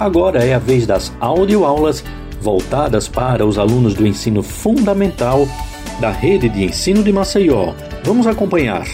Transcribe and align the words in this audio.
Agora 0.00 0.42
é 0.42 0.54
a 0.54 0.58
vez 0.58 0.86
das 0.86 1.12
audioaulas 1.20 2.02
voltadas 2.40 3.06
para 3.06 3.44
os 3.44 3.58
alunos 3.58 3.92
do 3.92 4.06
ensino 4.06 4.42
fundamental 4.42 5.46
da 6.00 6.10
Rede 6.10 6.48
de 6.48 6.64
Ensino 6.64 7.02
de 7.02 7.12
Maceió. 7.12 7.74
Vamos 8.02 8.26
acompanhar. 8.26 8.86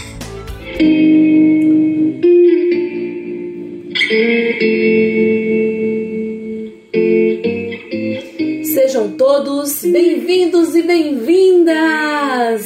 Sejam 8.65 9.11
todos 9.11 9.83
bem-vindos 9.83 10.75
e 10.75 10.81
bem-vindas 10.81 12.65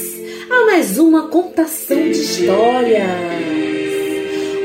a 0.50 0.66
mais 0.66 0.98
uma 0.98 1.28
contação 1.28 1.96
de 1.96 2.20
histórias. 2.20 3.05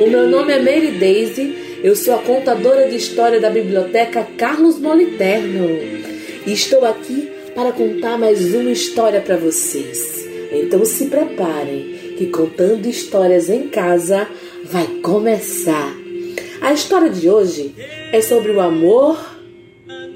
O 0.01 0.09
meu 0.09 0.27
nome 0.31 0.55
é 0.55 0.63
Mary 0.63 0.93
Daisy 0.93 1.66
eu 1.87 1.95
sou 1.95 2.17
a 2.17 2.19
contadora 2.19 2.89
de 2.89 2.97
história 2.97 3.41
da 3.41 3.49
Biblioteca 3.49 4.27
Carlos 4.37 4.77
Moliterno 4.77 5.69
e 6.45 6.53
estou 6.53 6.85
aqui 6.85 7.31
para 7.55 7.71
contar 7.71 8.19
mais 8.19 8.53
uma 8.53 8.73
história 8.73 9.21
para 9.21 9.37
vocês. 9.37 10.27
Então 10.51 10.85
se 10.85 11.07
preparem, 11.07 12.17
que 12.19 12.27
contando 12.27 12.87
histórias 12.87 13.49
em 13.49 13.69
casa 13.69 14.27
vai 14.65 14.85
começar. 15.01 15.95
A 16.61 16.73
história 16.73 17.09
de 17.09 17.31
hoje 17.31 17.73
é 18.11 18.21
sobre 18.21 18.51
o 18.51 18.61
amor, 18.61 19.17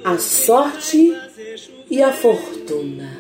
a 0.03 0.19
sorte 0.19 1.17
e 1.89 2.03
a 2.03 2.13
fortuna. 2.13 3.17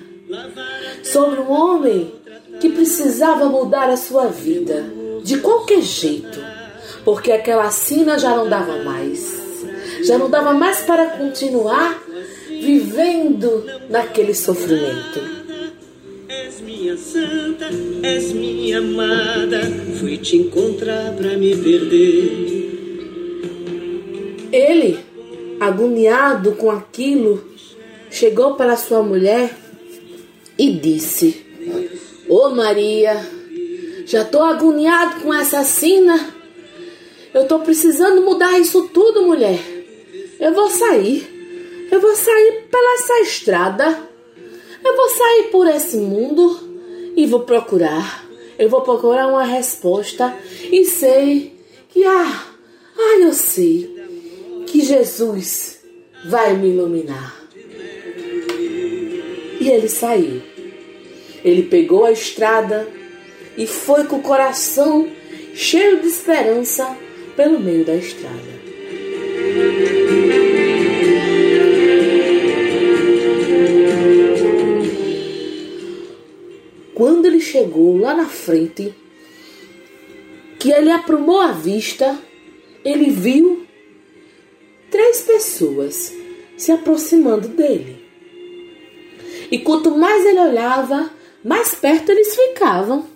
Sobre 1.04 1.38
um 1.38 1.52
homem 1.52 2.12
que 2.60 2.68
precisava 2.68 3.48
mudar 3.48 3.88
a 3.88 3.96
sua 3.96 4.26
vida 4.26 4.92
de 5.22 5.38
qualquer 5.38 5.82
jeito 5.82 6.59
porque 7.04 7.32
aquela 7.32 7.70
sina 7.70 8.18
já 8.18 8.36
não 8.36 8.48
dava 8.48 8.82
mais. 8.82 9.40
Já 10.04 10.18
não 10.18 10.30
dava 10.30 10.52
mais 10.52 10.80
para 10.80 11.06
continuar 11.10 12.02
vivendo 12.48 13.64
naquele 13.88 14.34
sofrimento. 14.34 15.20
És 16.28 16.60
minha 16.60 16.96
santa, 16.96 17.68
és 18.02 18.32
minha 18.32 18.78
amada, 18.78 19.60
fui 19.98 20.16
te 20.16 20.36
encontrar 20.36 21.12
para 21.12 21.36
me 21.36 21.56
perder. 21.56 22.70
Ele, 24.52 24.98
agoniado 25.58 26.52
com 26.52 26.70
aquilo, 26.70 27.44
chegou 28.10 28.54
para 28.54 28.76
sua 28.76 29.02
mulher 29.02 29.50
e 30.58 30.72
disse: 30.72 31.44
Ô 32.28 32.46
oh 32.46 32.50
Maria, 32.50 33.24
já 34.06 34.22
estou 34.22 34.42
agoniado 34.42 35.20
com 35.20 35.32
essa 35.32 35.64
sina 35.64 36.39
eu 37.32 37.46
tô 37.46 37.60
precisando 37.60 38.22
mudar 38.22 38.58
isso 38.58 38.88
tudo, 38.88 39.22
mulher. 39.22 39.58
Eu 40.38 40.52
vou 40.52 40.68
sair. 40.68 41.88
Eu 41.90 42.00
vou 42.00 42.14
sair 42.14 42.64
pela 42.70 42.94
essa 42.94 43.20
estrada. 43.20 44.08
Eu 44.84 44.96
vou 44.96 45.08
sair 45.10 45.48
por 45.50 45.66
esse 45.68 45.96
mundo 45.96 46.58
e 47.16 47.26
vou 47.26 47.40
procurar. 47.40 48.26
Eu 48.58 48.68
vou 48.68 48.80
procurar 48.82 49.28
uma 49.28 49.44
resposta 49.44 50.36
e 50.70 50.84
sei 50.84 51.54
que 51.88 52.04
ah, 52.04 52.46
ah, 52.98 53.18
eu 53.20 53.32
sei 53.32 53.94
que 54.66 54.82
Jesus 54.82 55.80
vai 56.24 56.54
me 56.56 56.70
iluminar. 56.70 57.36
E 59.60 59.68
ele 59.68 59.88
saiu. 59.88 60.42
Ele 61.44 61.62
pegou 61.62 62.04
a 62.04 62.12
estrada 62.12 62.88
e 63.56 63.66
foi 63.66 64.04
com 64.04 64.16
o 64.16 64.22
coração 64.22 65.08
cheio 65.54 66.00
de 66.00 66.08
esperança 66.08 66.96
pelo 67.40 67.58
meio 67.58 67.86
da 67.86 67.94
estrada. 67.94 68.60
Quando 76.94 77.24
ele 77.24 77.40
chegou 77.40 77.96
lá 77.96 78.14
na 78.14 78.26
frente, 78.26 78.94
que 80.58 80.70
ele 80.70 80.90
aprumou 80.90 81.40
a 81.40 81.52
vista, 81.52 82.18
ele 82.84 83.08
viu 83.08 83.66
três 84.90 85.22
pessoas 85.22 86.12
se 86.58 86.70
aproximando 86.70 87.48
dele. 87.48 88.04
E 89.50 89.60
quanto 89.60 89.96
mais 89.96 90.26
ele 90.26 90.40
olhava, 90.40 91.10
mais 91.42 91.74
perto 91.74 92.12
eles 92.12 92.36
ficavam. 92.36 93.06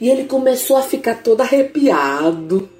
E 0.00 0.08
ele 0.08 0.24
começou 0.24 0.78
a 0.78 0.82
ficar 0.82 1.22
todo 1.22 1.42
arrepiado. 1.42 2.77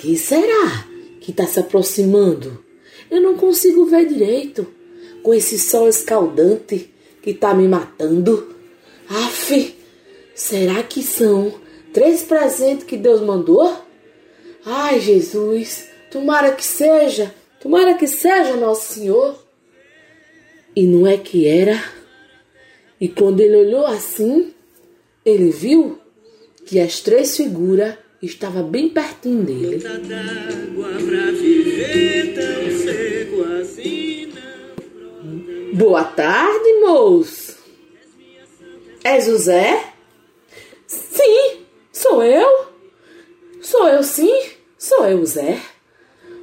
Que 0.00 0.16
será 0.16 0.88
que 1.20 1.30
está 1.30 1.46
se 1.46 1.60
aproximando? 1.60 2.64
Eu 3.10 3.20
não 3.20 3.36
consigo 3.36 3.84
ver 3.84 4.06
direito 4.06 4.66
com 5.22 5.34
esse 5.34 5.58
sol 5.58 5.90
escaldante 5.90 6.90
que 7.20 7.32
está 7.32 7.52
me 7.52 7.68
matando. 7.68 8.56
Aff, 9.06 9.76
será 10.34 10.82
que 10.82 11.02
são 11.02 11.52
três 11.92 12.22
presentes 12.22 12.84
que 12.84 12.96
Deus 12.96 13.20
mandou? 13.20 13.76
Ai, 14.64 15.00
Jesus, 15.00 15.84
tomara 16.10 16.52
que 16.52 16.64
seja, 16.64 17.34
tomara 17.60 17.92
que 17.92 18.06
seja 18.06 18.56
Nosso 18.56 18.94
Senhor. 18.94 19.38
E 20.74 20.86
não 20.86 21.06
é 21.06 21.18
que 21.18 21.46
era? 21.46 21.78
E 22.98 23.06
quando 23.06 23.40
ele 23.40 23.56
olhou 23.56 23.84
assim, 23.86 24.54
ele 25.26 25.50
viu 25.50 25.98
que 26.64 26.80
as 26.80 27.00
três 27.00 27.36
figuras 27.36 27.96
estava 28.22 28.62
bem 28.62 28.88
pertinho 28.88 29.42
dele. 29.44 29.82
Boa 35.72 36.04
tarde, 36.04 36.80
moço. 36.80 37.58
É 39.02 39.20
José? 39.20 39.94
Sim, 40.86 41.60
sou 41.92 42.22
eu. 42.22 42.66
Sou 43.62 43.88
eu 43.88 44.02
sim, 44.02 44.42
sou 44.76 45.06
eu, 45.06 45.24
Zé. 45.24 45.60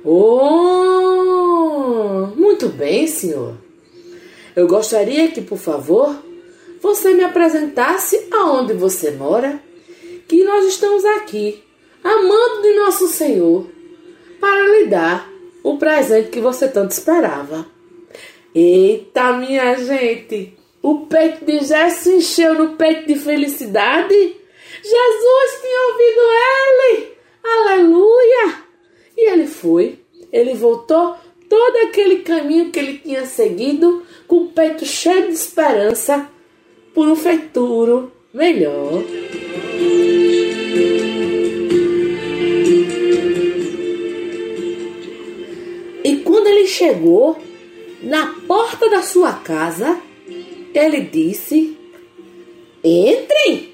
Oh, 0.03 0.27
muito 2.35 2.69
bem, 2.69 3.05
senhor. 3.07 3.57
Eu 4.55 4.67
gostaria 4.67 5.29
que, 5.29 5.41
por 5.41 5.57
favor, 5.57 6.15
você 6.81 7.13
me 7.13 7.23
apresentasse 7.23 8.27
aonde 8.31 8.73
você 8.73 9.11
mora, 9.11 9.61
que 10.27 10.43
nós 10.43 10.65
estamos 10.65 11.03
aqui 11.05 11.66
amando 12.03 12.61
de 12.61 12.73
nosso 12.75 13.07
Senhor, 13.07 13.67
para 14.39 14.67
lhe 14.67 14.85
dar 14.85 15.29
o 15.63 15.77
presente 15.77 16.29
que 16.29 16.39
você 16.39 16.67
tanto 16.67 16.91
esperava. 16.91 17.65
Eita, 18.53 19.33
minha 19.33 19.75
gente! 19.75 20.57
O 20.81 21.05
peito 21.07 21.45
de 21.45 21.59
se 21.91 22.15
encheu 22.15 22.53
no 22.53 22.77
peito 22.77 23.07
de 23.07 23.15
felicidade. 23.15 24.13
Jesus 24.13 25.61
tinha 25.61 25.87
ouvido 25.91 26.21
ele! 26.53 27.17
Aleluia! 27.43 28.63
E 29.17 29.29
ele 29.29 29.47
foi, 29.47 29.99
ele 30.31 30.53
voltou 30.53 31.15
todo 31.49 31.75
aquele 31.87 32.17
caminho 32.17 32.71
que 32.71 32.79
ele 32.79 32.99
tinha 32.99 33.25
seguido 33.25 34.03
com 34.27 34.37
o 34.37 34.47
peito 34.49 34.85
cheio 34.85 35.27
de 35.27 35.33
esperança 35.33 36.29
por 36.93 37.07
um 37.07 37.15
futuro 37.15 38.11
melhor. 38.33 39.03
Chegou 46.77 47.41
na 48.03 48.35
porta 48.47 48.89
da 48.89 49.01
sua 49.01 49.33
casa, 49.33 49.99
ele 50.73 51.01
disse: 51.01 51.75
Entrem, 52.83 53.73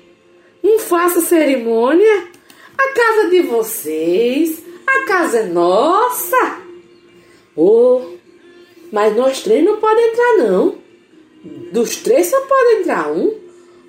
não 0.62 0.80
faça 0.80 1.20
cerimônia. 1.20 2.32
A 2.78 2.94
casa 2.94 3.30
de 3.30 3.42
vocês, 3.44 4.64
a 4.88 5.06
casa 5.06 5.40
é 5.40 5.44
nossa. 5.44 6.62
Oh, 7.56 8.02
mas 8.92 9.16
nós 9.16 9.42
três 9.42 9.64
não 9.64 9.78
podemos 9.78 10.12
entrar, 10.12 10.38
não. 10.38 10.78
Dos 11.72 11.98
três 11.98 12.28
só 12.28 12.40
pode 12.42 12.82
entrar 12.82 13.12
um. 13.12 13.34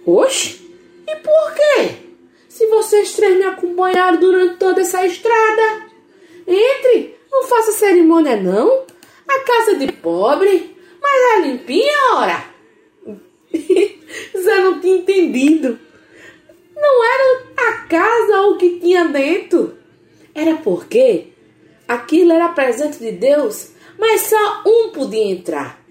Oxe, 0.05 0.61
e 1.07 1.17
por 1.17 1.55
quê? 1.55 1.95
Se 2.49 2.67
vocês 2.67 3.15
três 3.15 3.37
me 3.37 3.45
acompanharam 3.45 4.19
durante 4.19 4.57
toda 4.57 4.83
essa 4.83 5.05
estrada. 5.07 5.87
Entre, 6.47 7.14
não 7.35 7.49
faça 7.49 7.73
cerimônia, 7.73 8.37
não. 8.37 8.85
A 9.29 9.41
casa 9.41 9.77
de 9.77 9.91
pobre, 9.91 10.77
mas 11.03 11.33
é 11.33 11.47
limpinha, 11.47 12.15
ora. 12.15 12.45
Zé 14.41 14.59
não 14.61 14.81
tinha 14.81 14.99
entendido. 14.99 15.79
Não 16.77 17.05
era 17.05 17.45
a 17.57 17.73
casa 17.89 18.41
ou 18.43 18.53
o 18.53 18.59
que 18.59 18.79
tinha 18.79 19.07
dentro. 19.09 19.77
Era 20.35 20.57
porque 20.57 21.29
aquilo 21.89 22.33
era 22.33 22.49
presente 22.51 22.99
de 22.99 23.13
Deus, 23.13 23.73
mas 23.99 24.23
só 24.23 24.63
um 24.67 24.91
podia 24.91 25.25
entrar. 25.25 25.83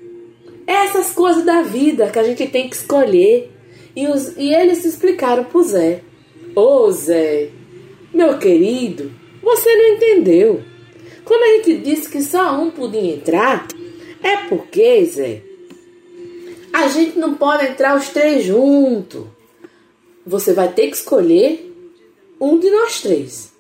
Essas 0.65 1.11
coisas 1.11 1.43
da 1.43 1.61
vida 1.61 2.09
que 2.09 2.19
a 2.19 2.23
gente 2.23 2.47
tem 2.47 2.69
que 2.69 2.75
escolher. 2.75 3.51
E, 3.95 4.07
os, 4.07 4.35
e 4.37 4.53
eles 4.53 4.85
explicaram 4.85 5.43
pro 5.43 5.61
Zé. 5.61 6.01
Ô 6.55 6.89
Zé, 6.91 7.49
meu 8.13 8.39
querido, 8.39 9.11
você 9.41 9.75
não 9.75 9.95
entendeu. 9.95 10.72
Quando 11.25 11.43
a 11.43 11.57
gente 11.57 11.77
disse 11.83 12.09
que 12.09 12.21
só 12.21 12.59
um 12.59 12.69
podia 12.69 13.15
entrar, 13.15 13.67
é 14.21 14.37
porque, 14.47 15.05
Zé, 15.05 15.41
a 16.71 16.87
gente 16.87 17.17
não 17.17 17.35
pode 17.35 17.65
entrar 17.65 17.97
os 17.97 18.09
três 18.09 18.43
juntos. 18.43 19.25
Você 20.25 20.53
vai 20.53 20.71
ter 20.71 20.87
que 20.87 20.95
escolher 20.95 21.71
um 22.39 22.59
de 22.59 22.69
nós 22.69 23.01
três. 23.01 23.53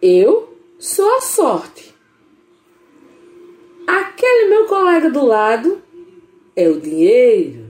Eu 0.00 0.56
sou 0.78 1.16
a 1.16 1.20
sorte. 1.20 1.94
Aquele 3.86 4.48
meu 4.48 4.66
colega 4.66 5.10
do 5.10 5.24
lado 5.24 5.82
é 6.56 6.68
o 6.68 6.80
dinheiro. 6.80 7.64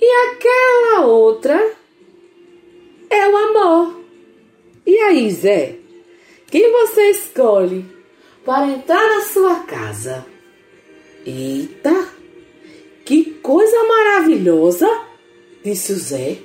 E 0.00 0.30
aquela 0.30 1.06
outra 1.06 1.76
é 3.10 3.28
o 3.28 3.36
amor. 3.36 4.00
E 4.84 4.96
aí, 4.98 5.30
Zé? 5.30 5.78
Quem 6.50 6.70
você 6.72 7.10
escolhe 7.10 7.84
para 8.44 8.66
entrar 8.66 9.08
na 9.08 9.20
sua 9.22 9.60
casa? 9.60 10.26
Eita, 11.24 12.08
que 13.04 13.34
coisa 13.34 13.84
maravilhosa, 13.84 14.88
disse 15.64 15.92
o 15.92 15.96
Zé. 15.96 16.38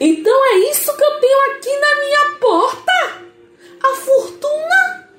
Então 0.00 0.46
é 0.46 0.70
isso 0.70 0.96
que 0.96 1.04
eu 1.04 1.20
tenho 1.20 1.52
aqui 1.52 1.76
na 1.78 1.94
minha 2.00 2.38
porta? 2.40 2.92
A 3.82 3.94
fortuna, 3.96 5.10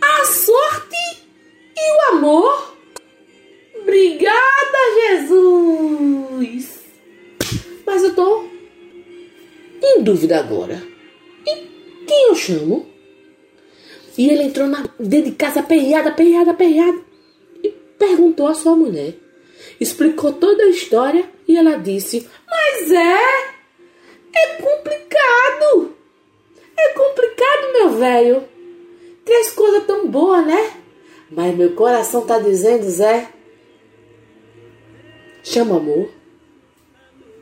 a 0.00 0.24
sorte 0.24 1.26
e 1.76 1.90
o 1.90 2.16
amor? 2.16 2.76
Obrigada, 3.80 4.78
Jesus! 5.10 6.84
Mas 7.84 8.02
eu 8.02 8.14
tô 8.14 8.44
em 9.82 10.02
dúvida 10.02 10.38
agora. 10.38 10.82
E 11.46 12.04
quem 12.06 12.28
eu 12.28 12.34
chamo? 12.34 12.93
E 14.16 14.28
ele 14.30 14.44
entrou 14.44 14.68
na, 14.68 14.84
dentro 14.98 15.30
de 15.30 15.36
casa 15.36 15.60
aperreado, 15.60 16.08
aperreado, 16.08 16.50
aperreado. 16.50 17.04
E 17.62 17.68
perguntou 17.98 18.46
à 18.46 18.54
sua 18.54 18.76
mulher. 18.76 19.14
Explicou 19.80 20.32
toda 20.32 20.64
a 20.64 20.68
história 20.68 21.28
e 21.48 21.56
ela 21.56 21.76
disse: 21.76 22.28
Mas 22.48 22.92
é, 22.92 23.18
é 24.34 24.46
complicado. 24.62 25.94
É 26.76 26.88
complicado, 26.90 27.72
meu 27.72 27.90
velho. 27.90 28.44
Três 29.24 29.50
coisas 29.50 29.84
tão 29.84 30.06
boas, 30.08 30.46
né? 30.46 30.72
Mas 31.30 31.56
meu 31.56 31.72
coração 31.72 32.26
tá 32.26 32.38
dizendo, 32.38 32.88
Zé. 32.88 33.28
Chama 35.42 35.76
amor. 35.76 36.10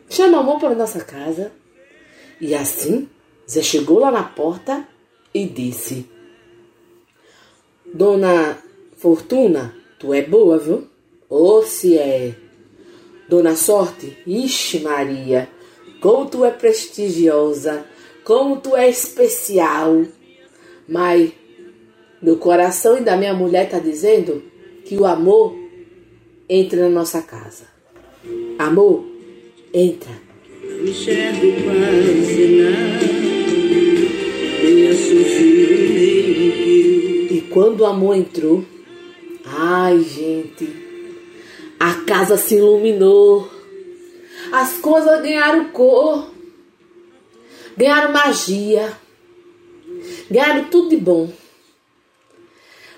Chama 0.08 0.38
amor 0.38 0.58
para 0.58 0.74
nossa 0.74 1.04
casa. 1.04 1.52
E 2.40 2.54
assim, 2.54 3.08
Zé 3.48 3.62
chegou 3.62 3.98
lá 3.98 4.10
na 4.10 4.22
porta 4.22 4.86
e 5.34 5.44
disse: 5.46 6.08
Dona 7.94 8.58
Fortuna, 8.96 9.74
tu 9.98 10.14
é 10.14 10.22
boa, 10.22 10.58
viu? 10.58 10.84
Ou 11.28 11.62
se 11.62 11.98
é. 11.98 12.34
Dona 13.28 13.56
Sorte, 13.56 14.18
ixi 14.26 14.80
Maria, 14.80 15.48
como 16.00 16.28
tu 16.28 16.44
é 16.44 16.50
prestigiosa, 16.50 17.84
como 18.24 18.60
tu 18.60 18.76
é 18.76 18.88
especial. 18.88 20.04
Mas 20.88 21.32
meu 22.20 22.36
coração 22.36 22.98
e 22.98 23.00
da 23.00 23.16
minha 23.16 23.34
mulher 23.34 23.70
tá 23.70 23.78
dizendo 23.78 24.42
que 24.84 24.96
o 24.96 25.06
amor 25.06 25.56
entra 26.48 26.82
na 26.82 26.90
nossa 26.90 27.22
casa. 27.22 27.64
Amor, 28.58 29.04
entra. 29.72 30.12
Enxergo 30.84 31.46
quase 31.64 32.46
nada. 32.62 33.22
E 37.32 37.40
quando 37.40 37.80
o 37.80 37.86
amor 37.86 38.14
entrou, 38.14 38.62
ai 39.42 40.00
gente, 40.00 40.68
a 41.80 41.94
casa 42.04 42.36
se 42.36 42.56
iluminou, 42.56 43.48
as 44.52 44.74
coisas 44.74 45.22
ganharam 45.22 45.70
cor, 45.70 46.30
ganharam 47.74 48.12
magia, 48.12 48.92
ganharam 50.30 50.64
tudo 50.64 50.90
de 50.90 50.98
bom. 50.98 51.32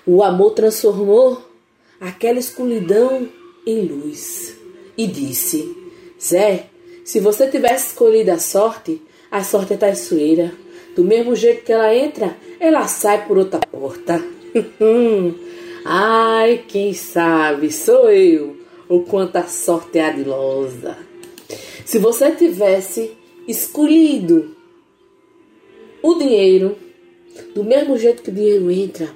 O 0.05 0.21
amor 0.21 0.51
transformou 0.51 1.41
aquela 1.97 2.37
escuridão 2.37 3.29
em 3.65 3.87
luz 3.87 4.57
e 4.97 5.07
disse: 5.07 5.73
Zé, 6.21 6.69
se 7.05 7.21
você 7.21 7.49
tivesse 7.49 7.91
escolhido 7.91 8.31
a 8.31 8.37
sorte, 8.37 9.01
a 9.31 9.45
sorte 9.45 9.75
é 9.75 9.77
traiçoeira. 9.77 10.64
Do 10.95 11.03
mesmo 11.03 11.35
jeito 11.35 11.63
que 11.63 11.73
ela 11.73 11.93
entra, 11.93 12.37
ela 12.59 12.87
sai 12.87 13.27
por 13.27 13.37
outra 13.37 13.59
porta. 13.59 14.23
Ai, 15.83 16.63
quem 16.67 16.93
sabe, 16.93 17.71
sou 17.71 18.09
eu, 18.09 18.57
o 18.87 19.01
quanto 19.01 19.35
a 19.35 19.43
sorte 19.43 19.99
é 19.99 20.05
adilosa. 20.05 20.97
Se 21.85 21.99
você 21.99 22.31
tivesse 22.31 23.11
escolhido 23.47 24.55
o 26.01 26.15
dinheiro, 26.15 26.77
do 27.53 27.63
mesmo 27.63 27.97
jeito 27.97 28.23
que 28.23 28.29
o 28.29 28.33
dinheiro 28.33 28.71
entra, 28.71 29.09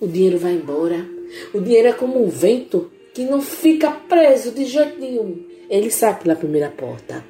o 0.00 0.06
dinheiro 0.06 0.38
vai 0.38 0.52
embora. 0.52 1.06
O 1.52 1.60
dinheiro 1.60 1.88
é 1.88 1.92
como 1.92 2.24
um 2.24 2.28
vento 2.28 2.90
que 3.12 3.24
não 3.24 3.40
fica 3.40 3.90
preso 3.90 4.52
de 4.52 4.64
jeito 4.64 5.00
nenhum. 5.00 5.44
Ele 5.68 5.90
sai 5.90 6.18
pela 6.18 6.36
primeira 6.36 6.70
porta. 6.70 7.24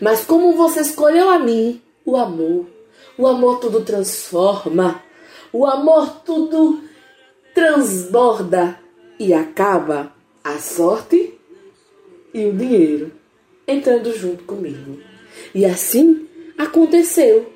Mas 0.00 0.24
como 0.24 0.56
você 0.56 0.80
escolheu 0.80 1.28
a 1.30 1.38
mim, 1.38 1.80
o 2.04 2.16
amor, 2.16 2.66
o 3.18 3.26
amor 3.26 3.58
tudo 3.58 3.84
transforma, 3.84 5.02
o 5.52 5.66
amor 5.66 6.22
tudo 6.24 6.80
transborda 7.52 8.78
e 9.18 9.34
acaba 9.34 10.12
a 10.44 10.58
sorte 10.58 11.34
e 12.32 12.46
o 12.46 12.52
dinheiro 12.52 13.10
entrando 13.66 14.16
junto 14.16 14.44
comigo. 14.44 15.00
E 15.52 15.66
assim 15.66 16.28
aconteceu. 16.56 17.52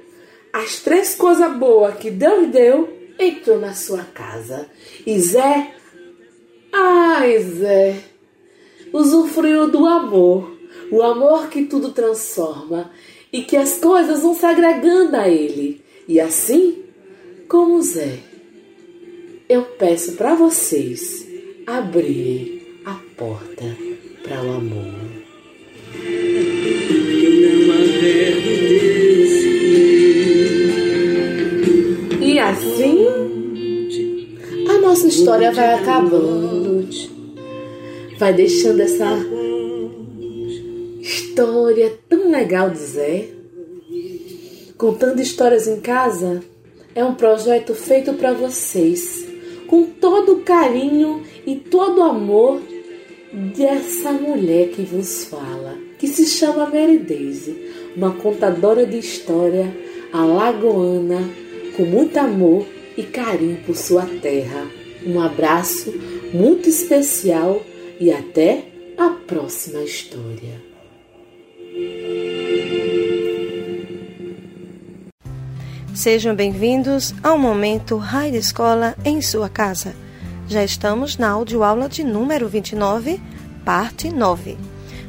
As 0.53 0.81
três 0.81 1.15
coisas 1.15 1.57
boas 1.57 1.97
que 1.97 2.11
Deus 2.11 2.49
deu 2.49 2.93
entrou 3.19 3.59
na 3.59 3.73
sua 3.73 4.03
casa. 4.03 4.69
E 5.07 5.19
Zé, 5.19 5.75
ai 6.73 7.39
Zé, 7.39 8.05
usufruiu 8.93 9.71
do 9.71 9.87
amor, 9.87 10.53
o 10.91 11.01
amor 11.03 11.49
que 11.49 11.65
tudo 11.65 11.93
transforma 11.93 12.91
e 13.33 13.43
que 13.43 13.57
as 13.57 13.79
coisas 13.79 14.23
vão 14.23 14.35
se 14.35 14.45
agregando 14.45 15.17
a 15.17 15.29
ele. 15.29 15.81
E 16.07 16.21
assim, 16.21 16.83
como 17.49 17.81
Zé, 17.81 18.19
eu 19.49 19.63
peço 19.63 20.13
para 20.13 20.35
vocês 20.35 21.27
abrir 21.67 22.81
a 22.85 22.95
porta 23.17 23.65
para 24.23 24.43
o 24.43 24.53
amor. 24.53 25.03
E 32.21 32.39
assim, 32.39 33.07
a 34.69 34.79
nossa 34.79 35.09
história 35.09 35.53
vai 35.53 35.75
acabando. 35.75 36.63
Vai 38.19 38.33
deixando 38.35 38.81
essa 38.81 39.07
história 41.33 41.99
tão 42.11 42.31
legal 42.31 42.69
do 42.69 42.77
Zé. 42.77 43.29
Contando 44.77 45.19
histórias 45.19 45.67
em 45.67 45.81
casa 45.81 46.43
é 46.95 47.03
um 47.03 47.15
projeto 47.15 47.75
feito 47.75 48.13
para 48.13 48.35
vocês, 48.35 49.27
com 49.67 49.85
todo 49.85 50.35
o 50.35 50.41
carinho 50.43 51.23
e 51.47 51.57
todo 51.57 52.01
o 52.01 52.03
amor 52.03 52.61
dessa 53.33 54.13
mulher 54.13 54.69
que 54.73 54.83
vos 54.83 55.25
fala, 55.25 55.79
que 55.99 56.07
se 56.07 56.27
chama 56.27 56.67
Mary 56.67 56.99
Daisy, 56.99 57.57
uma 57.97 58.13
contadora 58.15 58.85
de 58.85 58.99
história 58.99 59.75
alagoana 60.13 61.31
com 61.75 61.85
muito 61.85 62.19
amor 62.19 62.67
e 62.95 63.05
carinho 63.05 63.57
por 63.65 63.75
sua 63.75 64.05
terra. 64.21 64.67
Um 65.07 65.19
abraço 65.19 65.95
muito 66.35 66.69
especial 66.69 67.63
e 67.99 68.13
até 68.13 68.67
a 68.99 69.09
próxima 69.09 69.83
história. 69.83 70.72
Sejam 76.03 76.35
bem-vindos 76.35 77.15
ao 77.23 77.39
momento 77.39 77.97
Raio 77.97 78.35
Escola 78.35 78.97
em 79.05 79.23
sua 79.23 79.49
casa. 79.49 79.95
Já 80.49 80.65
estamos 80.65 81.17
na 81.17 81.31
audioaula 81.31 81.89
de 81.89 82.03
número 82.03 82.49
29, 82.49 83.21
parte 83.65 84.11
9, 84.11 84.59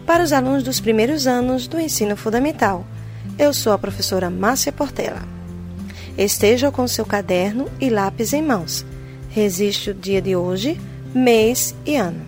para 0.06 0.24
os 0.24 0.32
alunos 0.32 0.62
dos 0.62 0.80
primeiros 0.80 1.26
anos 1.26 1.66
do 1.66 1.80
ensino 1.80 2.16
fundamental. 2.16 2.86
Eu 3.40 3.56
sou 3.56 3.74
a 3.74 3.78
professora 3.80 4.30
Márcia 4.30 4.72
Portela. 4.72 5.24
Esteja 6.16 6.70
com 6.70 6.88
seu 6.88 7.08
caderno 7.08 7.66
e 7.82 7.90
lápis 7.90 8.32
em 8.32 8.44
mãos. 8.44 8.86
Resiste 9.30 9.90
o 9.90 9.96
dia 9.96 10.22
de 10.22 10.36
hoje, 10.36 10.80
mês 11.12 11.74
e 11.88 11.96
ano. 11.96 12.22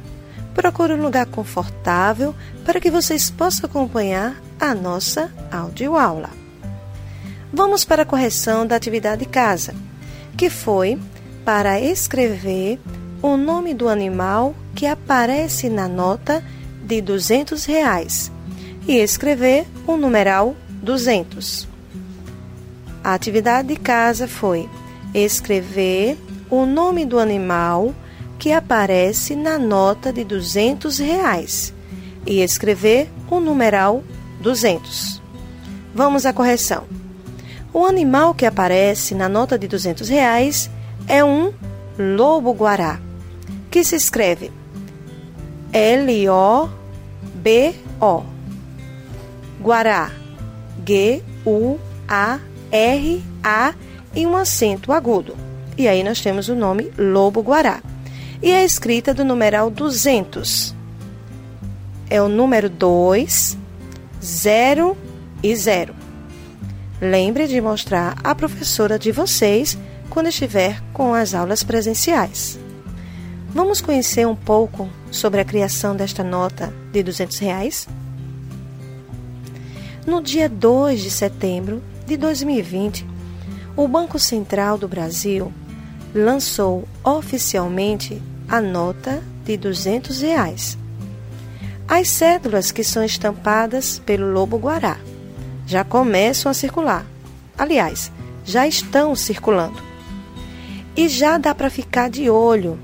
Procure 0.55 0.93
um 0.93 1.03
lugar 1.03 1.27
confortável 1.27 2.33
para 2.65 2.79
que 2.79 2.89
vocês 2.89 3.29
possam 3.29 3.69
acompanhar 3.69 4.41
a 4.59 4.73
nossa 4.73 5.31
audioaula. 5.51 6.44
Vamos 7.55 7.85
para 7.85 8.01
a 8.01 8.05
correção 8.05 8.67
da 8.67 8.75
atividade 8.75 9.23
de 9.23 9.29
casa. 9.29 9.73
que 10.37 10.49
foi 10.49 10.99
para 11.45 11.79
escrever 11.79 12.77
o 13.21 13.37
nome 13.37 13.73
do 13.73 13.87
animal 13.87 14.53
que 14.75 14.85
aparece 14.85 15.69
na 15.69 15.87
nota 15.87 16.43
de 16.83 16.99
200 16.99 17.63
reais 17.63 18.29
e 18.85 18.97
escrever 18.97 19.65
o 19.87 19.95
numeral 19.95 20.53
200. 20.83 21.65
A 23.01 23.13
atividade 23.13 23.69
de 23.69 23.77
casa 23.77 24.27
foi 24.27 24.69
escrever 25.13 26.17
o 26.49 26.65
nome 26.65 27.05
do 27.05 27.17
animal 27.17 27.95
que 28.37 28.51
aparece 28.51 29.33
na 29.33 29.57
nota 29.57 30.11
de 30.11 30.25
200 30.25 30.99
reais 30.99 31.73
e 32.27 32.41
escrever 32.41 33.09
o 33.31 33.39
numeral 33.39 34.03
200. 34.41 35.21
Vamos 35.93 36.25
à 36.25 36.33
correção. 36.33 37.04
O 37.75 37.83
animal 37.85 38.33
que 38.33 38.45
aparece 38.45 39.13
na 39.13 39.27
nota 39.27 39.59
de 39.59 39.67
200 39.67 40.07
reais 40.07 40.71
é 41.09 41.21
um 41.25 41.51
lobo-guará, 41.99 43.01
que 43.69 43.83
se 43.83 43.97
escreve 43.97 44.49
L-O-B-O. 45.73 46.73
Guará, 49.61 50.09
G-U-A-R-A 50.87 51.25
e 54.15 54.25
um 54.25 54.37
acento 54.37 54.93
agudo. 54.93 55.35
E 55.77 55.89
aí 55.89 56.01
nós 56.01 56.21
temos 56.21 56.47
o 56.47 56.55
nome 56.55 56.93
lobo-guará. 56.97 57.83
E 58.41 58.53
a 58.53 58.63
escrita 58.63 59.13
do 59.13 59.25
numeral 59.25 59.69
200. 59.69 60.73
É 62.09 62.21
o 62.21 62.29
número 62.29 62.69
2, 62.69 63.57
0 64.23 64.97
e 65.43 65.53
0. 65.53 66.04
Lembre 67.01 67.45
de 67.45 67.59
mostrar 67.59 68.15
à 68.23 68.33
professora 68.33 68.97
de 68.97 69.11
vocês 69.11 69.77
quando 70.09 70.29
estiver 70.29 70.81
com 70.93 71.13
as 71.13 71.33
aulas 71.33 71.61
presenciais. 71.61 72.57
Vamos 73.49 73.81
conhecer 73.81 74.25
um 74.25 74.35
pouco 74.35 74.89
sobre 75.11 75.41
a 75.41 75.45
criação 75.45 75.93
desta 75.93 76.23
nota 76.23 76.73
de 76.93 77.03
200 77.03 77.37
reais? 77.39 77.87
No 80.07 80.21
dia 80.21 80.47
2 80.47 81.01
de 81.01 81.09
setembro 81.09 81.83
de 82.05 82.15
2020, 82.15 83.05
o 83.75 83.89
Banco 83.89 84.17
Central 84.17 84.77
do 84.77 84.87
Brasil 84.87 85.51
lançou 86.13 86.87
oficialmente 87.03 88.21
a 88.47 88.61
nota 88.61 89.21
de 89.43 89.57
200 89.57 90.21
reais. 90.21 90.77
As 91.89 92.07
cédulas 92.07 92.71
que 92.71 92.85
são 92.85 93.03
estampadas 93.03 93.99
pelo 93.99 94.31
Lobo 94.31 94.57
Guará 94.57 94.97
já 95.65 95.83
começam 95.83 96.49
a 96.49 96.53
circular. 96.53 97.05
Aliás, 97.57 98.11
já 98.43 98.67
estão 98.67 99.15
circulando. 99.15 99.81
E 100.95 101.09
já 101.09 101.37
dá 101.37 101.53
para 101.53 101.69
ficar 101.69 102.09
de 102.09 102.29
olho 102.29 102.79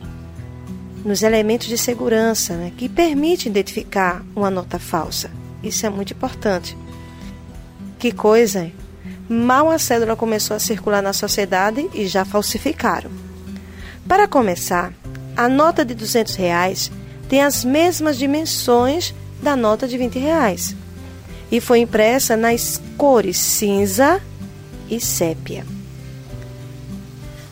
nos 1.05 1.23
elementos 1.23 1.67
de 1.67 1.77
segurança 1.77 2.55
né, 2.55 2.71
que 2.75 2.89
permite 2.89 3.47
identificar 3.47 4.23
uma 4.35 4.49
nota 4.49 4.79
falsa. 4.79 5.31
Isso 5.63 5.85
é 5.85 5.89
muito 5.89 6.13
importante. 6.13 6.77
Que 7.99 8.11
coisa, 8.11 8.65
hein? 8.65 8.73
Mal 9.29 9.69
a 9.71 9.79
cédula 9.79 10.15
começou 10.15 10.55
a 10.55 10.59
circular 10.59 11.01
na 11.01 11.13
sociedade 11.13 11.89
e 11.93 12.05
já 12.05 12.25
falsificaram. 12.25 13.09
Para 14.07 14.27
começar, 14.27 14.93
a 15.37 15.47
nota 15.47 15.85
de 15.85 15.93
200 15.93 16.35
reais 16.35 16.91
tem 17.29 17.41
as 17.41 17.63
mesmas 17.63 18.17
dimensões 18.17 19.13
da 19.41 19.55
nota 19.55 19.87
de 19.87 19.97
20 19.97 20.19
reais 20.19 20.75
e 21.51 21.59
foi 21.59 21.79
impressa 21.79 22.37
nas 22.37 22.81
cores 22.97 23.37
cinza 23.37 24.21
e 24.89 24.99
sépia. 24.99 25.65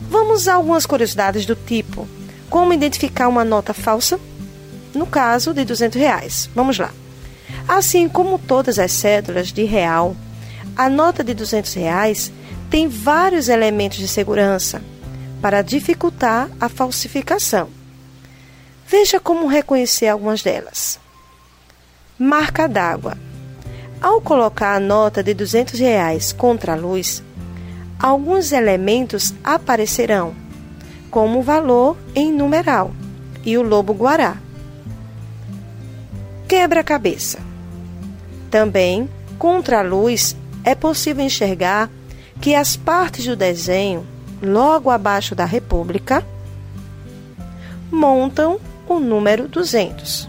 Vamos 0.00 0.48
a 0.48 0.54
algumas 0.54 0.86
curiosidades 0.86 1.44
do 1.44 1.54
tipo: 1.54 2.08
como 2.48 2.72
identificar 2.72 3.28
uma 3.28 3.44
nota 3.44 3.74
falsa? 3.74 4.18
No 4.94 5.06
caso 5.06 5.54
de 5.54 5.64
200 5.64 6.00
reais. 6.00 6.50
Vamos 6.54 6.78
lá. 6.78 6.92
Assim 7.68 8.08
como 8.08 8.38
todas 8.38 8.78
as 8.78 8.90
cédulas 8.90 9.52
de 9.52 9.62
real, 9.64 10.16
a 10.76 10.88
nota 10.88 11.22
de 11.22 11.32
200 11.34 11.72
reais 11.74 12.32
tem 12.68 12.88
vários 12.88 13.48
elementos 13.48 13.98
de 13.98 14.08
segurança 14.08 14.82
para 15.40 15.62
dificultar 15.62 16.50
a 16.60 16.68
falsificação. 16.68 17.68
Veja 18.86 19.20
como 19.20 19.46
reconhecer 19.46 20.08
algumas 20.08 20.42
delas. 20.42 20.98
Marca 22.18 22.68
d'água. 22.68 23.16
Ao 24.00 24.18
colocar 24.18 24.76
a 24.76 24.80
nota 24.80 25.22
de 25.22 25.34
200 25.34 25.78
reais 25.78 26.32
contra 26.32 26.72
a 26.72 26.76
luz, 26.76 27.22
alguns 27.98 28.50
elementos 28.50 29.34
aparecerão, 29.44 30.34
como 31.10 31.40
o 31.40 31.42
valor 31.42 31.98
em 32.14 32.32
numeral 32.32 32.92
e 33.44 33.58
o 33.58 33.62
lobo-guará. 33.62 34.38
Quebra-cabeça. 36.48 37.40
Também, 38.50 39.06
contra 39.38 39.80
a 39.80 39.82
luz, 39.82 40.34
é 40.64 40.74
possível 40.74 41.24
enxergar 41.24 41.90
que 42.40 42.54
as 42.54 42.76
partes 42.76 43.26
do 43.26 43.36
desenho, 43.36 44.06
logo 44.42 44.88
abaixo 44.88 45.34
da 45.34 45.44
República, 45.44 46.26
montam 47.92 48.58
o 48.88 48.98
número 48.98 49.46
200. 49.46 50.26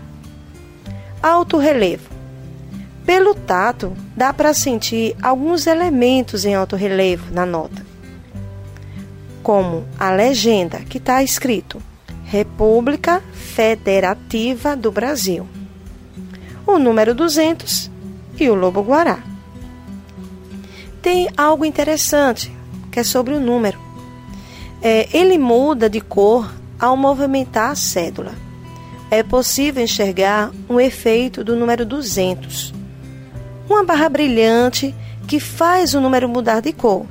Alto 1.23 1.57
relevo. 1.57 2.10
Pelo 3.05 3.33
tato, 3.33 3.93
dá 4.15 4.31
para 4.31 4.53
sentir 4.53 5.15
alguns 5.21 5.67
elementos 5.67 6.45
em 6.45 6.55
alto 6.55 6.75
relevo 6.75 7.33
na 7.33 7.45
nota, 7.45 7.85
como 9.41 9.85
a 9.99 10.11
legenda 10.11 10.79
que 10.79 10.97
está 10.97 11.23
escrito 11.23 11.81
República 12.25 13.21
Federativa 13.33 14.75
do 14.75 14.91
Brasil, 14.91 15.47
o 16.65 16.77
número 16.77 17.13
200 17.13 17.89
e 18.39 18.49
o 18.49 18.55
lobo 18.55 18.81
guará. 18.81 19.19
Tem 21.01 21.27
algo 21.35 21.65
interessante 21.65 22.55
que 22.91 22.99
é 22.99 23.03
sobre 23.03 23.33
o 23.33 23.39
número. 23.39 23.79
É, 24.81 25.09
ele 25.15 25.37
muda 25.37 25.89
de 25.89 25.99
cor 25.99 26.53
ao 26.79 26.95
movimentar 26.95 27.71
a 27.71 27.75
cédula 27.75 28.33
é 29.11 29.21
possível 29.21 29.83
enxergar 29.83 30.51
um 30.69 30.79
efeito 30.79 31.43
do 31.43 31.53
número 31.53 31.85
200. 31.85 32.73
Uma 33.71 33.85
barra 33.85 34.09
brilhante 34.09 34.93
que 35.25 35.39
faz 35.39 35.93
o 35.93 36.01
número 36.01 36.27
mudar 36.27 36.59
de 36.59 36.73
cor, 36.73 37.05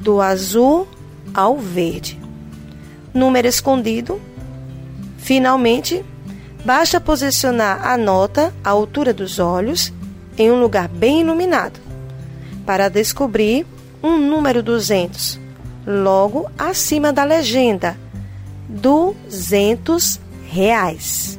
do 0.00 0.18
azul 0.18 0.88
ao 1.34 1.58
verde. 1.58 2.18
Número 3.12 3.46
escondido. 3.46 4.18
Finalmente, 5.18 6.02
basta 6.64 6.98
posicionar 6.98 7.86
a 7.86 7.98
nota 7.98 8.50
à 8.64 8.70
altura 8.70 9.12
dos 9.12 9.38
olhos 9.38 9.92
em 10.38 10.50
um 10.50 10.58
lugar 10.58 10.88
bem 10.88 11.20
iluminado 11.20 11.78
para 12.64 12.88
descobrir 12.88 13.66
um 14.02 14.16
número 14.16 14.62
200, 14.62 15.38
logo 15.86 16.50
acima 16.58 17.12
da 17.12 17.24
legenda 17.24 17.94
200 18.70 20.18
reais. 20.50 21.38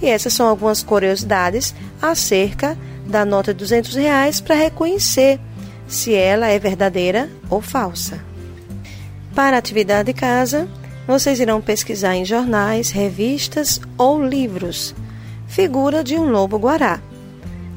E 0.00 0.06
essas 0.06 0.32
são 0.32 0.46
algumas 0.46 0.80
curiosidades 0.80 1.74
acerca 2.00 2.78
da 3.06 3.24
nota 3.24 3.52
de 3.52 3.58
200 3.58 3.94
reais 3.94 4.40
para 4.40 4.54
reconhecer 4.54 5.40
se 5.86 6.14
ela 6.14 6.48
é 6.48 6.58
verdadeira 6.58 7.30
ou 7.48 7.60
falsa. 7.60 8.20
Para 9.34 9.56
a 9.56 9.58
atividade 9.58 10.12
de 10.12 10.18
casa, 10.18 10.68
vocês 11.06 11.38
irão 11.40 11.60
pesquisar 11.60 12.16
em 12.16 12.24
jornais, 12.24 12.90
revistas 12.90 13.80
ou 13.96 14.22
livros 14.24 14.94
figura 15.46 16.02
de 16.02 16.16
um 16.16 16.28
lobo-guará, 16.30 17.00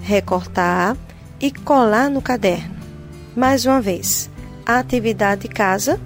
recortar 0.01 0.97
e 1.39 1.51
colar 1.51 2.09
no 2.09 2.21
caderno. 2.21 2.75
Mais 3.35 3.65
uma 3.65 3.79
vez, 3.79 4.29
a 4.65 4.79
atividade 4.79 5.43
de 5.43 5.47
casa, 5.47 5.99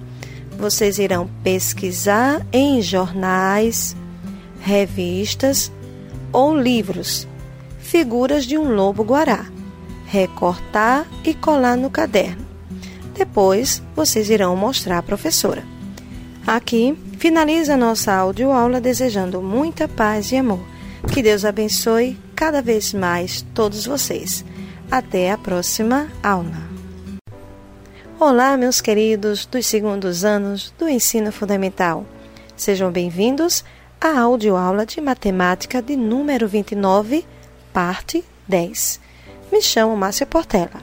vocês 0.58 0.98
irão 0.98 1.28
pesquisar 1.42 2.46
em 2.52 2.80
jornais, 2.80 3.96
revistas 4.60 5.72
ou 6.32 6.56
livros, 6.56 7.26
figuras 7.94 8.44
de 8.44 8.58
um 8.58 8.74
lobo-guará, 8.74 9.46
recortar 10.04 11.06
e 11.24 11.32
colar 11.32 11.76
no 11.76 11.88
caderno. 11.88 12.44
Depois 13.14 13.80
vocês 13.94 14.28
irão 14.30 14.56
mostrar 14.56 14.98
à 14.98 15.02
professora. 15.02 15.62
Aqui 16.44 16.98
finaliza 17.20 17.76
nossa 17.76 18.12
audioaula 18.12 18.80
desejando 18.80 19.40
muita 19.40 19.86
paz 19.86 20.32
e 20.32 20.36
amor. 20.36 20.58
Que 21.12 21.22
Deus 21.22 21.44
abençoe 21.44 22.18
cada 22.34 22.60
vez 22.60 22.92
mais 22.92 23.46
todos 23.54 23.86
vocês. 23.86 24.44
Até 24.90 25.30
a 25.30 25.38
próxima 25.38 26.08
aula. 26.20 26.68
Olá, 28.18 28.56
meus 28.56 28.80
queridos 28.80 29.46
dos 29.46 29.66
segundos 29.66 30.24
anos 30.24 30.74
do 30.76 30.88
ensino 30.88 31.30
fundamental. 31.30 32.04
Sejam 32.56 32.90
bem-vindos 32.90 33.64
a 34.00 34.18
audioaula 34.18 34.84
de 34.84 35.00
matemática 35.00 35.80
de 35.80 35.94
número 35.94 36.48
29, 36.48 37.24
parte 37.74 38.24
10. 38.46 39.00
Me 39.50 39.60
chamo 39.60 39.96
Márcia 39.96 40.24
Portela. 40.24 40.80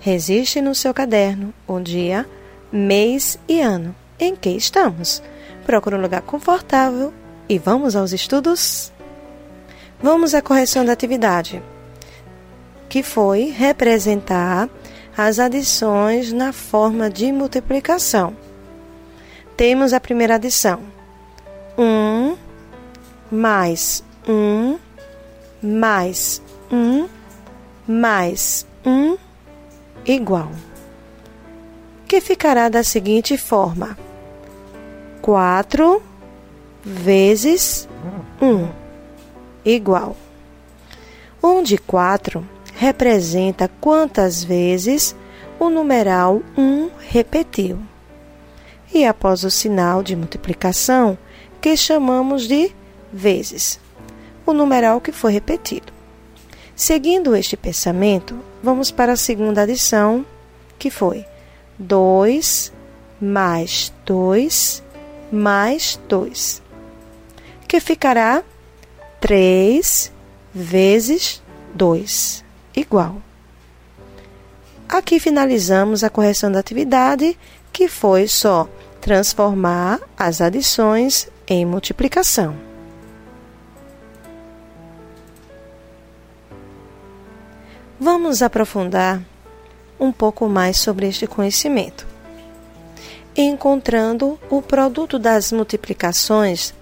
Resiste 0.00 0.60
no 0.60 0.74
seu 0.74 0.92
caderno 0.92 1.54
o 1.68 1.78
dia, 1.78 2.28
mês 2.72 3.38
e 3.48 3.60
ano 3.60 3.94
em 4.18 4.34
que 4.34 4.50
estamos. 4.50 5.22
Procure 5.64 5.94
um 5.94 6.02
lugar 6.02 6.22
confortável 6.22 7.14
e 7.48 7.58
vamos 7.58 7.94
aos 7.94 8.12
estudos? 8.12 8.92
Vamos 10.02 10.34
à 10.34 10.42
correção 10.42 10.84
da 10.84 10.92
atividade, 10.92 11.62
que 12.88 13.04
foi 13.04 13.54
representar 13.56 14.68
as 15.16 15.38
adições 15.38 16.32
na 16.32 16.52
forma 16.52 17.08
de 17.08 17.30
multiplicação. 17.30 18.36
Temos 19.56 19.92
a 19.92 20.00
primeira 20.00 20.34
adição: 20.34 20.80
1 21.78 22.36
mais 23.30 24.02
1 24.28 24.91
mais 25.62 26.42
1 26.70 27.08
mais 27.86 28.66
1 28.84 29.16
igual. 30.04 30.50
Que 32.06 32.20
ficará 32.20 32.68
da 32.68 32.82
seguinte 32.82 33.36
forma: 33.36 33.96
4 35.20 36.02
vezes 36.84 37.88
1 38.40 38.68
igual. 39.64 40.16
Onde 41.42 41.78
4 41.78 42.46
representa 42.74 43.70
quantas 43.80 44.42
vezes 44.42 45.14
o 45.58 45.68
numeral 45.68 46.42
1 46.56 46.90
repetiu. 46.98 47.78
E 48.92 49.06
após 49.06 49.44
o 49.44 49.50
sinal 49.50 50.02
de 50.02 50.14
multiplicação, 50.14 51.16
que 51.60 51.76
chamamos 51.76 52.46
de 52.46 52.70
vezes, 53.12 53.80
o 54.46 54.52
numeral 54.52 55.00
que 55.00 55.12
foi 55.12 55.32
repetido. 55.32 55.92
Seguindo 56.74 57.36
este 57.36 57.56
pensamento, 57.56 58.38
vamos 58.62 58.90
para 58.90 59.12
a 59.12 59.16
segunda 59.16 59.62
adição, 59.62 60.24
que 60.78 60.90
foi 60.90 61.24
2 61.78 62.72
mais 63.20 63.92
2 64.04 64.82
mais 65.30 65.98
2, 66.08 66.62
que 67.66 67.80
ficará 67.80 68.42
3 69.20 70.12
vezes 70.52 71.42
2 71.74 72.44
igual. 72.76 73.16
Aqui 74.88 75.18
finalizamos 75.18 76.04
a 76.04 76.10
correção 76.10 76.52
da 76.52 76.58
atividade, 76.58 77.38
que 77.72 77.88
foi 77.88 78.28
só 78.28 78.68
transformar 79.00 80.00
as 80.18 80.40
adições 80.40 81.28
em 81.46 81.64
multiplicação. 81.64 82.71
Vamos 88.04 88.42
aprofundar 88.42 89.22
um 90.00 90.10
pouco 90.10 90.48
mais 90.48 90.76
sobre 90.76 91.06
este 91.06 91.24
conhecimento, 91.24 92.04
encontrando 93.36 94.40
o 94.50 94.60
produto 94.60 95.20
das 95.20 95.52
multiplicações 95.52 96.74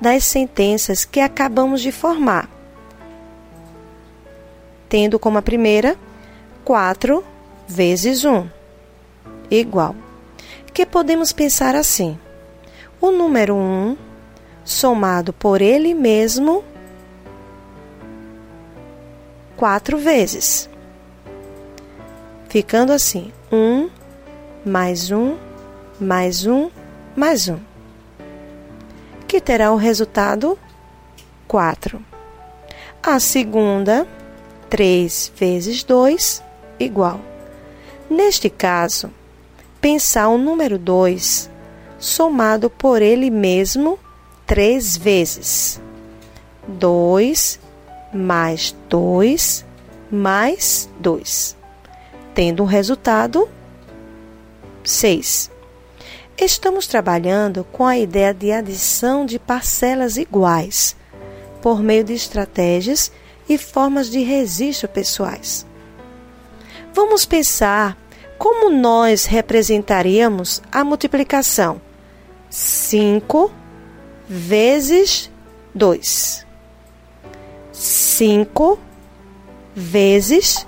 das 0.00 0.22
sentenças 0.22 1.04
que 1.04 1.18
acabamos 1.18 1.80
de 1.80 1.90
formar. 1.90 2.48
Tendo 4.88 5.18
como 5.18 5.38
a 5.38 5.42
primeira 5.42 5.96
4 6.64 7.24
vezes 7.66 8.24
1 8.24 8.46
igual. 9.50 9.96
Que 10.72 10.86
podemos 10.86 11.32
pensar 11.32 11.74
assim: 11.74 12.16
o 13.00 13.10
número 13.10 13.56
1 13.56 13.96
somado 14.64 15.32
por 15.32 15.60
ele 15.60 15.92
mesmo 15.92 16.62
quatro 19.58 19.98
vezes. 19.98 20.70
Ficando 22.48 22.92
assim: 22.92 23.32
1 23.52 23.90
mais 24.64 25.10
1 25.10 25.36
mais 26.00 26.46
1 26.46 26.70
mais 27.14 27.48
1. 27.48 27.58
Que 29.26 29.40
terá 29.40 29.72
o 29.72 29.76
resultado 29.76 30.56
4. 31.48 32.00
A 33.02 33.18
segunda 33.18 34.06
3 34.70 35.32
vezes 35.34 35.82
2 35.82 36.42
igual. 36.78 37.20
Neste 38.08 38.48
caso, 38.48 39.10
pensar 39.80 40.28
o 40.28 40.38
número 40.38 40.78
2 40.78 41.50
somado 41.98 42.70
por 42.70 43.02
ele 43.02 43.28
mesmo 43.28 43.98
três 44.46 44.96
vezes. 44.96 45.80
2 46.68 47.67
mais 48.12 48.74
2 48.88 49.68
mais 50.10 50.88
2, 51.00 51.56
tendo 52.34 52.62
um 52.62 52.66
resultado 52.66 53.48
6. 54.84 55.50
Estamos 56.36 56.86
trabalhando 56.86 57.64
com 57.64 57.84
a 57.84 57.98
ideia 57.98 58.32
de 58.32 58.52
adição 58.52 59.26
de 59.26 59.38
parcelas 59.38 60.16
iguais 60.16 60.96
por 61.60 61.82
meio 61.82 62.04
de 62.04 62.14
estratégias 62.14 63.10
e 63.48 63.58
formas 63.58 64.08
de 64.08 64.20
registro 64.20 64.88
pessoais. 64.88 65.66
Vamos 66.94 67.26
pensar 67.26 67.98
como 68.38 68.70
nós 68.70 69.24
representaríamos 69.24 70.62
a 70.70 70.84
multiplicação 70.84 71.80
5 72.48 73.52
vezes 74.28 75.30
2. 75.74 76.47
5 77.78 78.76
vezes 79.72 80.66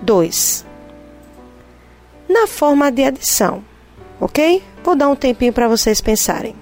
2. 0.00 0.64
Na 2.28 2.46
forma 2.46 2.92
de 2.92 3.02
adição, 3.02 3.64
ok? 4.20 4.62
Vou 4.84 4.94
dar 4.94 5.08
um 5.08 5.16
tempinho 5.16 5.52
para 5.52 5.66
vocês 5.66 6.00
pensarem. 6.00 6.54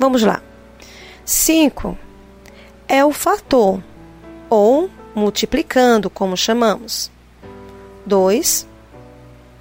Vamos 0.00 0.24
lá. 0.24 0.42
5 1.24 1.96
é 2.88 3.04
o 3.04 3.12
fator, 3.12 3.80
ou 4.50 4.90
multiplicando, 5.14 6.10
como 6.10 6.36
chamamos. 6.36 7.08
2, 8.04 8.66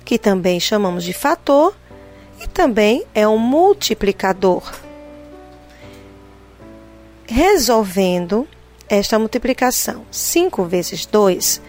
que 0.04 0.18
também 0.18 0.60
chamamos 0.60 1.04
de 1.04 1.14
fator, 1.14 1.76
e 2.42 2.48
também 2.48 3.06
é 3.14 3.28
um 3.28 3.38
multiplicador. 3.38 4.64
Resolvendo 7.26 8.48
esta 8.90 9.18
multiplicação, 9.18 10.04
5 10.12 10.66
vezes 10.66 11.06
2 11.06 11.62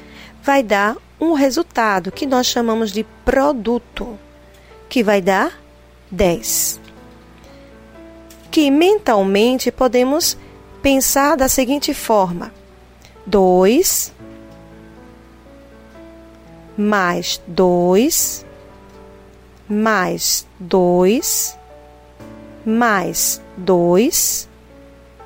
vai 0.43 0.63
dar 0.63 0.97
um 1.21 1.35
resultado 1.35 2.11
que 2.11 2.27
nós 2.27 2.47
chamamos 2.47 2.91
de 2.91 3.05
produto, 3.25 4.19
que 4.89 5.05
vai 5.05 5.21
dar 5.21 5.57
10 6.11 6.83
que 8.53 8.71
mentalmente 8.71 9.73
podemos 9.73 10.37
pensar 10.83 11.37
da 11.37 11.49
seguinte 11.49 11.93
forma: 11.95 12.53
2 13.27 14.13
mais 16.77 17.41
2 17.47 18.45
mais 19.73 20.47
2 20.61 21.59
mais 22.65 23.41
2 23.57 24.49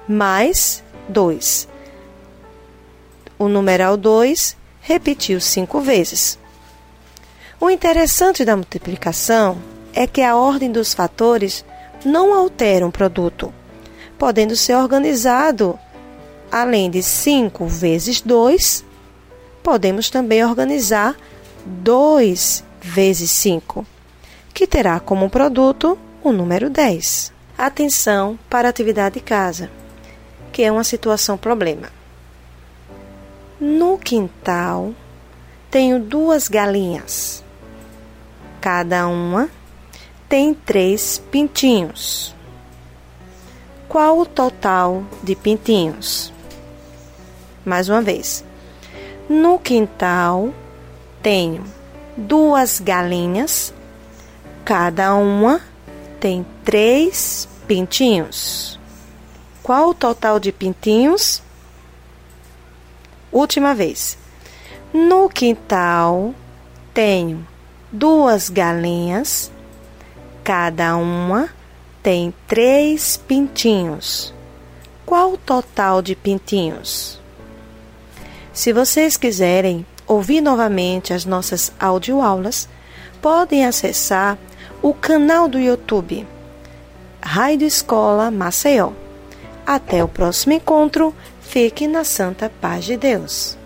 mais 0.09 0.85
2. 1.09 1.69
O 3.37 3.49
numeral 3.49 3.97
2 3.97 4.57
repetiu 4.81 5.41
cinco 5.41 5.81
vezes. 5.81 6.39
O 7.61 7.69
interessante 7.69 8.45
da 8.45 8.55
multiplicação 8.55 9.59
é 9.93 10.07
que 10.07 10.23
a 10.23 10.37
ordem 10.37 10.71
dos 10.71 10.95
fatores 10.95 11.65
não 12.05 12.33
altera 12.33 12.87
um 12.87 12.91
produto, 12.91 13.53
podendo 14.17 14.55
ser 14.55 14.77
organizado 14.77 15.77
além 16.53 16.89
de 16.89 17.03
5 17.03 17.67
vezes 17.67 18.21
2, 18.21 18.85
podemos 19.63 20.09
também 20.09 20.45
organizar 20.45 21.17
2 21.65 22.63
vezes 22.81 23.31
5, 23.33 23.85
que 24.57 24.67
terá 24.67 24.99
como 24.99 25.29
produto 25.29 25.99
o 26.25 26.33
número 26.33 26.71
10. 26.71 27.31
Atenção 27.59 28.39
para 28.49 28.67
a 28.67 28.71
atividade 28.71 29.17
de 29.17 29.21
casa, 29.21 29.71
que 30.51 30.63
é 30.63 30.73
uma 30.73 30.83
situação 30.83 31.37
problema. 31.37 31.91
No 33.61 33.99
quintal 33.99 34.95
tenho 35.71 36.01
duas 36.01 36.49
galinhas, 36.49 37.45
cada 38.59 39.07
uma 39.07 39.51
tem 40.27 40.55
três 40.55 41.19
pintinhos. 41.31 42.35
Qual 43.87 44.21
o 44.21 44.25
total 44.25 45.05
de 45.23 45.37
pintinhos? 45.37 46.33
Mais 47.63 47.91
uma 47.91 48.01
vez. 48.01 48.43
No 49.29 49.59
quintal 49.59 50.49
tenho 51.23 51.63
duas 52.17 52.81
galinhas, 52.81 53.75
cada 54.67 55.15
uma 55.15 55.61
tem 56.19 56.45
três 56.65 57.49
pintinhos. 57.69 58.81
Qual 59.63 59.91
o 59.91 59.95
total 59.95 60.41
de 60.41 60.51
pintinhos? 60.51 61.41
Última 63.31 63.77
vez. 63.77 64.19
No 64.93 65.29
quintal 65.29 66.35
Tenho 66.93 67.47
duas 67.93 68.49
galinhas, 68.49 69.53
cada 70.43 70.97
uma 70.97 71.51
tem 72.03 72.35
três 72.49 73.17
pintinhos. 73.17 74.35
Qual 75.05 75.35
o 75.35 75.39
total 75.39 76.03
de 76.03 76.17
pintinhos? 76.17 77.21
Se 78.53 78.73
vocês 78.73 79.17
quiserem 79.17 79.87
ouvir 80.07 80.41
novamente 80.41 81.13
as 81.13 81.25
nossas 81.25 81.71
audioaulas, 81.79 82.69
podem 83.21 83.67
acessar 83.67 84.39
o 84.83 84.93
canal 84.93 85.49
do 85.49 85.59
YouTube 85.59 86.27
Rádio 87.23 87.67
Escola 87.67 88.31
Maceió. 88.31 88.93
Até 89.67 90.03
o 90.03 90.09
próximo 90.09 90.53
encontro. 90.53 91.13
Fique 91.41 91.89
na 91.89 92.05
santa 92.05 92.51
paz 92.61 92.85
de 92.85 92.97
Deus. 92.97 93.59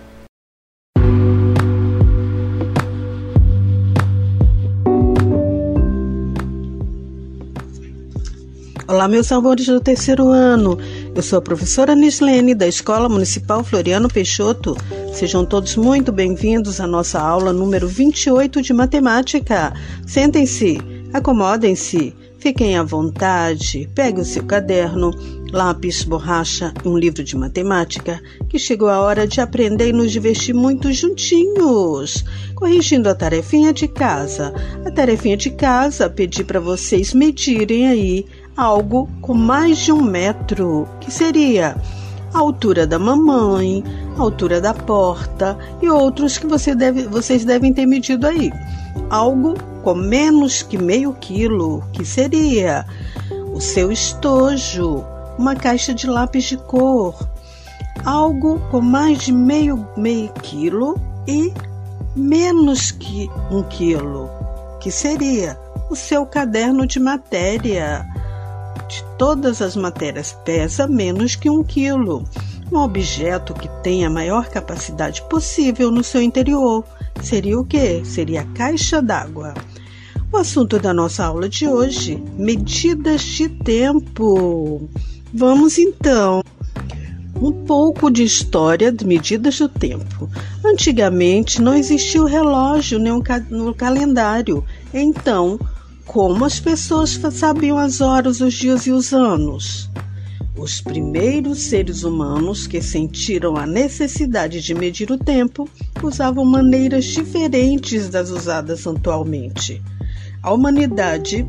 Olá, 8.89 9.07
meus 9.07 9.31
amores 9.31 9.67
do 9.67 9.81
terceiro 9.81 10.31
ano. 10.31 10.77
Eu 11.15 11.23
sou 11.23 11.39
a 11.39 11.43
professora 11.43 11.95
Nislene, 11.95 12.55
da 12.55 12.67
Escola 12.67 13.09
Municipal 13.09 13.63
Floriano 13.63 14.09
Peixoto. 14.09 14.77
Sejam 15.13 15.45
todos 15.45 15.77
muito 15.77 16.11
bem-vindos 16.11 16.81
à 16.81 16.87
nossa 16.87 17.21
aula 17.21 17.53
número 17.53 17.87
28 17.87 18.61
de 18.63 18.73
matemática. 18.73 19.73
Sentem-se, 20.07 20.79
acomodem-se, 21.13 22.15
fiquem 22.39 22.77
à 22.77 22.83
vontade, 22.83 23.89
pegue 23.95 24.21
o 24.21 24.25
seu 24.25 24.45
caderno, 24.45 25.11
lápis, 25.53 26.03
borracha 26.05 26.73
e 26.85 26.89
um 26.89 26.97
livro 26.97 27.23
de 27.23 27.37
matemática, 27.37 28.21
que 28.49 28.59
chegou 28.59 28.89
a 28.89 29.01
hora 29.01 29.27
de 29.27 29.41
aprender 29.41 29.89
e 29.89 29.93
nos 29.93 30.13
divertir 30.13 30.55
muito 30.55 30.93
juntinhos. 30.93 32.25
Corrigindo 32.55 33.09
a 33.09 33.15
tarefinha 33.15 33.73
de 33.73 33.89
casa. 33.89 34.55
A 34.85 34.91
tarefinha 34.91 35.37
de 35.37 35.51
casa, 35.51 36.09
pedi 36.09 36.45
para 36.45 36.61
vocês 36.61 37.13
medirem 37.15 37.89
aí 37.89 38.27
algo 38.57 39.09
com 39.21 39.35
mais 39.35 39.79
de 39.79 39.93
um 39.93 40.03
metro, 40.03 40.87
que 41.01 41.11
seria 41.11 41.77
a 42.33 42.39
altura 42.39 42.87
da 42.87 42.99
mamãe, 42.99 43.83
a 44.21 44.25
altura 44.25 44.61
da 44.61 44.75
porta 44.75 45.57
e 45.81 45.89
outros 45.89 46.37
que 46.37 46.47
você 46.47 46.75
deve, 46.75 47.05
vocês 47.05 47.45
devem 47.45 47.73
ter 47.73 47.87
medido 47.87 48.27
aí. 48.27 48.53
Algo 49.09 49.55
com 49.83 49.95
menos 49.95 50.63
que 50.63 50.77
meio 50.77 51.15
quilo, 51.15 51.83
que 51.93 52.05
seria 52.05 52.85
o 53.55 53.61
seu 53.61 53.91
estojo, 53.91 55.05
uma 55.39 55.57
caixa 55.57 55.95
de 55.95 56.07
lápis 56.07 56.45
de 56.45 56.57
cor, 56.59 57.17
algo 58.05 58.61
com 58.71 58.81
mais 58.81 59.23
de 59.23 59.33
meio, 59.33 59.87
meio 59.97 60.31
quilo 60.35 61.01
e 61.27 61.53
menos 62.15 62.91
que 62.91 63.31
um 63.51 63.63
quilo, 63.63 64.29
que 64.81 64.91
seria 64.91 65.59
o 65.89 65.97
seu 65.97 66.27
caderno 66.27 66.87
de 66.87 67.01
matéria 67.01 68.07
de 68.87 69.03
todas 69.17 69.63
as 69.63 69.77
matérias 69.77 70.37
pesa 70.45 70.87
menos 70.87 71.37
que 71.37 71.49
um 71.49 71.65
quilo. 71.65 72.25
Um 72.73 72.79
objeto 72.79 73.53
que 73.53 73.69
tem 73.83 74.05
a 74.05 74.11
maior 74.11 74.49
capacidade 74.49 75.23
possível 75.23 75.91
no 75.91 76.05
seu 76.05 76.23
interior 76.23 76.85
seria 77.21 77.59
o 77.59 77.65
que? 77.65 78.05
Seria 78.05 78.43
a 78.43 78.47
caixa 78.55 79.03
d'água. 79.03 79.55
O 80.33 80.37
assunto 80.37 80.79
da 80.79 80.95
nossa 80.95 81.25
aula 81.25 81.49
de 81.49 81.67
hoje: 81.67 82.23
medidas 82.39 83.23
de 83.23 83.49
tempo. 83.49 84.89
Vamos 85.35 85.79
então 85.79 86.43
um 87.35 87.53
pouco 87.53 88.11
de 88.11 88.23
história 88.23 88.93
de 88.93 89.05
medidas 89.05 89.59
do 89.59 89.69
tempo. 89.69 90.31
Antigamente 90.65 91.61
não 91.61 91.75
existia 91.75 92.23
o 92.23 92.27
relógio 92.27 92.99
nem 92.99 93.13
o 93.13 93.75
calendário, 93.75 94.65
então 94.93 95.59
como 96.05 96.45
as 96.45 96.61
pessoas 96.61 97.19
sabiam 97.33 97.79
as 97.79 98.01
horas, 98.01 98.41
os 98.41 98.55
dias 98.55 98.87
e 98.87 98.93
os 98.93 99.13
anos? 99.13 99.89
Os 100.57 100.81
primeiros 100.81 101.63
seres 101.63 102.03
humanos 102.03 102.67
que 102.67 102.83
sentiram 102.83 103.57
a 103.57 103.67
necessidade 103.67 104.61
de 104.61 104.75
medir 104.75 105.11
o 105.11 105.19
tempo 105.19 105.69
usavam 106.03 106.45
maneiras 106.45 107.05
diferentes 107.05 108.09
das 108.09 108.31
usadas 108.31 108.87
atualmente. 108.87 109.81
A 110.43 110.53
humanidade 110.53 111.47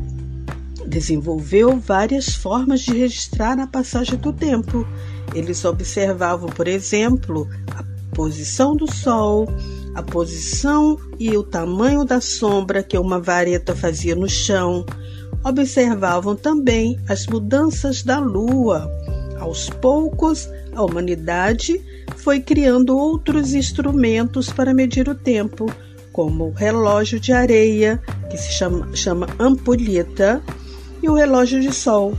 desenvolveu 0.86 1.78
várias 1.78 2.34
formas 2.34 2.80
de 2.80 2.92
registrar 2.92 3.58
a 3.58 3.66
passagem 3.66 4.18
do 4.18 4.32
tempo. 4.32 4.86
Eles 5.34 5.64
observavam, 5.64 6.48
por 6.48 6.68
exemplo, 6.68 7.48
a 7.74 7.82
posição 8.14 8.76
do 8.76 8.90
Sol, 8.90 9.48
a 9.94 10.02
posição 10.02 10.98
e 11.18 11.36
o 11.36 11.42
tamanho 11.42 12.04
da 12.04 12.20
sombra 12.20 12.82
que 12.82 12.96
uma 12.96 13.18
vareta 13.18 13.74
fazia 13.74 14.14
no 14.14 14.28
chão. 14.28 14.84
Observavam 15.44 16.36
também 16.36 16.98
as 17.08 17.26
mudanças 17.26 18.02
da 18.02 18.18
lua. 18.20 18.88
Aos 19.40 19.68
poucos, 19.68 20.48
a 20.74 20.84
humanidade 20.84 21.80
foi 22.18 22.40
criando 22.40 22.96
outros 22.96 23.52
instrumentos 23.52 24.52
para 24.52 24.72
medir 24.72 25.08
o 25.08 25.14
tempo, 25.14 25.66
como 26.12 26.48
o 26.48 26.52
relógio 26.52 27.18
de 27.18 27.32
areia, 27.32 28.00
que 28.30 28.36
se 28.36 28.52
chama, 28.52 28.88
chama 28.94 29.26
ampulheta, 29.38 30.40
e 31.02 31.08
o 31.08 31.14
relógio 31.14 31.60
de 31.60 31.72
sol. 31.72 32.16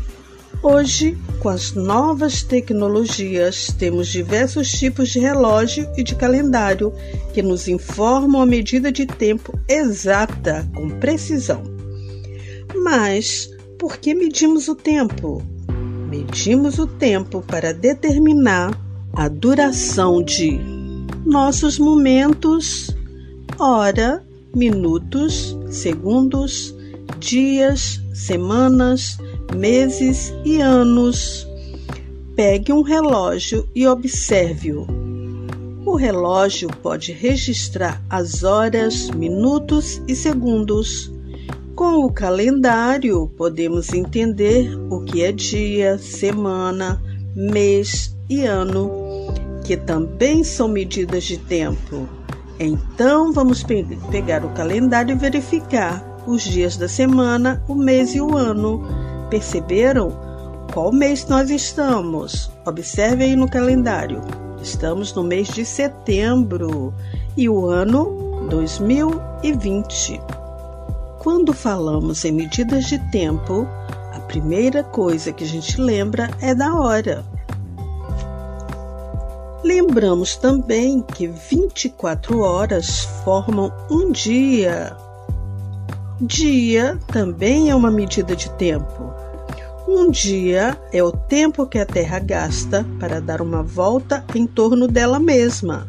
Hoje, 0.62 1.17
com 1.39 1.49
as 1.49 1.73
novas 1.73 2.43
tecnologias, 2.43 3.67
temos 3.77 4.07
diversos 4.07 4.69
tipos 4.71 5.09
de 5.09 5.19
relógio 5.19 5.89
e 5.97 6.03
de 6.03 6.15
calendário 6.15 6.93
que 7.33 7.41
nos 7.41 7.67
informam 7.67 8.41
a 8.41 8.45
medida 8.45 8.91
de 8.91 9.05
tempo 9.05 9.57
exata, 9.67 10.67
com 10.73 10.89
precisão. 10.99 11.83
Mas 12.84 13.50
por 13.80 13.96
que 13.96 14.13
medimos 14.13 14.67
o 14.67 14.76
tempo? 14.76 15.41
Medimos 16.10 16.78
o 16.78 16.86
tempo 16.86 17.41
para 17.41 17.74
determinar 17.74 18.78
a 19.13 19.30
duração 19.30 20.22
de 20.22 20.60
nossos 21.26 21.80
momentos, 21.80 22.93
hora, 23.58 24.22
minutos, 24.54 25.58
segundos, 25.72 26.76
dias, 27.19 28.02
semanas, 28.13 29.17
meses 29.56 30.34
e 30.43 30.60
anos. 30.60 31.48
Pegue 32.36 32.74
um 32.74 32.82
relógio 32.82 33.65
e 33.74 33.88
observe-o. 33.88 34.86
O 35.86 35.96
relógio 35.96 36.69
pode 36.82 37.13
registrar 37.13 38.04
as 38.10 38.43
horas, 38.43 39.10
minutos 39.10 40.02
e 40.06 40.13
segundos. 40.13 41.12
Com 41.75 42.05
o 42.05 42.12
calendário, 42.12 43.27
podemos 43.38 43.93
entender 43.93 44.77
o 44.89 45.01
que 45.01 45.23
é 45.23 45.31
dia, 45.31 45.97
semana, 45.97 47.01
mês 47.36 48.15
e 48.29 48.45
ano, 48.45 48.91
que 49.63 49.75
também 49.75 50.43
são 50.43 50.67
medidas 50.67 51.23
de 51.23 51.38
tempo. 51.38 52.07
Então, 52.59 53.33
vamos 53.33 53.63
pe 53.63 53.83
pegar 54.12 54.45
o 54.45 54.49
calendário 54.49 55.13
e 55.13 55.17
verificar 55.17 56.03
os 56.27 56.43
dias 56.43 56.77
da 56.77 56.88
semana, 56.88 57.63
o 57.67 57.75
mês 57.75 58.13
e 58.15 58.21
o 58.21 58.38
ano 58.38 58.83
Perceberam 59.33 60.13
qual 60.71 60.91
mês 60.91 61.27
nós 61.27 61.49
estamos? 61.49 62.51
Observe 62.67 63.23
aí 63.23 63.36
no 63.36 63.49
calendário. 63.49 64.21
Estamos 64.62 65.12
no 65.13 65.23
mês 65.23 65.47
de 65.47 65.65
setembro 65.65 66.93
e 67.36 67.49
o 67.49 67.65
ano 67.65 68.47
2020. 68.51 70.42
Quando 71.23 71.53
falamos 71.53 72.25
em 72.25 72.33
medidas 72.33 72.83
de 72.83 72.99
tempo, 73.09 73.65
a 74.13 74.19
primeira 74.19 74.83
coisa 74.83 75.31
que 75.31 75.45
a 75.45 75.47
gente 75.47 75.79
lembra 75.79 76.29
é 76.41 76.53
da 76.53 76.75
hora. 76.75 77.23
Lembramos 79.63 80.36
também 80.36 81.01
que 81.01 81.27
24 81.27 82.41
horas 82.41 83.05
formam 83.23 83.71
um 83.89 84.12
dia. 84.12 84.97
Dia 86.19 86.99
também 87.07 87.69
é 87.69 87.75
uma 87.75 87.89
medida 87.89 88.36
de 88.36 88.49
tempo. 88.51 89.13
Um 89.88 90.12
dia 90.12 90.77
é 90.91 91.01
o 91.01 91.13
tempo 91.13 91.65
que 91.65 91.79
a 91.79 91.86
Terra 91.86 92.19
gasta 92.19 92.86
para 92.99 93.21
dar 93.21 93.41
uma 93.41 93.63
volta 93.63 94.25
em 94.36 94.45
torno 94.45 94.89
dela 94.89 95.21
mesma. 95.21 95.88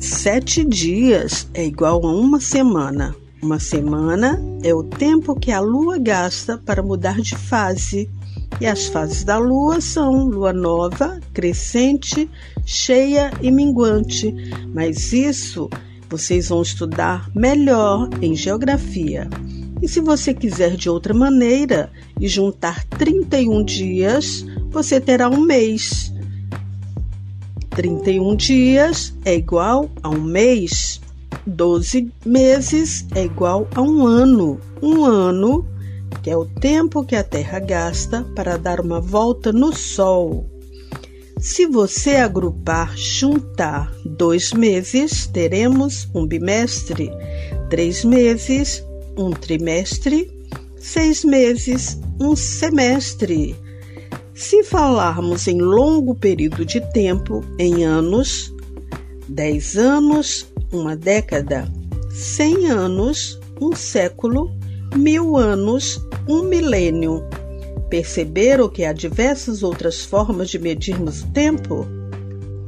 Sete 0.00 0.64
dias 0.64 1.46
é 1.54 1.64
igual 1.64 2.04
a 2.04 2.12
uma 2.12 2.40
semana. 2.40 3.14
Uma 3.42 3.60
semana 3.60 4.42
é 4.62 4.74
o 4.74 4.82
tempo 4.82 5.38
que 5.38 5.52
a 5.52 5.60
Lua 5.60 5.98
gasta 5.98 6.56
para 6.56 6.82
mudar 6.82 7.20
de 7.20 7.36
fase. 7.36 8.08
E 8.60 8.66
as 8.66 8.86
fases 8.86 9.24
da 9.24 9.36
Lua 9.36 9.80
são 9.80 10.24
Lua 10.24 10.52
nova, 10.52 11.20
crescente, 11.34 12.30
cheia 12.64 13.30
e 13.42 13.50
minguante. 13.50 14.34
Mas 14.72 15.12
isso 15.12 15.68
vocês 16.08 16.48
vão 16.48 16.62
estudar 16.62 17.30
melhor 17.34 18.08
em 18.22 18.34
geografia. 18.34 19.28
E 19.82 19.88
se 19.88 20.00
você 20.00 20.32
quiser 20.32 20.74
de 20.74 20.88
outra 20.88 21.12
maneira 21.12 21.90
e 22.18 22.26
juntar 22.26 22.84
31 22.84 23.62
dias, 23.64 24.46
você 24.70 24.98
terá 24.98 25.28
um 25.28 25.40
mês. 25.40 26.12
31 27.70 28.34
dias 28.36 29.14
é 29.22 29.34
igual 29.34 29.90
a 30.02 30.08
um 30.08 30.22
mês. 30.22 31.00
12 31.46 32.12
meses 32.24 33.06
é 33.14 33.24
igual 33.24 33.68
a 33.74 33.80
um 33.80 34.04
ano. 34.04 34.60
Um 34.82 35.04
ano, 35.04 35.66
que 36.22 36.30
é 36.30 36.36
o 36.36 36.44
tempo 36.44 37.04
que 37.04 37.14
a 37.14 37.22
Terra 37.22 37.60
gasta 37.60 38.24
para 38.34 38.56
dar 38.56 38.80
uma 38.80 39.00
volta 39.00 39.52
no 39.52 39.72
Sol. 39.72 40.44
Se 41.38 41.66
você 41.66 42.16
agrupar, 42.16 42.96
juntar 42.96 43.94
dois 44.04 44.52
meses, 44.52 45.26
teremos 45.26 46.08
um 46.14 46.26
bimestre, 46.26 47.10
três 47.70 48.04
meses, 48.04 48.82
um 49.16 49.30
trimestre, 49.30 50.32
seis 50.78 51.24
meses, 51.24 52.00
um 52.20 52.34
semestre. 52.34 53.54
Se 54.34 54.64
falarmos 54.64 55.46
em 55.46 55.60
longo 55.60 56.14
período 56.14 56.64
de 56.64 56.80
tempo, 56.92 57.44
em 57.58 57.84
anos, 57.84 58.52
dez 59.28 59.76
anos, 59.76 60.46
uma 60.72 60.96
década, 60.96 61.70
cem 62.10 62.66
anos, 62.66 63.38
um 63.60 63.74
século, 63.74 64.50
mil 64.94 65.36
anos, 65.36 66.00
um 66.28 66.42
milênio. 66.42 67.22
Perceberam 67.88 68.68
que 68.68 68.84
há 68.84 68.92
diversas 68.92 69.62
outras 69.62 70.04
formas 70.04 70.50
de 70.50 70.58
medirmos 70.58 71.22
o 71.22 71.26
tempo? 71.28 71.86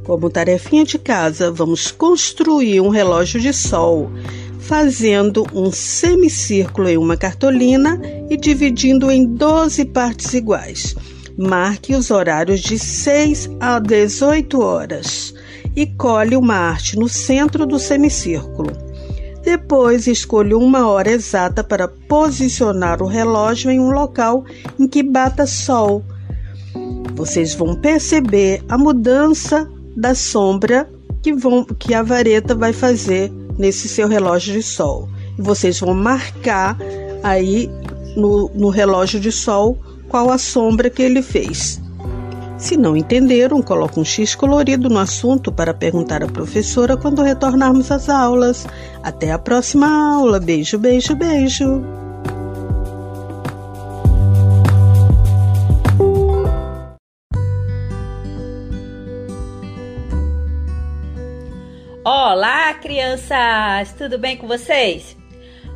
Como 0.05 0.29
tarefinha 0.29 0.85
de 0.85 0.97
casa, 0.97 1.51
vamos 1.51 1.91
construir 1.91 2.79
um 2.79 2.89
relógio 2.89 3.39
de 3.39 3.53
sol, 3.53 4.09
fazendo 4.59 5.45
um 5.53 5.71
semicírculo 5.71 6.87
em 6.89 6.97
uma 6.97 7.17
cartolina 7.17 7.99
e 8.29 8.37
dividindo 8.37 9.11
em 9.11 9.25
12 9.25 9.85
partes 9.85 10.33
iguais. 10.33 10.95
Marque 11.37 11.95
os 11.95 12.11
horários 12.11 12.59
de 12.59 12.77
6 12.77 13.49
a 13.59 13.79
18 13.79 14.59
horas 14.59 15.33
e 15.75 15.85
cole 15.85 16.35
uma 16.35 16.55
arte 16.55 16.97
no 16.97 17.07
centro 17.07 17.65
do 17.65 17.79
semicírculo. 17.79 18.71
Depois, 19.43 20.05
escolha 20.07 20.57
uma 20.57 20.87
hora 20.87 21.11
exata 21.11 21.63
para 21.63 21.87
posicionar 21.87 23.01
o 23.01 23.07
relógio 23.07 23.71
em 23.71 23.79
um 23.79 23.89
local 23.89 24.43
em 24.77 24.87
que 24.87 25.01
bata 25.01 25.47
sol. 25.47 26.03
Vocês 27.15 27.53
vão 27.53 27.75
perceber 27.75 28.61
a 28.67 28.77
mudança 28.77 29.69
da 29.95 30.13
sombra 30.13 30.89
que, 31.21 31.33
vão, 31.33 31.63
que 31.63 31.93
a 31.93 32.03
vareta 32.03 32.53
vai 32.53 32.73
fazer 32.73 33.31
nesse 33.57 33.87
seu 33.87 34.07
relógio 34.07 34.53
de 34.53 34.63
sol. 34.63 35.09
E 35.37 35.41
vocês 35.41 35.79
vão 35.79 35.93
marcar 35.93 36.77
aí 37.23 37.69
no, 38.15 38.49
no 38.53 38.69
relógio 38.69 39.19
de 39.19 39.31
sol 39.31 39.77
qual 40.07 40.31
a 40.31 40.37
sombra 40.37 40.89
que 40.89 41.01
ele 41.01 41.21
fez. 41.21 41.81
Se 42.59 42.75
não 42.75 42.95
entenderam, 42.95 43.61
coloque 43.61 43.97
um 43.97 44.03
X 44.03 44.35
colorido 44.35 44.89
no 44.89 44.99
assunto 44.99 45.49
para 45.49 45.73
perguntar 45.73 46.21
à 46.21 46.27
professora 46.27 46.97
quando 46.97 47.23
retornarmos 47.23 47.89
às 47.89 48.09
aulas. 48.09 48.67
Até 49.01 49.31
a 49.31 49.39
próxima 49.39 49.87
aula. 49.87 50.41
Beijo, 50.41 50.77
beijo, 50.77 51.15
beijo. 51.15 51.81
Olá, 62.03 62.73
crianças! 62.73 63.93
Tudo 63.97 64.19
bem 64.19 64.35
com 64.35 64.47
vocês? 64.47 65.15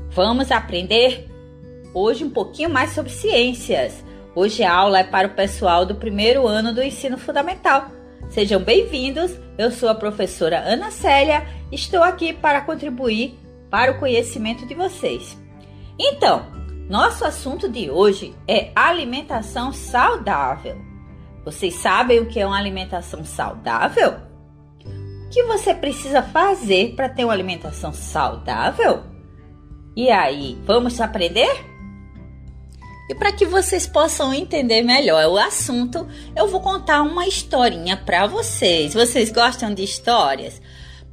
Vamos 0.09 0.51
aprender 0.51 1.29
hoje 1.93 2.25
um 2.25 2.29
pouquinho 2.29 2.69
mais 2.69 2.91
sobre 2.91 3.09
ciências. 3.09 4.03
Hoje 4.35 4.63
a 4.63 4.73
aula 4.73 4.99
é 4.99 5.03
para 5.03 5.27
o 5.27 5.35
pessoal 5.35 5.85
do 5.85 5.93
primeiro 5.93 6.47
ano 6.47 6.73
do 6.73 6.81
ensino 6.81 7.19
fundamental. 7.19 7.91
Sejam 8.29 8.59
bem-vindos. 8.59 9.31
Eu 9.59 9.69
sou 9.69 9.87
a 9.89 9.93
professora 9.93 10.57
Ana 10.57 10.89
Célia. 10.89 11.45
Estou 11.71 12.01
aqui 12.01 12.33
para 12.33 12.61
contribuir 12.61 13.37
para 13.69 13.91
o 13.91 13.99
conhecimento 13.99 14.65
de 14.65 14.73
vocês. 14.73 15.37
Então, 15.99 16.47
nosso 16.89 17.23
assunto 17.23 17.69
de 17.69 17.91
hoje 17.91 18.33
é 18.47 18.71
alimentação 18.75 19.71
saudável. 19.71 20.81
Vocês 21.45 21.75
sabem 21.75 22.19
o 22.19 22.25
que 22.25 22.39
é 22.39 22.47
uma 22.47 22.57
alimentação 22.57 23.23
saudável? 23.23 24.15
O 25.27 25.29
que 25.29 25.43
você 25.43 25.75
precisa 25.75 26.23
fazer 26.23 26.95
para 26.95 27.07
ter 27.07 27.23
uma 27.23 27.33
alimentação 27.33 27.93
saudável? 27.93 29.03
E 29.95 30.09
aí, 30.09 30.57
vamos 30.65 30.99
aprender? 30.99 31.72
E 33.09 33.15
para 33.15 33.33
que 33.33 33.45
vocês 33.45 33.85
possam 33.85 34.33
entender 34.33 34.81
melhor 34.81 35.25
o 35.27 35.37
assunto, 35.37 36.07
eu 36.35 36.47
vou 36.47 36.61
contar 36.61 37.01
uma 37.01 37.27
historinha 37.27 37.97
para 37.97 38.27
vocês. 38.27 38.93
Vocês 38.93 39.29
gostam 39.29 39.73
de 39.73 39.83
histórias? 39.83 40.61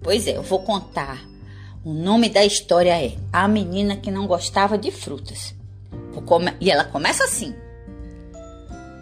Pois 0.00 0.26
é, 0.26 0.36
eu 0.36 0.42
vou 0.42 0.60
contar. 0.60 1.20
O 1.84 1.92
nome 1.92 2.28
da 2.28 2.44
história 2.44 2.92
é 3.04 3.16
A 3.32 3.48
Menina 3.48 3.96
que 3.96 4.10
Não 4.10 4.26
Gostava 4.26 4.78
de 4.78 4.90
Frutas. 4.90 5.54
E 6.60 6.70
ela 6.70 6.84
começa 6.84 7.24
assim: 7.24 7.54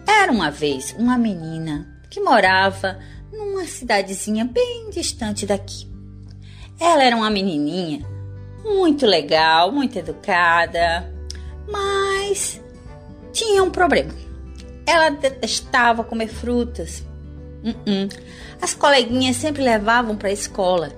Era 0.07 0.33
uma 0.33 0.51
vez 0.51 0.95
uma 0.99 1.19
menina 1.19 2.01
que 2.09 2.21
morava 2.21 2.99
numa 3.33 3.65
cidadezinha 3.67 4.45
bem 4.45 4.89
distante 4.91 5.45
daqui. 5.45 5.87
Ela 6.81 7.03
era 7.03 7.17
uma 7.17 7.29
menininha 7.29 8.07
muito 8.65 9.05
legal, 9.05 9.73
muito 9.73 9.99
educada, 9.99 11.13
mas 11.71 12.61
tinha 13.39 13.63
um 13.63 13.71
problema. 13.71 14.13
Ela 14.85 15.11
detestava 15.11 16.03
comer 16.03 16.29
frutas. 16.29 17.05
Uh 17.63 17.71
-uh. 17.71 18.21
As 18.61 18.75
coleguinhas 18.75 19.37
sempre 19.37 19.63
levavam 19.63 20.17
para 20.17 20.29
a 20.29 20.33
escola 20.33 20.93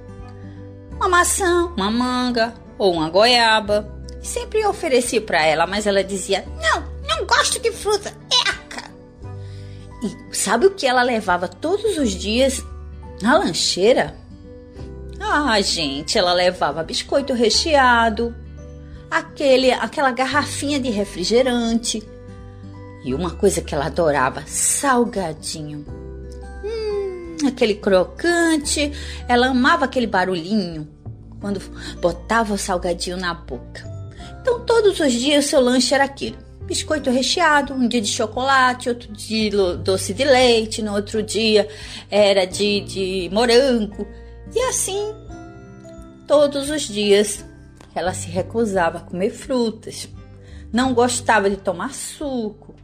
uma 0.96 1.08
maçã, 1.08 1.66
uma 1.76 1.90
manga 1.90 2.54
ou 2.78 2.92
uma 2.92 3.08
goiaba. 3.10 3.88
Sempre 4.22 4.66
oferecia 4.66 5.20
para 5.20 5.44
ela, 5.44 5.66
mas 5.66 5.86
ela 5.86 6.04
dizia: 6.04 6.44
Não, 6.60 6.84
não 7.06 7.26
gosto 7.26 7.58
de 7.58 7.72
fruta, 7.72 8.12
eca! 8.46 8.90
E 10.02 10.34
sabe 10.34 10.66
o 10.66 10.70
que 10.70 10.86
ela 10.86 11.02
levava 11.02 11.48
todos 11.48 11.96
os 11.98 12.10
dias 12.10 12.62
na 13.22 13.38
lancheira? 13.38 14.14
Ah, 15.18 15.60
gente, 15.60 16.18
ela 16.18 16.32
levava 16.32 16.82
biscoito 16.82 17.32
recheado, 17.32 18.34
aquele, 19.10 19.72
aquela 19.72 20.10
garrafinha 20.10 20.78
de 20.80 20.90
refrigerante, 20.90 22.02
e 23.02 23.14
uma 23.14 23.30
coisa 23.30 23.62
que 23.62 23.74
ela 23.74 23.86
adorava, 23.86 24.42
salgadinho. 24.46 25.84
Hum, 26.64 27.46
aquele 27.46 27.74
crocante. 27.74 28.92
Ela 29.26 29.48
amava 29.48 29.86
aquele 29.86 30.06
barulhinho 30.06 30.88
quando 31.40 31.60
botava 32.00 32.54
o 32.54 32.58
salgadinho 32.58 33.16
na 33.16 33.32
boca. 33.32 33.88
Então, 34.42 34.60
todos 34.64 35.00
os 35.00 35.12
dias, 35.12 35.46
seu 35.46 35.60
lanche 35.60 35.94
era 35.94 36.04
aquilo: 36.04 36.36
biscoito 36.66 37.10
recheado, 37.10 37.72
um 37.72 37.88
dia 37.88 38.02
de 38.02 38.08
chocolate, 38.08 38.90
outro 38.90 39.10
dia 39.12 39.50
doce 39.76 40.12
de 40.12 40.24
leite, 40.24 40.82
no 40.82 40.94
outro 40.94 41.22
dia 41.22 41.68
era 42.10 42.44
de, 42.44 42.80
de 42.80 43.30
morango. 43.32 44.06
E 44.54 44.60
assim, 44.64 45.14
todos 46.26 46.68
os 46.68 46.82
dias, 46.82 47.44
ela 47.94 48.12
se 48.12 48.28
recusava 48.28 48.98
a 48.98 49.02
comer 49.02 49.30
frutas. 49.30 50.08
Não 50.72 50.92
gostava 50.92 51.48
de 51.48 51.56
tomar 51.56 51.94
suco 51.94 52.74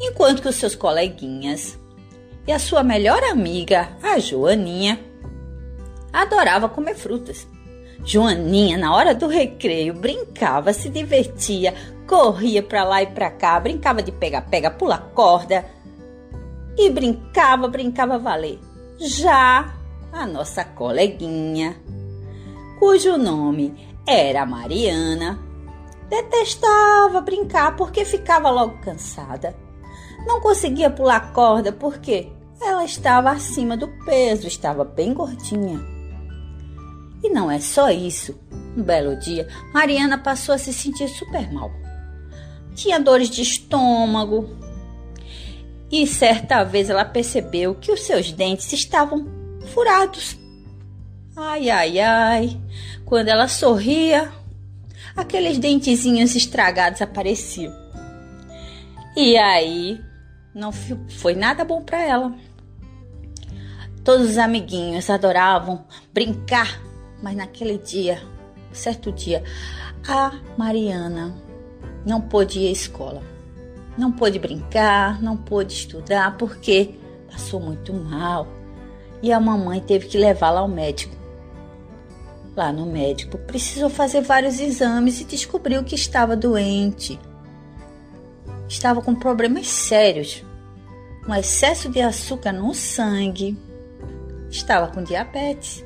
enquanto 0.00 0.42
que 0.42 0.48
os 0.48 0.56
seus 0.56 0.74
coleguinhas 0.74 1.78
e 2.46 2.52
a 2.52 2.58
sua 2.58 2.82
melhor 2.82 3.22
amiga, 3.24 3.88
a 4.02 4.18
Joaninha, 4.18 5.00
adorava 6.12 6.68
comer 6.68 6.94
frutas. 6.94 7.46
Joaninha, 8.04 8.78
na 8.78 8.94
hora 8.94 9.14
do 9.14 9.26
recreio, 9.26 9.94
brincava, 9.94 10.72
se 10.72 10.88
divertia, 10.88 11.74
corria 12.06 12.62
para 12.62 12.84
lá 12.84 13.02
e 13.02 13.06
para 13.06 13.30
cá, 13.30 13.58
brincava 13.58 14.02
de 14.02 14.12
pega-pega, 14.12 14.70
pular 14.70 15.10
corda 15.12 15.64
e 16.76 16.88
brincava, 16.90 17.66
brincava 17.66 18.18
valer. 18.18 18.60
Já 18.98 19.74
a 20.12 20.26
nossa 20.26 20.64
coleguinha, 20.64 21.76
cujo 22.78 23.16
nome 23.16 23.96
era 24.06 24.46
Mariana, 24.46 25.38
detestava 26.08 27.20
brincar 27.20 27.74
porque 27.74 28.04
ficava 28.04 28.50
logo 28.50 28.78
cansada 28.78 29.65
não 30.26 30.40
conseguia 30.40 30.90
pular 30.90 31.32
corda 31.32 31.72
porque 31.72 32.28
ela 32.60 32.84
estava 32.84 33.30
acima 33.30 33.76
do 33.76 33.88
peso, 34.04 34.46
estava 34.46 34.84
bem 34.84 35.14
gordinha. 35.14 35.80
E 37.22 37.30
não 37.30 37.50
é 37.50 37.60
só 37.60 37.90
isso. 37.90 38.38
Um 38.76 38.82
belo 38.82 39.16
dia, 39.18 39.48
Mariana 39.72 40.18
passou 40.18 40.54
a 40.54 40.58
se 40.58 40.72
sentir 40.72 41.08
super 41.08 41.50
mal. 41.52 41.70
Tinha 42.74 43.00
dores 43.00 43.30
de 43.30 43.42
estômago. 43.42 44.50
E 45.90 46.06
certa 46.06 46.64
vez 46.64 46.90
ela 46.90 47.04
percebeu 47.04 47.74
que 47.74 47.92
os 47.92 48.02
seus 48.02 48.32
dentes 48.32 48.70
estavam 48.72 49.26
furados. 49.72 50.36
Ai, 51.36 51.70
ai, 51.70 52.00
ai. 52.00 52.60
Quando 53.04 53.28
ela 53.28 53.48
sorria, 53.48 54.30
aqueles 55.16 55.58
dentezinhos 55.58 56.34
estragados 56.34 57.00
apareciam. 57.00 57.72
E 59.16 59.36
aí 59.36 60.00
não 60.56 60.72
foi 60.72 61.34
nada 61.34 61.66
bom 61.66 61.82
para 61.82 62.02
ela. 62.02 62.34
Todos 64.02 64.30
os 64.30 64.38
amiguinhos 64.38 65.10
adoravam 65.10 65.84
brincar 66.14 66.80
Mas 67.22 67.36
naquele 67.36 67.76
dia, 67.76 68.22
certo 68.72 69.12
dia, 69.12 69.44
a 70.08 70.32
Mariana 70.56 71.34
não 72.06 72.20
pôde 72.20 72.60
ir 72.60 72.68
à 72.68 72.70
escola. 72.70 73.22
Não 73.98 74.12
pôde 74.12 74.38
brincar, 74.38 75.20
não 75.22 75.36
pôde 75.36 75.72
estudar 75.72 76.36
porque 76.36 76.94
passou 77.30 77.60
muito 77.60 77.92
mal. 77.92 78.46
E 79.22 79.32
a 79.32 79.40
mamãe 79.40 79.80
teve 79.80 80.06
que 80.06 80.18
levá-la 80.18 80.60
ao 80.60 80.68
médico. 80.68 81.16
Lá 82.54 82.72
no 82.72 82.86
médico, 82.86 83.38
precisou 83.38 83.90
fazer 83.90 84.20
vários 84.20 84.60
exames 84.60 85.20
e 85.20 85.24
descobriu 85.24 85.82
que 85.84 85.94
estava 85.94 86.36
doente. 86.36 87.18
Estava 88.68 89.00
com 89.00 89.14
problemas 89.14 89.66
sérios, 89.68 90.44
um 91.28 91.34
excesso 91.34 91.88
de 91.88 92.00
açúcar 92.00 92.52
no 92.52 92.74
sangue, 92.74 93.56
estava 94.50 94.88
com 94.88 95.02
diabetes, 95.02 95.84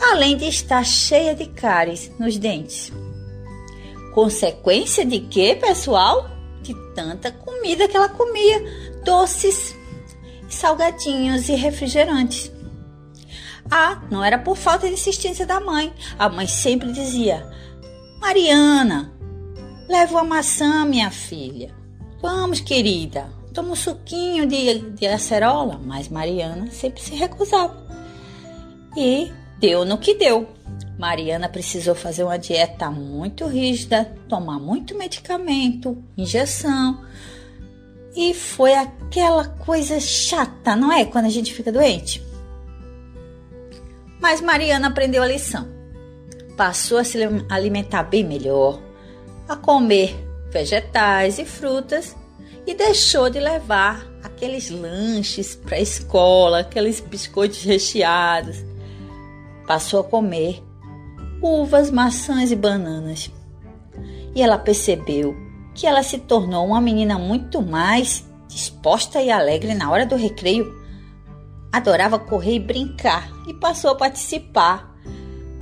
além 0.00 0.36
de 0.36 0.46
estar 0.46 0.84
cheia 0.84 1.34
de 1.34 1.46
cáries 1.46 2.10
nos 2.18 2.38
dentes. 2.38 2.92
Consequência 4.14 5.04
de 5.04 5.20
quê, 5.20 5.56
pessoal? 5.60 6.30
De 6.62 6.74
tanta 6.94 7.32
comida 7.32 7.88
que 7.88 7.96
ela 7.96 8.08
comia, 8.08 8.62
doces, 9.04 9.74
salgadinhos 10.48 11.48
e 11.48 11.54
refrigerantes. 11.54 12.52
Ah, 13.70 14.02
não 14.10 14.22
era 14.22 14.38
por 14.38 14.56
falta 14.56 14.86
de 14.86 14.94
insistência 14.94 15.46
da 15.46 15.60
mãe. 15.60 15.92
A 16.18 16.28
mãe 16.28 16.46
sempre 16.46 16.92
dizia: 16.92 17.48
Mariana, 18.20 19.12
leva 19.88 20.12
uma 20.12 20.24
maçã, 20.24 20.84
minha 20.84 21.10
filha. 21.10 21.74
Vamos, 22.20 22.60
querida, 22.60 23.30
toma 23.52 23.72
um 23.72 23.76
suquinho 23.76 24.46
de, 24.46 24.80
de 24.90 25.06
acerola. 25.06 25.80
Mas 25.84 26.08
Mariana 26.08 26.70
sempre 26.70 27.00
se 27.00 27.14
recusava. 27.14 27.76
E 28.96 29.32
deu 29.58 29.84
no 29.84 29.98
que 29.98 30.14
deu. 30.14 30.48
Mariana 30.98 31.48
precisou 31.48 31.94
fazer 31.94 32.24
uma 32.24 32.38
dieta 32.38 32.90
muito 32.90 33.46
rígida, 33.46 34.04
tomar 34.28 34.58
muito 34.58 34.96
medicamento, 34.96 36.02
injeção. 36.16 37.04
E 38.14 38.34
foi 38.34 38.74
aquela 38.74 39.48
coisa 39.48 39.98
chata, 39.98 40.76
não 40.76 40.92
é? 40.92 41.04
Quando 41.04 41.26
a 41.26 41.30
gente 41.30 41.52
fica 41.52 41.72
doente. 41.72 42.22
Mas 44.20 44.40
Mariana 44.40 44.88
aprendeu 44.88 45.22
a 45.22 45.26
lição. 45.26 45.66
Passou 46.56 46.98
a 46.98 47.04
se 47.04 47.18
alimentar 47.48 48.04
bem 48.04 48.22
melhor, 48.22 48.80
a 49.48 49.56
comer 49.56 50.14
vegetais 50.50 51.38
e 51.38 51.44
frutas 51.44 52.14
e 52.66 52.74
deixou 52.74 53.28
de 53.28 53.40
levar 53.40 54.06
aqueles 54.22 54.70
lanches 54.70 55.54
para 55.54 55.76
a 55.76 55.80
escola, 55.80 56.60
aqueles 56.60 57.00
biscoitos 57.00 57.62
recheados. 57.62 58.64
Passou 59.66 60.00
a 60.00 60.04
comer 60.04 60.62
uvas, 61.42 61.90
maçãs 61.90 62.50
e 62.50 62.56
bananas. 62.56 63.30
E 64.34 64.42
ela 64.42 64.58
percebeu 64.58 65.36
que 65.74 65.86
ela 65.86 66.02
se 66.02 66.18
tornou 66.18 66.66
uma 66.66 66.80
menina 66.80 67.18
muito 67.18 67.60
mais 67.60 68.24
disposta 68.48 69.20
e 69.20 69.30
alegre 69.30 69.74
na 69.74 69.90
hora 69.90 70.06
do 70.06 70.16
recreio 70.16 70.82
Adorava 71.72 72.18
correr 72.18 72.56
e 72.56 72.60
brincar 72.60 73.32
e 73.48 73.54
passou 73.54 73.92
a 73.92 73.94
participar 73.94 74.94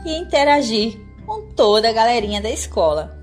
e 0.04 0.16
interagir 0.16 0.98
com 1.24 1.52
toda 1.54 1.88
a 1.88 1.92
galerinha 1.92 2.42
da 2.42 2.50
escola. 2.50 3.16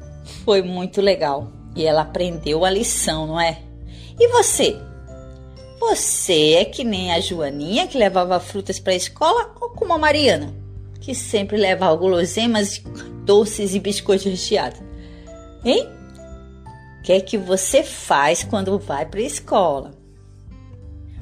Foi 0.46 0.62
muito 0.62 1.02
legal 1.02 1.52
e 1.76 1.86
ela 1.86 2.04
aprendeu 2.04 2.64
a 2.64 2.70
lição, 2.70 3.28
não 3.28 3.38
é? 3.38 3.62
E 4.20 4.28
você? 4.30 4.80
Você 5.80 6.54
é 6.54 6.66
que 6.66 6.84
nem 6.84 7.12
a 7.14 7.20
Joaninha 7.20 7.88
que 7.88 7.98
levava 7.98 8.40
frutas 8.40 8.80
para 8.80 8.94
a 8.94 8.96
escola 8.96 9.54
ou 9.62 9.70
como 9.70 9.94
a 9.94 9.98
Mariana, 9.98 10.54
que 11.00 11.14
sempre 11.14 11.56
levava 11.56 11.96
guloseimas, 11.96 12.82
doces 13.24 13.76
e 13.76 13.80
biscoitos 13.80 14.26
recheados? 14.26 14.82
Hein? 15.64 15.88
O 17.00 17.02
que 17.04 17.14
é 17.14 17.22
que 17.22 17.38
você 17.38 17.84
faz 17.84 18.44
quando 18.44 18.80
vai 18.80 19.06
para 19.06 19.20
a 19.20 19.24
escola? 19.24 19.92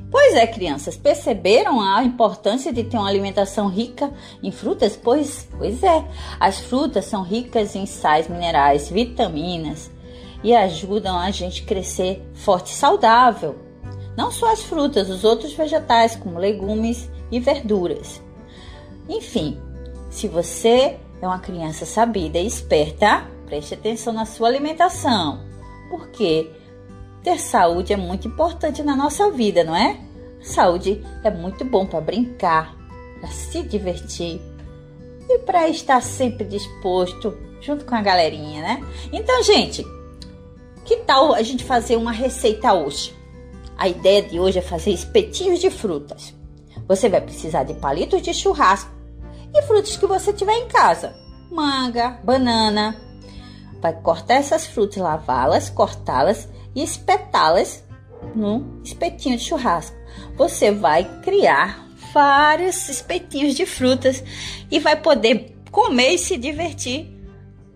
Pois 0.09 0.33
é, 0.33 0.47
crianças, 0.47 0.95
perceberam 0.95 1.81
a 1.81 2.01
importância 2.01 2.71
de 2.71 2.85
ter 2.85 2.95
uma 2.95 3.09
alimentação 3.09 3.67
rica 3.67 4.13
em 4.41 4.51
frutas? 4.51 4.95
Pois, 4.95 5.49
pois 5.57 5.83
é, 5.83 6.05
as 6.39 6.59
frutas 6.61 7.05
são 7.05 7.23
ricas 7.23 7.75
em 7.75 7.85
sais 7.85 8.29
minerais, 8.29 8.89
vitaminas 8.89 9.91
e 10.45 10.55
ajudam 10.55 11.17
a 11.17 11.31
gente 11.31 11.63
crescer 11.63 12.23
forte 12.35 12.71
e 12.71 12.75
saudável. 12.75 13.55
Não 14.15 14.29
só 14.29 14.53
as 14.53 14.61
frutas, 14.61 15.09
os 15.09 15.23
outros 15.23 15.53
vegetais, 15.53 16.15
como 16.15 16.37
legumes 16.37 17.09
e 17.31 17.39
verduras. 17.39 18.21
Enfim, 19.09 19.59
se 20.11 20.27
você 20.27 20.99
é 21.19 21.27
uma 21.27 21.39
criança 21.39 21.83
sabida 21.83 22.37
e 22.37 22.45
esperta, 22.45 23.25
preste 23.47 23.73
atenção 23.73 24.13
na 24.13 24.27
sua 24.27 24.47
alimentação, 24.47 25.39
porque 25.89 26.51
ter 27.23 27.39
saúde 27.39 27.91
é 27.91 27.97
muito 27.97 28.27
importante 28.27 28.83
na 28.83 28.95
nossa 28.95 29.31
vida, 29.31 29.63
não 29.63 29.75
é? 29.75 29.99
Saúde 30.43 31.03
é 31.23 31.31
muito 31.31 31.65
bom 31.65 31.87
para 31.87 31.99
brincar, 31.99 32.77
para 33.19 33.29
se 33.29 33.63
divertir 33.63 34.39
e 35.27 35.39
para 35.39 35.67
estar 35.67 36.03
sempre 36.03 36.45
disposto 36.45 37.35
junto 37.61 37.83
com 37.83 37.95
a 37.95 38.01
galerinha, 38.01 38.61
né? 38.61 38.83
Então, 39.11 39.41
gente, 39.41 39.83
que 40.85 40.97
tal 40.97 41.33
a 41.33 41.41
gente 41.41 41.63
fazer 41.63 41.97
uma 41.97 42.11
receita 42.11 42.73
hoje? 42.73 43.13
A 43.75 43.89
ideia 43.89 44.21
de 44.21 44.39
hoje 44.39 44.59
é 44.59 44.61
fazer 44.61 44.91
espetinhos 44.91 45.59
de 45.59 45.69
frutas. 45.69 46.33
Você 46.87 47.09
vai 47.09 47.19
precisar 47.19 47.63
de 47.63 47.73
palitos 47.73 48.21
de 48.21 48.33
churrasco 48.33 48.91
e 49.53 49.61
frutas 49.63 49.97
que 49.97 50.05
você 50.05 50.31
tiver 50.31 50.53
em 50.53 50.67
casa: 50.67 51.13
manga, 51.51 52.19
banana. 52.23 52.95
Vai 53.81 53.93
cortar 53.93 54.35
essas 54.35 54.65
frutas, 54.65 54.97
lavá-las, 54.97 55.69
cortá-las 55.69 56.47
e 56.75 56.83
espetá-las 56.83 57.83
num 58.35 58.81
espetinho 58.83 59.37
de 59.37 59.43
churrasco. 59.43 59.95
Você 60.37 60.71
vai 60.71 61.03
criar 61.21 61.85
vários 62.13 62.87
espetinhos 62.87 63.55
de 63.55 63.65
frutas 63.65 64.23
e 64.71 64.79
vai 64.79 64.95
poder 64.95 65.57
comer 65.71 66.13
e 66.13 66.17
se 66.17 66.37
divertir 66.37 67.11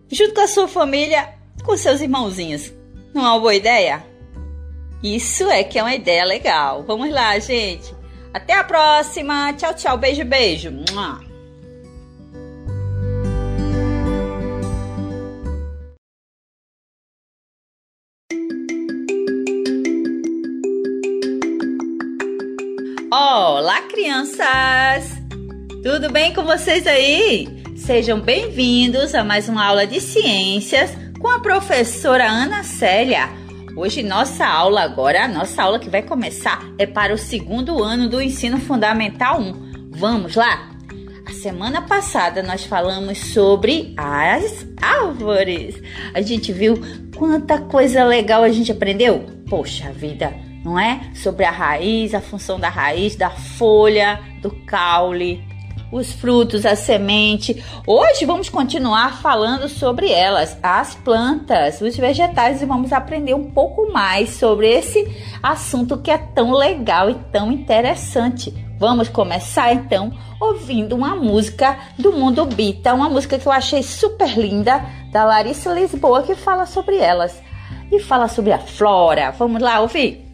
junto 0.09 0.33
com 0.33 0.41
a 0.41 0.47
sua 0.47 0.67
família, 0.67 1.33
com 1.63 1.75
seus 1.75 2.01
irmãozinhos. 2.01 2.78
Não 3.13 3.25
é 3.25 3.29
uma 3.29 3.39
boa 3.39 3.55
ideia? 3.55 4.03
Isso 5.01 5.49
é 5.49 5.63
que 5.63 5.79
é 5.79 5.83
uma 5.83 5.95
ideia 5.95 6.23
legal. 6.25 6.83
Vamos 6.83 7.09
lá, 7.09 7.39
gente. 7.39 7.93
Até 8.33 8.53
a 8.53 8.63
próxima. 8.63 9.53
Tchau, 9.53 9.73
tchau. 9.73 9.97
Beijo, 9.97 10.23
beijo. 10.25 10.71
Olá, 23.11 23.81
crianças! 23.89 25.17
Tudo 25.81 26.11
bem 26.11 26.33
com 26.33 26.43
vocês 26.43 26.85
aí? 26.85 27.47
Sejam 27.75 28.19
bem-vindos 28.19 29.15
a 29.15 29.23
mais 29.23 29.49
uma 29.49 29.65
aula 29.65 29.87
de 29.87 29.99
ciências 29.99 30.91
com 31.19 31.27
a 31.27 31.39
professora 31.39 32.25
Ana 32.25 32.63
Célia. 32.63 33.29
Hoje 33.75 34.01
nossa 34.01 34.45
aula 34.45 34.81
agora, 34.81 35.25
a 35.25 35.27
nossa 35.27 35.61
aula 35.61 35.77
que 35.77 35.89
vai 35.89 36.01
começar 36.01 36.65
é 36.77 36.85
para 36.85 37.13
o 37.13 37.17
segundo 37.17 37.83
ano 37.83 38.07
do 38.07 38.21
ensino 38.21 38.57
fundamental 38.57 39.39
1. 39.39 39.89
Vamos 39.91 40.35
lá? 40.35 40.69
A 41.27 41.31
semana 41.31 41.81
passada 41.81 42.41
nós 42.41 42.63
falamos 42.63 43.17
sobre 43.17 43.93
as 43.97 44.65
árvores. 44.81 45.75
A 46.13 46.21
gente 46.21 46.53
viu 46.53 46.75
quanta 47.15 47.59
coisa 47.59 48.03
legal 48.05 48.43
a 48.43 48.49
gente 48.49 48.71
aprendeu? 48.71 49.25
Poxa 49.49 49.91
vida! 49.91 50.33
não 50.63 50.77
é? 50.77 51.11
Sobre 51.15 51.45
a 51.45 51.51
raiz, 51.51 52.13
a 52.13 52.19
função 52.19 52.59
da 52.59 52.67
raiz, 52.69 53.15
da 53.15 53.29
folha, 53.29 54.19
do 54.41 54.51
caule, 54.65 55.41
os 55.91 56.11
frutos, 56.11 56.65
a 56.65 56.75
semente. 56.75 57.63
Hoje 57.85 58.25
vamos 58.25 58.49
continuar 58.49 59.21
falando 59.21 59.67
sobre 59.67 60.11
elas, 60.11 60.57
as 60.61 60.95
plantas, 60.95 61.81
os 61.81 61.95
vegetais 61.95 62.61
e 62.61 62.65
vamos 62.65 62.93
aprender 62.93 63.33
um 63.33 63.51
pouco 63.51 63.91
mais 63.91 64.31
sobre 64.31 64.69
esse 64.69 65.07
assunto 65.41 65.97
que 65.97 66.11
é 66.11 66.17
tão 66.17 66.51
legal 66.51 67.09
e 67.09 67.15
tão 67.31 67.51
interessante. 67.51 68.53
Vamos 68.79 69.09
começar 69.09 69.73
então 69.73 70.11
ouvindo 70.39 70.95
uma 70.95 71.15
música 71.15 71.77
do 71.97 72.13
Mundo 72.13 72.45
Bita, 72.45 72.93
uma 72.93 73.09
música 73.09 73.37
que 73.37 73.45
eu 73.45 73.51
achei 73.51 73.83
super 73.83 74.37
linda 74.37 74.81
da 75.11 75.25
Larissa 75.25 75.73
Lisboa 75.73 76.23
que 76.23 76.33
fala 76.33 76.65
sobre 76.65 76.97
elas 76.97 77.41
e 77.91 77.99
fala 77.99 78.27
sobre 78.27 78.53
a 78.53 78.59
flora. 78.59 79.31
Vamos 79.31 79.61
lá 79.61 79.81
ouvir? 79.81 80.29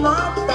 my 0.00 0.36
mom 0.36 0.47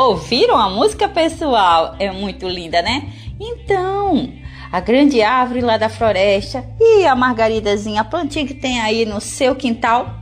Ouviram 0.00 0.56
a 0.56 0.70
música, 0.70 1.06
pessoal? 1.10 1.94
É 1.98 2.10
muito 2.10 2.48
linda, 2.48 2.80
né? 2.80 3.12
Então, 3.38 4.32
a 4.72 4.80
grande 4.80 5.20
árvore 5.20 5.60
lá 5.60 5.76
da 5.76 5.90
floresta 5.90 6.64
e 6.80 7.04
a 7.04 7.14
margaridazinha, 7.14 8.00
a 8.00 8.04
plantinha 8.04 8.46
que 8.46 8.54
tem 8.54 8.80
aí 8.80 9.04
no 9.04 9.20
seu 9.20 9.54
quintal, 9.54 10.14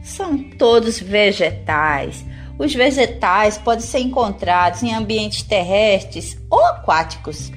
são 0.00 0.38
todos 0.38 1.00
vegetais. 1.00 2.24
Os 2.56 2.72
vegetais 2.72 3.58
podem 3.58 3.84
ser 3.84 3.98
encontrados 3.98 4.84
em 4.84 4.94
ambientes 4.94 5.42
terrestres 5.42 6.38
ou 6.48 6.64
aquáticos. 6.64 7.50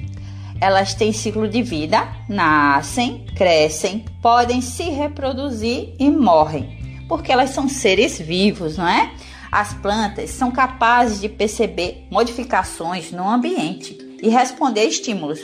Elas 0.60 0.92
têm 0.94 1.12
ciclo 1.12 1.46
de 1.46 1.62
vida, 1.62 2.04
nascem, 2.28 3.24
crescem, 3.36 4.04
podem 4.20 4.60
se 4.60 4.90
reproduzir 4.90 5.94
e 6.00 6.10
morrem, 6.10 7.04
porque 7.08 7.30
elas 7.30 7.50
são 7.50 7.68
seres 7.68 8.18
vivos, 8.18 8.76
não 8.76 8.88
é? 8.88 9.12
As 9.50 9.72
plantas 9.74 10.30
são 10.30 10.50
capazes 10.50 11.20
de 11.20 11.28
perceber 11.28 12.06
modificações 12.10 13.10
no 13.10 13.28
ambiente 13.28 13.98
e 14.22 14.28
responder 14.28 14.80
a 14.80 14.84
estímulos. 14.84 15.40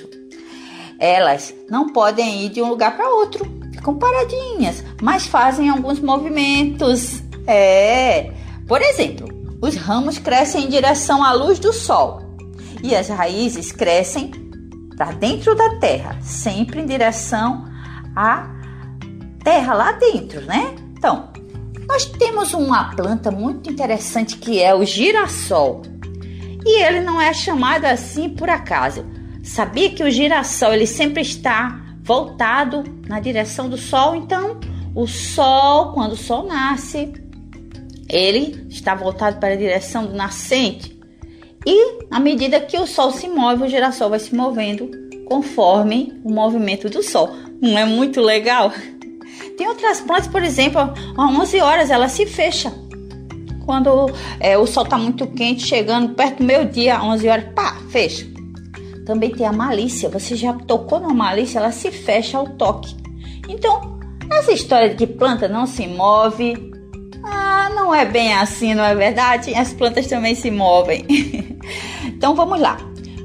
Elas 0.98 1.52
não 1.68 1.92
podem 1.92 2.44
ir 2.44 2.50
de 2.50 2.62
um 2.62 2.68
lugar 2.68 2.96
para 2.96 3.08
outro, 3.08 3.44
ficam 3.72 3.96
paradinhas, 3.96 4.82
mas 5.02 5.26
fazem 5.26 5.68
alguns 5.68 6.00
movimentos. 6.00 7.22
É, 7.46 8.32
por 8.66 8.80
exemplo, 8.80 9.28
os 9.60 9.74
ramos 9.76 10.18
crescem 10.18 10.64
em 10.64 10.68
direção 10.68 11.22
à 11.22 11.32
luz 11.32 11.58
do 11.58 11.72
sol 11.72 12.22
e 12.82 12.94
as 12.94 13.08
raízes 13.08 13.72
crescem 13.72 14.30
para 14.96 15.12
dentro 15.12 15.54
da 15.54 15.78
terra, 15.78 16.16
sempre 16.22 16.80
em 16.80 16.86
direção 16.86 17.64
à 18.14 18.48
terra 19.44 19.74
lá 19.74 19.92
dentro, 19.92 20.40
né? 20.42 20.74
Então, 20.96 21.28
nós 21.88 22.04
temos 22.04 22.52
uma 22.52 22.94
planta 22.94 23.30
muito 23.30 23.70
interessante 23.70 24.36
que 24.36 24.60
é 24.60 24.74
o 24.74 24.84
girassol. 24.84 25.82
E 26.64 26.82
ele 26.82 27.00
não 27.00 27.20
é 27.20 27.32
chamado 27.32 27.84
assim 27.84 28.28
por 28.28 28.48
acaso. 28.48 29.04
Sabia 29.42 29.90
que 29.90 30.02
o 30.02 30.10
girassol 30.10 30.74
ele 30.74 30.86
sempre 30.86 31.22
está 31.22 31.80
voltado 32.02 32.82
na 33.08 33.20
direção 33.20 33.68
do 33.68 33.78
sol, 33.78 34.16
então 34.16 34.58
o 34.94 35.06
sol, 35.06 35.92
quando 35.92 36.12
o 36.12 36.16
sol 36.16 36.46
nasce, 36.46 37.12
ele 38.08 38.66
está 38.68 38.94
voltado 38.94 39.38
para 39.38 39.54
a 39.54 39.56
direção 39.56 40.06
do 40.06 40.14
nascente. 40.14 40.98
E 41.64 41.98
à 42.10 42.18
medida 42.18 42.60
que 42.60 42.78
o 42.78 42.86
sol 42.86 43.10
se 43.10 43.28
move, 43.28 43.64
o 43.64 43.68
girassol 43.68 44.10
vai 44.10 44.18
se 44.18 44.34
movendo 44.34 44.90
conforme 45.26 46.20
o 46.24 46.32
movimento 46.32 46.88
do 46.88 47.02
sol. 47.02 47.30
Não 47.60 47.76
é 47.76 47.84
muito 47.84 48.20
legal? 48.20 48.72
Tem 49.56 49.66
outras 49.68 50.00
plantas, 50.00 50.28
por 50.28 50.42
exemplo, 50.42 50.80
às 50.80 50.94
11 51.16 51.60
horas 51.60 51.90
ela 51.90 52.08
se 52.08 52.26
fecha. 52.26 52.72
Quando 53.64 54.10
é, 54.38 54.56
o 54.56 54.66
sol 54.66 54.84
está 54.84 54.98
muito 54.98 55.26
quente, 55.28 55.66
chegando 55.66 56.14
perto 56.14 56.38
do 56.38 56.44
meio-dia, 56.44 57.02
11 57.02 57.28
horas, 57.28 57.44
pá, 57.54 57.76
fecha. 57.88 58.26
Também 59.04 59.30
tem 59.30 59.46
a 59.46 59.52
malícia. 59.52 60.08
Você 60.10 60.36
já 60.36 60.52
tocou 60.52 61.00
na 61.00 61.12
malícia, 61.14 61.58
ela 61.58 61.72
se 61.72 61.90
fecha 61.90 62.38
ao 62.38 62.46
toque. 62.46 62.94
Então, 63.48 63.98
essa 64.30 64.52
história 64.52 64.90
de 64.90 64.96
que 64.96 65.06
planta 65.06 65.48
não 65.48 65.66
se 65.66 65.86
move, 65.86 66.72
ah, 67.24 67.70
não 67.74 67.94
é 67.94 68.04
bem 68.04 68.34
assim, 68.34 68.74
não 68.74 68.84
é 68.84 68.94
verdade? 68.94 69.54
As 69.54 69.72
plantas 69.72 70.06
também 70.06 70.34
se 70.34 70.50
movem. 70.50 71.06
então 72.04 72.34
vamos 72.34 72.60
lá. 72.60 72.76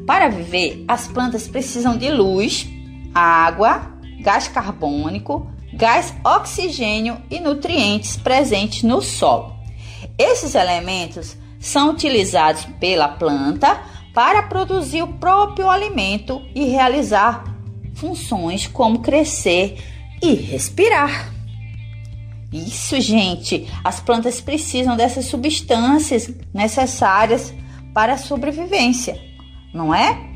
Para 0.08 0.30
viver, 0.30 0.84
as 0.88 1.08
plantas 1.08 1.48
precisam 1.48 1.98
de 1.98 2.10
luz, 2.10 2.68
água, 3.14 3.94
gás 4.22 4.48
carbônico, 4.48 5.51
gás 5.82 6.14
oxigênio 6.24 7.18
e 7.28 7.40
nutrientes 7.40 8.16
presentes 8.16 8.84
no 8.84 9.02
solo. 9.02 9.56
Esses 10.16 10.54
elementos 10.54 11.36
são 11.60 11.90
utilizados 11.90 12.66
pela 12.80 13.08
planta 13.08 13.82
para 14.14 14.44
produzir 14.44 15.02
o 15.02 15.14
próprio 15.14 15.68
alimento 15.68 16.40
e 16.54 16.66
realizar 16.66 17.44
funções 17.96 18.68
como 18.68 19.00
crescer 19.00 19.84
e 20.22 20.36
respirar. 20.36 21.34
Isso, 22.54 23.02
gente, 23.02 23.68
as 23.84 24.00
plantas 24.00 24.40
precisam 24.40 24.96
dessas 24.96 25.26
substâncias 25.26 26.32
necessárias 26.54 27.52
para 27.92 28.14
a 28.14 28.18
sobrevivência, 28.20 29.20
não 29.74 29.92
é? 29.96 30.30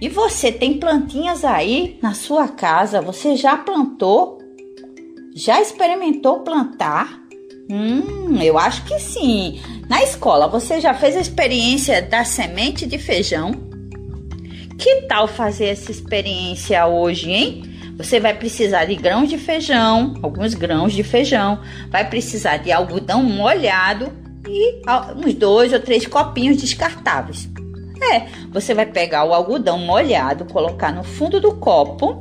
E 0.00 0.08
você 0.08 0.52
tem 0.52 0.78
plantinhas 0.78 1.44
aí 1.44 1.98
na 2.00 2.14
sua 2.14 2.46
casa? 2.46 3.00
Você 3.00 3.34
já 3.34 3.56
plantou 3.56 4.41
já 5.34 5.60
experimentou 5.60 6.40
plantar? 6.40 7.20
Hum, 7.70 8.40
eu 8.42 8.58
acho 8.58 8.84
que 8.84 8.98
sim. 8.98 9.60
Na 9.88 10.02
escola, 10.02 10.46
você 10.46 10.80
já 10.80 10.92
fez 10.94 11.16
a 11.16 11.20
experiência 11.20 12.02
da 12.02 12.24
semente 12.24 12.86
de 12.86 12.98
feijão? 12.98 13.52
Que 14.78 15.02
tal 15.02 15.26
fazer 15.26 15.66
essa 15.66 15.90
experiência 15.90 16.86
hoje, 16.86 17.30
hein? 17.30 17.62
Você 17.96 18.18
vai 18.18 18.34
precisar 18.34 18.86
de 18.86 18.94
grãos 18.94 19.28
de 19.28 19.38
feijão, 19.38 20.14
alguns 20.22 20.54
grãos 20.54 20.92
de 20.92 21.02
feijão, 21.02 21.60
vai 21.88 22.08
precisar 22.08 22.56
de 22.56 22.72
algodão 22.72 23.22
molhado 23.22 24.10
e 24.48 24.80
uns 25.24 25.34
dois 25.34 25.72
ou 25.72 25.80
três 25.80 26.06
copinhos 26.06 26.56
descartáveis. 26.56 27.48
É, 28.12 28.26
você 28.50 28.74
vai 28.74 28.86
pegar 28.86 29.24
o 29.24 29.32
algodão 29.32 29.78
molhado, 29.78 30.46
colocar 30.46 30.92
no 30.92 31.04
fundo 31.04 31.40
do 31.40 31.54
copo 31.54 32.20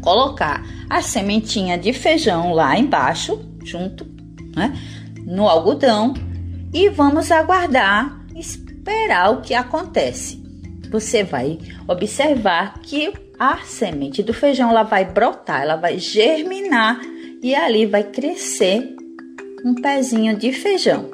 colocar 0.00 0.64
a 0.88 1.02
sementinha 1.02 1.78
de 1.78 1.92
feijão 1.92 2.52
lá 2.52 2.78
embaixo, 2.78 3.40
junto, 3.64 4.06
né, 4.54 4.76
no 5.24 5.48
algodão, 5.48 6.14
e 6.72 6.88
vamos 6.88 7.30
aguardar, 7.30 8.20
esperar 8.34 9.30
o 9.30 9.40
que 9.40 9.54
acontece. 9.54 10.42
Você 10.90 11.22
vai 11.22 11.58
observar 11.86 12.80
que 12.80 13.12
a 13.38 13.58
semente 13.58 14.22
do 14.22 14.34
feijão 14.34 14.70
ela 14.70 14.82
vai 14.82 15.04
brotar, 15.04 15.62
ela 15.62 15.76
vai 15.76 15.98
germinar 15.98 17.00
e 17.42 17.54
ali 17.54 17.86
vai 17.86 18.04
crescer 18.04 18.94
um 19.64 19.74
pezinho 19.74 20.36
de 20.36 20.52
feijão. 20.52 21.10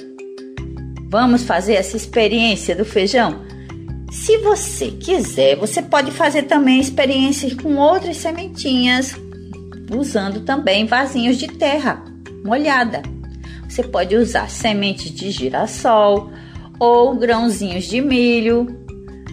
Vamos 1.09 1.45
fazer 1.45 1.74
essa 1.74 1.97
experiência 1.97 2.74
do 2.74 2.84
feijão? 2.84 3.46
Se 4.11 4.39
você 4.39 4.91
quiser, 4.91 5.57
você 5.57 5.83
pode 5.83 6.11
fazer 6.11 6.45
também 6.45 6.81
experiências 6.81 7.55
com 7.55 7.77
outras 7.77 8.17
sementinhas, 8.17 9.15
usando 9.95 10.41
também 10.41 10.87
vasinhos 10.87 11.37
de 11.37 11.49
terra 11.49 12.05
molhada. 12.45 13.03
Você 13.69 13.83
pode 13.83 14.17
usar 14.17 14.49
sementes 14.49 15.11
de 15.11 15.31
girassol 15.31 16.31
ou 16.79 17.17
grãozinhos 17.17 17.85
de 17.85 18.01
milho 18.01 18.67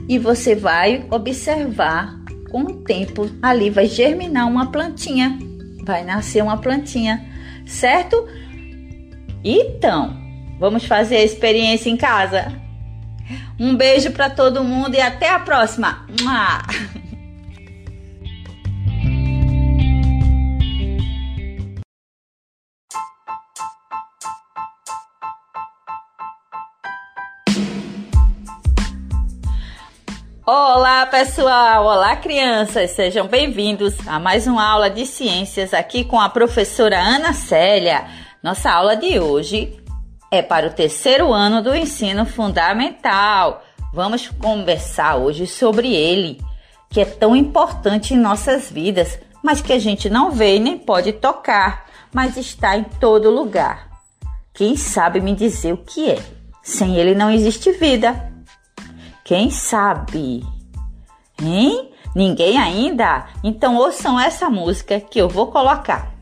e 0.10 0.18
você 0.18 0.56
vai 0.56 1.06
observar 1.12 2.20
com 2.52 2.62
o 2.62 2.84
tempo 2.84 3.30
ali 3.42 3.70
vai 3.70 3.88
germinar 3.88 4.48
uma 4.48 4.72
plantinha, 4.72 5.40
vai 5.84 6.04
nascer 6.04 6.44
uma 6.44 6.58
plantinha, 6.58 7.24
certo? 7.66 8.28
Então, 9.44 10.16
vamos 10.60 10.86
fazer 10.86 11.18
a 11.18 11.24
experiência 11.24 11.90
em 11.90 11.98
casa? 11.98 12.63
Um 13.60 13.76
beijo 13.76 14.12
para 14.12 14.30
todo 14.30 14.64
mundo 14.64 14.96
e 14.96 15.02
até 15.02 15.30
a 15.30 15.40
próxima. 15.40 16.06
Olá, 30.46 31.06
pessoal! 31.06 31.86
Olá, 31.86 32.18
crianças! 32.18 32.92
Sejam 32.92 33.28
bem-vindos 33.28 33.96
a 34.08 34.20
mais 34.20 34.46
uma 34.46 34.66
aula 34.66 34.90
de 34.90 35.06
ciências 35.06 35.74
aqui 35.74 36.04
com 36.04 36.20
a 36.20 36.28
professora 36.28 37.00
Ana 37.00 37.32
Célia. 37.32 38.06
Nossa 38.44 38.70
aula 38.70 38.98
de 38.98 39.20
hoje 39.20 39.83
é 40.34 40.42
para 40.42 40.66
o 40.66 40.72
terceiro 40.72 41.32
ano 41.32 41.62
do 41.62 41.76
ensino 41.76 42.26
fundamental. 42.26 43.64
Vamos 43.94 44.28
conversar 44.30 45.18
hoje 45.18 45.46
sobre 45.46 45.94
ele, 45.94 46.42
que 46.90 47.00
é 47.00 47.06
tão 47.06 47.36
importante 47.36 48.16
em 48.16 48.18
nossas 48.18 48.68
vidas, 48.72 49.20
mas 49.44 49.62
que 49.62 49.72
a 49.72 49.78
gente 49.78 50.10
não 50.10 50.32
vê 50.32 50.58
nem 50.58 50.76
pode 50.76 51.14
tocar, 51.14 51.86
mas 52.12 52.36
está 52.36 52.76
em 52.76 52.84
todo 52.84 53.30
lugar. 53.30 53.88
Quem 54.52 54.76
sabe 54.76 55.22
me 55.22 55.36
dizer 55.36 55.72
o 55.72 55.78
que 55.78 56.10
é? 56.10 56.20
Sem 56.64 56.96
ele 56.96 57.14
não 57.14 57.30
existe 57.30 57.72
vida. 57.72 58.34
Quem 59.24 59.52
sabe? 59.52 60.44
Hein? 61.40 61.92
Ninguém 62.16 62.58
ainda? 62.58 63.28
Então 63.44 63.76
ouçam 63.76 64.20
essa 64.20 64.50
música 64.50 65.00
que 65.00 65.20
eu 65.20 65.30
vou 65.30 65.52
colocar. 65.52 66.13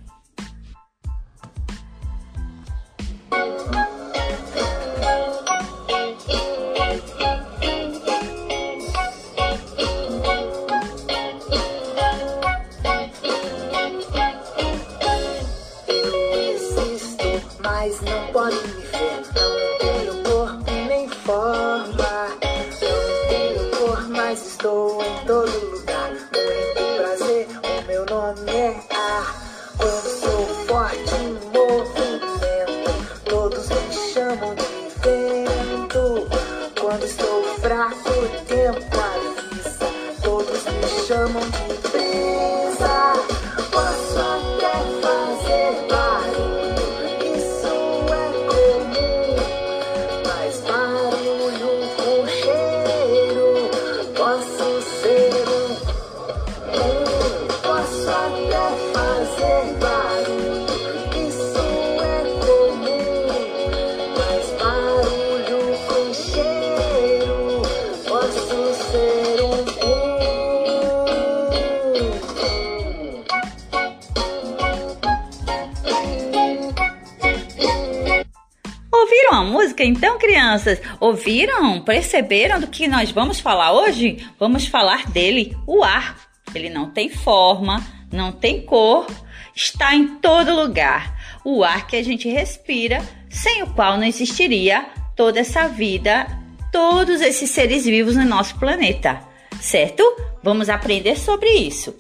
Música 79.82 79.86
então, 79.86 80.18
crianças? 80.18 80.82
Ouviram? 81.00 81.82
Perceberam 81.82 82.60
do 82.60 82.68
que 82.68 82.88
nós 82.88 83.12
vamos 83.12 83.40
falar 83.40 83.74
hoje? 83.74 84.26
Vamos 84.40 84.68
falar 84.68 85.08
dele, 85.08 85.58
o 85.66 85.84
ar. 85.84 86.18
Ele 86.54 86.70
não 86.70 86.90
tem 86.90 87.10
forma, 87.10 87.84
não 88.12 88.32
tem 88.32 88.62
cor, 88.62 89.08
está 89.56 89.96
em 89.96 90.20
todo 90.20 90.56
lugar. 90.56 91.18
O 91.44 91.64
ar 91.64 91.88
que 91.88 91.96
a 91.96 92.04
gente 92.04 92.30
respira, 92.30 93.02
sem 93.30 93.64
o 93.64 93.68
qual 93.74 93.98
não 93.98 94.04
existiria 94.04 94.86
toda 95.16 95.40
essa 95.40 95.68
vida, 95.68 96.28
todos 96.72 97.22
esses 97.22 97.50
seres 97.50 97.86
vivos 97.86 98.16
no 98.16 98.26
nosso 98.26 98.56
planeta. 98.60 99.22
Certo? 99.60 100.04
Vamos 100.44 100.70
aprender 100.70 101.18
sobre 101.18 101.50
isso. 101.50 101.96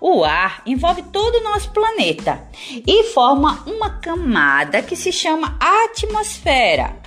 O 0.00 0.24
ar 0.24 0.62
envolve 0.66 1.02
todo 1.04 1.36
o 1.36 1.42
nosso 1.42 1.70
planeta 1.70 2.46
e 2.86 3.04
forma 3.04 3.64
uma 3.66 3.98
camada 3.98 4.82
que 4.82 4.94
se 4.94 5.10
chama 5.10 5.56
atmosfera. 5.58 7.05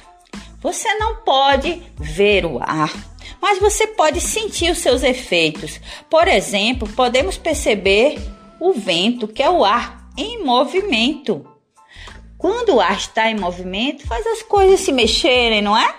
Você 0.62 0.94
não 0.96 1.18
pode 1.18 1.82
ver 1.98 2.46
o 2.46 2.60
ar, 2.62 2.92
mas 3.42 3.60
você 3.60 3.88
pode 3.88 4.20
sentir 4.20 4.72
os 4.72 4.80
seus 4.80 5.04
efeitos. 5.04 5.80
Por 6.10 6.28
exemplo, 6.28 6.88
podemos 6.90 7.38
perceber 7.38 8.22
o 8.60 8.74
vento, 8.74 9.28
que 9.28 9.42
é 9.42 9.50
o 9.50 9.64
ar 9.64 10.10
em 10.18 10.44
movimento. 10.44 11.46
Quando 12.38 12.76
o 12.76 12.82
ar 12.82 12.98
está 12.98 13.30
em 13.30 13.40
movimento, 13.40 14.06
faz 14.06 14.26
as 14.28 14.42
coisas 14.44 14.82
se 14.82 14.92
mexerem, 14.92 15.62
não 15.62 15.78
é? 15.78 15.96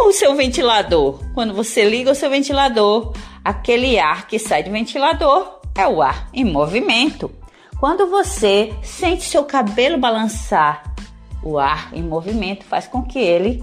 Ou 0.00 0.08
o 0.08 0.12
seu 0.12 0.34
ventilador. 0.34 1.20
Quando 1.34 1.52
você 1.52 1.84
liga 1.84 2.10
o 2.10 2.14
seu 2.14 2.30
ventilador, 2.30 3.12
aquele 3.44 3.98
ar 3.98 4.26
que 4.26 4.38
sai 4.38 4.62
do 4.62 4.70
ventilador 4.70 5.60
é 5.74 5.86
o 5.86 6.00
ar 6.00 6.30
em 6.32 6.44
movimento. 6.44 7.30
Quando 7.78 8.06
você 8.06 8.72
sente 8.82 9.24
seu 9.24 9.44
cabelo 9.44 9.98
balançar, 9.98 10.94
o 11.42 11.58
ar 11.58 11.90
em 11.92 12.02
movimento 12.02 12.64
faz 12.64 12.86
com 12.86 13.02
que 13.02 13.18
ele 13.18 13.62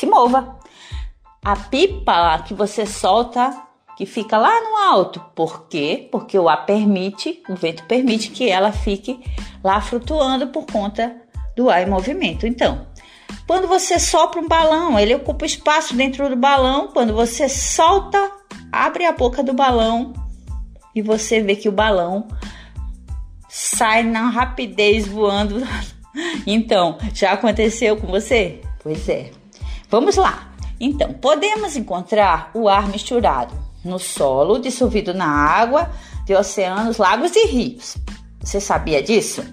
se 0.00 0.06
mova. 0.06 0.56
A 1.44 1.54
pipa 1.56 2.42
que 2.46 2.54
você 2.54 2.86
solta, 2.86 3.54
que 3.96 4.06
fica 4.06 4.38
lá 4.38 4.60
no 4.62 4.76
alto, 4.76 5.20
por 5.34 5.68
quê? 5.68 6.08
Porque 6.10 6.38
o 6.38 6.48
ar 6.48 6.64
permite, 6.64 7.42
o 7.48 7.54
vento 7.54 7.84
permite 7.84 8.30
que 8.30 8.48
ela 8.48 8.72
fique 8.72 9.20
lá 9.62 9.80
flutuando 9.80 10.48
por 10.48 10.64
conta 10.64 11.14
do 11.54 11.68
ar 11.68 11.82
em 11.82 11.90
movimento. 11.90 12.46
Então, 12.46 12.86
quando 13.46 13.68
você 13.68 13.98
sopra 13.98 14.40
um 14.40 14.48
balão, 14.48 14.98
ele 14.98 15.14
ocupa 15.14 15.44
espaço 15.44 15.94
dentro 15.94 16.28
do 16.30 16.36
balão. 16.36 16.88
Quando 16.88 17.14
você 17.14 17.48
solta, 17.48 18.30
abre 18.72 19.04
a 19.04 19.12
boca 19.12 19.42
do 19.42 19.52
balão 19.52 20.14
e 20.94 21.02
você 21.02 21.42
vê 21.42 21.56
que 21.56 21.68
o 21.68 21.72
balão 21.72 22.26
sai 23.48 24.02
na 24.02 24.30
rapidez 24.30 25.06
voando. 25.06 25.62
Então, 26.44 26.98
já 27.14 27.30
aconteceu 27.30 27.96
com 27.96 28.08
você? 28.08 28.60
Pois 28.82 29.08
é. 29.08 29.30
Vamos 29.90 30.16
lá. 30.16 30.52
Então, 30.78 31.12
podemos 31.12 31.76
encontrar 31.76 32.50
o 32.54 32.68
ar 32.68 32.88
misturado 32.88 33.52
no 33.84 33.98
solo, 33.98 34.58
dissolvido 34.58 35.12
na 35.12 35.26
água 35.26 35.90
de 36.24 36.34
oceanos, 36.34 36.96
lagos 36.96 37.34
e 37.34 37.46
rios. 37.46 37.96
Você 38.40 38.60
sabia 38.60 39.02
disso? 39.02 39.44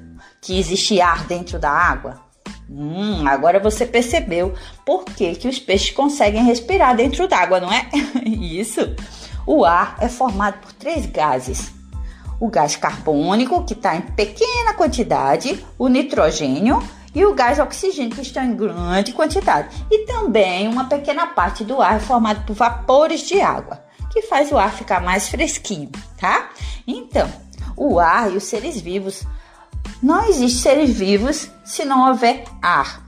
Que 0.42 0.60
existe 0.60 1.02
ar 1.02 1.26
dentro 1.26 1.58
da 1.58 1.72
água? 1.72 2.22
Hum, 2.70 3.28
agora 3.28 3.60
você 3.60 3.86
percebeu 3.86 4.54
por 4.86 5.06
que, 5.06 5.36
que 5.36 5.48
os 5.48 5.58
peixes 5.58 5.92
conseguem 5.92 6.44
respirar 6.44 6.96
dentro 6.96 7.28
d'água, 7.28 7.60
não 7.60 7.72
é? 7.72 7.90
Isso. 8.26 8.96
O 9.46 9.66
ar 9.66 9.98
é 10.00 10.08
formado 10.08 10.60
por 10.60 10.74
três 10.74 11.06
gases: 11.06 11.72
o 12.40 12.50
gás 12.50 12.76
carbônico, 12.76 13.64
que 13.64 13.74
está 13.74 13.96
em 13.96 14.02
pequena 14.02 14.74
quantidade, 14.74 15.66
o 15.80 15.88
nitrogênio 15.88 16.84
e 17.14 17.26
o 17.26 17.34
gás 17.34 17.60
oxigênio, 17.60 18.16
que 18.16 18.22
estão 18.22 18.44
em 18.44 18.56
grande 18.56 19.14
quantidade. 19.14 19.70
E 19.90 20.06
também 20.06 20.68
uma 20.68 20.86
pequena 20.86 21.28
parte 21.28 21.64
do 21.64 21.82
ar 21.82 22.00
formada 22.00 22.42
por 22.42 22.56
vapores 22.56 23.22
de 23.22 23.42
água, 23.42 23.84
que 24.12 24.22
faz 24.24 24.52
o 24.52 24.58
ar 24.58 24.72
ficar 24.72 25.02
mais 25.02 25.28
fresquinho, 25.28 25.90
tá? 26.20 26.50
Então, 26.86 27.30
o 27.76 28.00
ar 28.00 28.32
e 28.32 28.38
os 28.38 28.44
seres 28.44 28.80
vivos. 28.80 29.24
Não 30.02 30.28
existe 30.28 30.60
seres 30.60 30.92
vivos 30.92 31.50
se 31.66 31.86
não 31.86 32.08
houver 32.08 32.44
ar. 32.62 33.08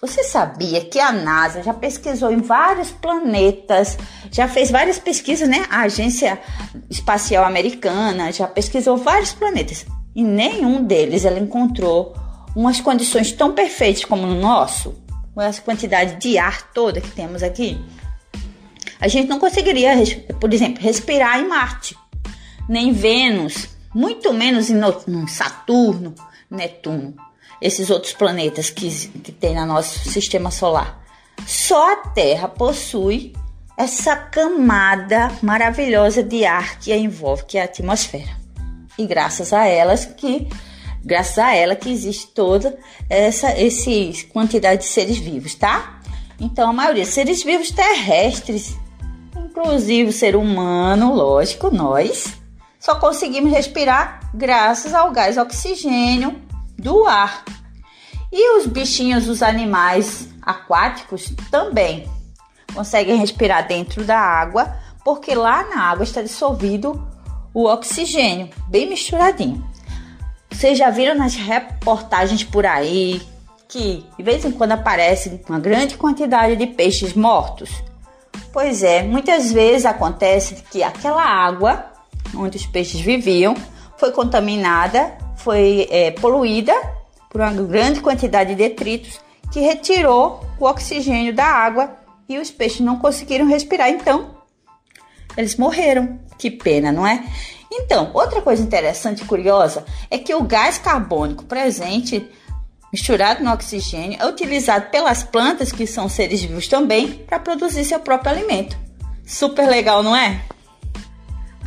Você 0.00 0.22
sabia 0.22 0.84
que 0.84 1.00
a 1.00 1.10
NASA 1.10 1.60
já 1.62 1.74
pesquisou 1.74 2.30
em 2.30 2.40
vários 2.40 2.90
planetas, 2.90 3.98
já 4.30 4.46
fez 4.46 4.70
várias 4.70 4.98
pesquisas, 4.98 5.48
né? 5.48 5.66
A 5.68 5.80
Agência 5.80 6.40
Espacial 6.88 7.44
Americana 7.44 8.30
já 8.30 8.46
pesquisou 8.46 8.96
vários 8.96 9.32
planetas 9.32 9.84
e 10.14 10.22
nenhum 10.22 10.84
deles 10.84 11.24
ela 11.24 11.38
encontrou 11.38 12.14
umas 12.58 12.80
condições 12.80 13.30
tão 13.30 13.54
perfeitas 13.54 14.04
como 14.04 14.26
no 14.26 14.34
nosso, 14.34 14.92
com 15.32 15.40
essa 15.40 15.62
quantidade 15.62 16.16
de 16.16 16.36
ar 16.38 16.72
toda 16.72 17.00
que 17.00 17.12
temos 17.12 17.40
aqui, 17.40 17.80
a 19.00 19.06
gente 19.06 19.28
não 19.28 19.38
conseguiria, 19.38 19.92
por 20.40 20.52
exemplo, 20.52 20.82
respirar 20.82 21.38
em 21.38 21.46
Marte, 21.46 21.96
nem 22.68 22.92
Vênus, 22.92 23.68
muito 23.94 24.32
menos 24.32 24.70
em 24.70 25.26
Saturno, 25.28 26.16
Netuno, 26.50 27.14
esses 27.62 27.90
outros 27.90 28.12
planetas 28.12 28.70
que, 28.70 28.90
que 29.20 29.30
tem 29.30 29.54
no 29.54 29.64
nosso 29.64 30.08
sistema 30.10 30.50
solar. 30.50 31.00
Só 31.46 31.92
a 31.92 31.96
Terra 32.08 32.48
possui 32.48 33.34
essa 33.76 34.16
camada 34.16 35.30
maravilhosa 35.42 36.24
de 36.24 36.44
ar 36.44 36.80
que 36.80 36.92
a 36.92 36.96
envolve, 36.96 37.44
que 37.44 37.56
é 37.56 37.62
a 37.62 37.66
atmosfera. 37.66 38.36
E 38.98 39.06
graças 39.06 39.52
a 39.52 39.64
elas 39.64 40.04
que 40.04 40.48
Graças 41.04 41.38
a 41.38 41.54
ela 41.54 41.76
que 41.76 41.90
existe 41.90 42.28
toda 42.28 42.78
essa 43.08 43.58
esse 43.58 44.28
quantidade 44.32 44.82
de 44.82 44.88
seres 44.88 45.18
vivos, 45.18 45.54
tá? 45.54 46.00
Então 46.40 46.70
a 46.70 46.72
maioria 46.72 47.04
seres 47.04 47.42
vivos 47.42 47.70
terrestres, 47.70 48.76
inclusive 49.36 50.10
o 50.10 50.12
ser 50.12 50.36
humano, 50.36 51.14
lógico, 51.14 51.70
nós, 51.70 52.38
só 52.78 52.94
conseguimos 52.94 53.50
respirar 53.50 54.30
graças 54.34 54.94
ao 54.94 55.10
gás 55.10 55.36
oxigênio 55.36 56.40
do 56.78 57.04
ar. 57.06 57.44
E 58.30 58.58
os 58.58 58.66
bichinhos, 58.66 59.26
os 59.26 59.42
animais 59.42 60.28
aquáticos 60.42 61.32
também 61.50 62.08
conseguem 62.74 63.16
respirar 63.16 63.66
dentro 63.66 64.04
da 64.04 64.18
água, 64.18 64.76
porque 65.04 65.34
lá 65.34 65.64
na 65.64 65.82
água 65.82 66.04
está 66.04 66.22
dissolvido 66.22 67.06
o 67.52 67.64
oxigênio, 67.64 68.50
bem 68.68 68.88
misturadinho. 68.88 69.67
Vocês 70.50 70.76
já 70.78 70.90
viram 70.90 71.14
nas 71.14 71.34
reportagens 71.34 72.42
por 72.42 72.66
aí 72.66 73.20
que 73.68 74.04
de 74.16 74.24
vez 74.24 74.44
em 74.44 74.50
quando 74.50 74.72
aparece 74.72 75.40
uma 75.48 75.58
grande 75.58 75.96
quantidade 75.96 76.56
de 76.56 76.66
peixes 76.66 77.12
mortos? 77.12 77.70
Pois 78.52 78.82
é, 78.82 79.02
muitas 79.02 79.52
vezes 79.52 79.84
acontece 79.84 80.64
que 80.70 80.82
aquela 80.82 81.22
água 81.22 81.84
onde 82.34 82.56
os 82.56 82.66
peixes 82.66 83.00
viviam 83.00 83.54
foi 83.96 84.10
contaminada, 84.12 85.12
foi 85.36 85.86
é, 85.90 86.10
poluída 86.12 86.74
por 87.28 87.40
uma 87.40 87.52
grande 87.52 88.00
quantidade 88.00 88.50
de 88.50 88.56
detritos 88.56 89.20
que 89.52 89.60
retirou 89.60 90.44
o 90.58 90.64
oxigênio 90.64 91.34
da 91.34 91.44
água 91.44 91.96
e 92.28 92.38
os 92.38 92.50
peixes 92.50 92.80
não 92.80 92.98
conseguiram 92.98 93.46
respirar, 93.46 93.90
então 93.90 94.38
eles 95.36 95.56
morreram. 95.56 96.18
Que 96.36 96.50
pena, 96.50 96.92
não 96.92 97.06
é? 97.06 97.24
Então, 97.70 98.10
outra 98.14 98.40
coisa 98.40 98.62
interessante 98.62 99.22
e 99.22 99.26
curiosa 99.26 99.84
é 100.10 100.18
que 100.18 100.34
o 100.34 100.42
gás 100.42 100.78
carbônico 100.78 101.44
presente 101.44 102.28
misturado 102.92 103.44
no 103.44 103.52
oxigênio 103.52 104.18
é 104.20 104.26
utilizado 104.26 104.90
pelas 104.90 105.22
plantas, 105.22 105.70
que 105.70 105.86
são 105.86 106.08
seres 106.08 106.42
vivos 106.42 106.66
também, 106.66 107.12
para 107.26 107.38
produzir 107.38 107.84
seu 107.84 108.00
próprio 108.00 108.32
alimento. 108.32 108.76
Super 109.26 109.68
legal, 109.68 110.02
não 110.02 110.16
é? 110.16 110.40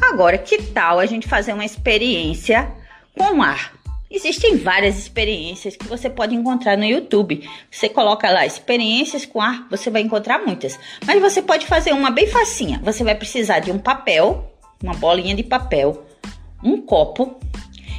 Agora, 0.01 0.37
que 0.37 0.61
tal 0.61 0.99
a 0.99 1.05
gente 1.05 1.27
fazer 1.27 1.53
uma 1.53 1.63
experiência 1.63 2.71
com 3.15 3.41
ar? 3.41 3.73
Existem 4.09 4.57
várias 4.57 4.97
experiências 4.97 5.77
que 5.77 5.87
você 5.87 6.09
pode 6.09 6.35
encontrar 6.35 6.75
no 6.75 6.83
YouTube. 6.83 7.49
Você 7.69 7.87
coloca 7.87 8.29
lá 8.29 8.45
experiências 8.45 9.25
com 9.25 9.39
ar, 9.39 9.65
você 9.69 9.89
vai 9.89 10.01
encontrar 10.01 10.39
muitas. 10.39 10.77
Mas 11.05 11.21
você 11.21 11.41
pode 11.41 11.65
fazer 11.65 11.93
uma 11.93 12.11
bem 12.11 12.27
facinha. 12.27 12.81
Você 12.83 13.05
vai 13.05 13.15
precisar 13.15 13.59
de 13.59 13.71
um 13.71 13.79
papel, 13.79 14.50
uma 14.81 14.93
bolinha 14.93 15.35
de 15.35 15.43
papel, 15.43 16.05
um 16.63 16.81
copo 16.81 17.39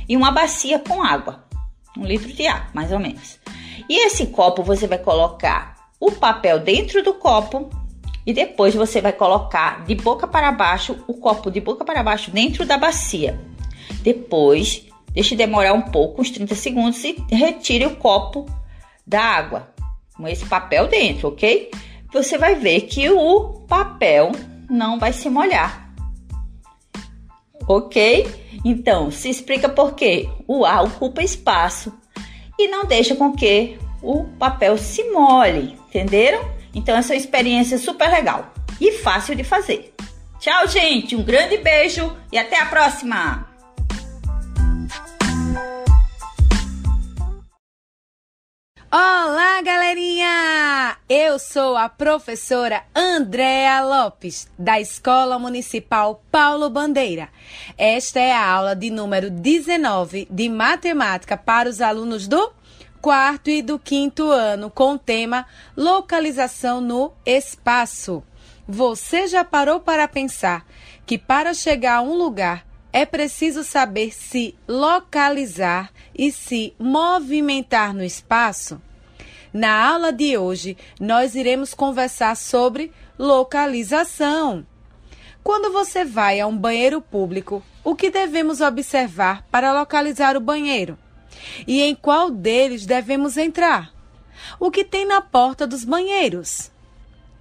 e 0.09 0.17
uma 0.17 0.31
bacia 0.31 0.79
com 0.79 1.03
água. 1.03 1.45
Um 1.97 2.05
litro 2.05 2.33
de 2.33 2.47
água, 2.47 2.71
mais 2.73 2.91
ou 2.93 2.99
menos. 2.99 3.39
E 3.89 4.07
esse 4.07 4.27
copo 4.27 4.63
você 4.63 4.87
vai 4.87 4.99
colocar 4.99 5.91
o 6.01 6.11
papel 6.11 6.59
dentro 6.59 7.03
do 7.03 7.15
copo 7.15 7.71
e 8.27 8.33
depois 8.33 8.75
você 8.75 9.01
vai 9.01 9.13
colocar 9.13 9.85
de 9.85 9.95
boca 9.95 10.27
para 10.27 10.53
baixo 10.53 11.05
o 11.07 11.15
copo 11.15 11.51
de 11.51 11.61
boca 11.61 11.85
para 11.85 12.03
baixo 12.03 12.31
dentro 12.31 12.65
da 12.65 12.79
bacia. 12.79 13.39
Depois 14.03 14.87
Deixe 15.13 15.37
demorar 15.37 15.75
um 15.75 15.83
pouco, 15.83 16.23
uns 16.23 16.31
30 16.31 16.55
segundos, 16.55 17.05
e 17.05 17.17
retire 17.31 17.85
o 17.87 17.97
copo 17.97 18.47
da 19.07 19.21
água 19.21 19.69
com 20.17 20.27
esse 20.27 20.47
papel 20.47 20.89
dentro, 20.89 21.29
ok? 21.29 21.71
Você 22.13 22.39
vai 22.39 22.55
ver 22.55 22.83
que 22.83 23.09
o 23.11 23.65
papel 23.69 24.33
não 24.71 24.99
vai 24.99 25.13
se 25.13 25.29
molhar. 25.29 25.82
Ok? 27.69 28.27
Então, 28.65 29.11
se 29.11 29.29
explica 29.29 29.69
por 29.69 29.95
quê. 29.95 30.29
O 30.47 30.65
ar 30.65 30.85
ocupa 30.85 31.23
espaço 31.23 31.93
e 32.59 32.69
não 32.69 32.85
deixa 32.85 33.15
com 33.15 33.33
que 33.33 33.79
o 34.03 34.25
papel 34.39 34.77
se 34.79 35.05
molhe, 35.11 35.79
entenderam? 35.89 36.51
Então, 36.75 36.97
essa 36.97 37.13
é 37.13 37.17
uma 37.17 37.21
experiência 37.21 37.79
super 37.79 38.11
legal 38.11 38.53
e 38.81 38.93
fácil 38.93 39.35
de 39.35 39.45
fazer. 39.45 39.95
Tchau, 40.39 40.67
gente. 40.67 41.15
Um 41.15 41.23
grande 41.23 41.57
beijo 41.59 42.17
e 42.33 42.39
até 42.39 42.61
a 42.61 42.67
próxima. 42.67 43.49
Olá, 48.91 49.63
galerinha! 49.63 50.92
Eu 51.15 51.39
sou 51.39 51.77
a 51.77 51.91
professora 51.91 52.85
Andréa 52.95 53.85
Lopes, 53.85 54.49
da 54.59 54.81
Escola 54.81 55.39
Municipal 55.39 56.25
Paulo 56.33 56.71
Bandeira. 56.71 57.29
Esta 57.77 58.19
é 58.19 58.33
a 58.33 58.51
aula 58.51 58.75
de 58.75 58.89
número 58.89 59.29
19 59.29 60.27
de 60.31 60.49
matemática 60.49 61.37
para 61.37 61.69
os 61.69 61.83
alunos 61.83 62.27
do 62.27 62.55
quarto 63.03 63.51
e 63.51 63.61
do 63.61 63.79
quinto 63.79 64.31
ano, 64.31 64.71
com 64.71 64.95
o 64.95 64.99
tema 64.99 65.45
Localização 65.77 66.81
no 66.81 67.13
Espaço. 67.27 68.23
Você 68.67 69.27
já 69.27 69.45
parou 69.45 69.81
para 69.81 70.09
pensar 70.09 70.65
que 71.05 71.19
para 71.19 71.53
chegar 71.53 71.97
a 71.97 72.03
um 72.03 72.15
lugar 72.15 72.67
é 72.91 73.05
preciso 73.05 73.63
saber 73.63 74.15
se 74.15 74.57
localizar 74.67 75.93
e 76.17 76.33
se 76.33 76.75
movimentar 76.79 77.93
no 77.93 78.03
espaço? 78.03 78.81
Na 79.53 79.87
aula 79.87 80.13
de 80.13 80.39
hoje, 80.39 80.79
nós 80.99 81.35
iremos 81.35 81.75
conversar 81.75 82.37
sobre 82.37 82.91
localização. 83.19 84.67
Quando 85.45 85.71
você 85.71 86.05
vai 86.05 86.41
a 86.41 86.47
um 86.47 86.57
banheiro 86.57 87.03
público, 87.03 87.63
o 87.85 87.95
que 87.95 88.11
devemos 88.11 88.63
observar 88.63 89.47
para 89.51 89.73
localizar 89.73 90.37
o 90.37 90.41
banheiro? 90.41 90.97
E 91.67 91.83
em 91.83 91.95
qual 91.95 92.31
deles 92.31 92.87
devemos 92.87 93.37
entrar? 93.37 93.93
O 94.59 94.71
que 94.71 94.85
tem 94.85 95.05
na 95.05 95.21
porta 95.21 95.67
dos 95.67 95.85
banheiros? 95.85 96.71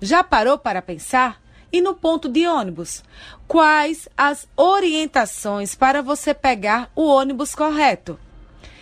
Já 0.01 0.23
parou 0.23 0.57
para 0.57 0.81
pensar? 0.81 1.41
E 1.71 1.79
no 1.79 1.93
ponto 1.93 2.27
de 2.27 2.45
ônibus? 2.45 3.01
Quais 3.47 4.09
as 4.17 4.49
orientações 4.57 5.75
para 5.75 6.01
você 6.01 6.33
pegar 6.33 6.91
o 6.93 7.05
ônibus 7.05 7.55
correto? 7.55 8.19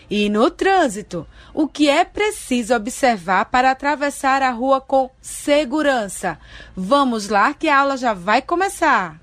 E 0.09 0.27
no 0.27 0.49
trânsito, 0.49 1.27
o 1.53 1.67
que 1.67 1.87
é 1.87 2.03
preciso 2.03 2.73
observar 2.73 3.45
para 3.45 3.69
atravessar 3.69 4.41
a 4.41 4.49
rua 4.49 4.81
com 4.81 5.11
segurança? 5.21 6.39
Vamos 6.75 7.29
lá 7.29 7.53
que 7.53 7.67
a 7.69 7.79
aula 7.79 7.95
já 7.95 8.13
vai 8.13 8.41
começar. 8.41 9.19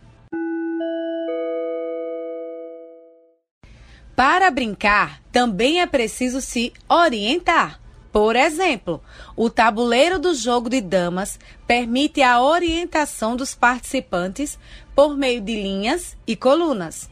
Para 4.15 4.51
brincar, 4.51 5.21
também 5.33 5.81
é 5.81 5.87
preciso 5.87 6.41
se 6.41 6.73
orientar. 6.89 7.81
Por 8.13 8.35
exemplo, 8.35 9.03
o 9.37 9.51
tabuleiro 9.51 10.19
do 10.19 10.35
jogo 10.35 10.71
de 10.71 10.81
damas 10.81 11.39
permite 11.67 12.23
a 12.23 12.41
orientação 12.41 13.37
dos 13.37 13.55
participantes 13.55 14.59
por 14.95 15.17
meio 15.17 15.41
de 15.43 15.55
linhas 15.61 16.17
e 16.27 16.35
colunas. 16.35 17.11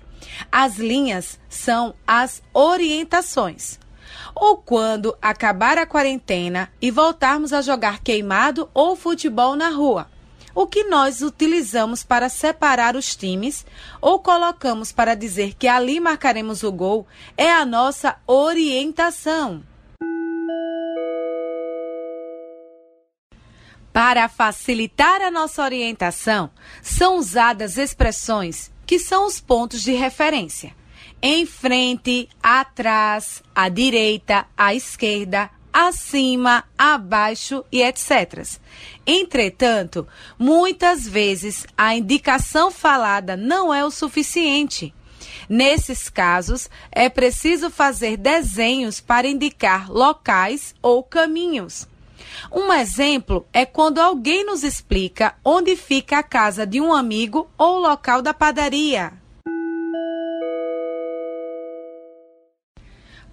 As 0.50 0.76
linhas 0.76 1.38
são 1.48 1.94
as 2.06 2.42
orientações. 2.52 3.78
Ou 4.34 4.56
quando 4.56 5.16
acabar 5.20 5.78
a 5.78 5.86
quarentena 5.86 6.70
e 6.80 6.90
voltarmos 6.90 7.52
a 7.52 7.62
jogar 7.62 8.00
queimado 8.00 8.68
ou 8.74 8.96
futebol 8.96 9.54
na 9.56 9.68
rua, 9.68 10.08
o 10.54 10.66
que 10.66 10.84
nós 10.84 11.20
utilizamos 11.20 12.04
para 12.04 12.28
separar 12.28 12.94
os 12.94 13.16
times 13.16 13.66
ou 14.00 14.20
colocamos 14.20 14.92
para 14.92 15.14
dizer 15.14 15.54
que 15.54 15.66
ali 15.66 15.98
marcaremos 15.98 16.62
o 16.62 16.70
gol 16.70 17.06
é 17.36 17.50
a 17.50 17.64
nossa 17.64 18.16
orientação. 18.26 19.62
Para 23.92 24.28
facilitar 24.28 25.22
a 25.22 25.30
nossa 25.30 25.62
orientação, 25.62 26.50
são 26.82 27.16
usadas 27.16 27.78
expressões 27.78 28.73
que 28.86 28.98
são 28.98 29.26
os 29.26 29.40
pontos 29.40 29.82
de 29.82 29.92
referência. 29.92 30.74
Em 31.22 31.46
frente, 31.46 32.28
atrás, 32.42 33.42
à 33.54 33.68
direita, 33.68 34.46
à 34.56 34.74
esquerda, 34.74 35.50
acima, 35.72 36.64
abaixo 36.78 37.64
e 37.72 37.82
etc. 37.82 38.46
Entretanto, 39.06 40.06
muitas 40.38 41.08
vezes 41.08 41.66
a 41.76 41.96
indicação 41.96 42.70
falada 42.70 43.36
não 43.36 43.74
é 43.74 43.84
o 43.84 43.90
suficiente. 43.90 44.94
Nesses 45.48 46.08
casos, 46.08 46.70
é 46.92 47.08
preciso 47.08 47.70
fazer 47.70 48.16
desenhos 48.16 49.00
para 49.00 49.26
indicar 49.26 49.90
locais 49.90 50.74
ou 50.80 51.02
caminhos. 51.02 51.88
Um 52.52 52.72
exemplo 52.72 53.46
é 53.52 53.64
quando 53.66 53.98
alguém 53.98 54.44
nos 54.44 54.62
explica 54.62 55.34
onde 55.44 55.76
fica 55.76 56.18
a 56.18 56.22
casa 56.22 56.66
de 56.66 56.80
um 56.80 56.92
amigo 56.92 57.48
ou 57.58 57.76
o 57.76 57.80
local 57.80 58.22
da 58.22 58.32
padaria. 58.32 59.12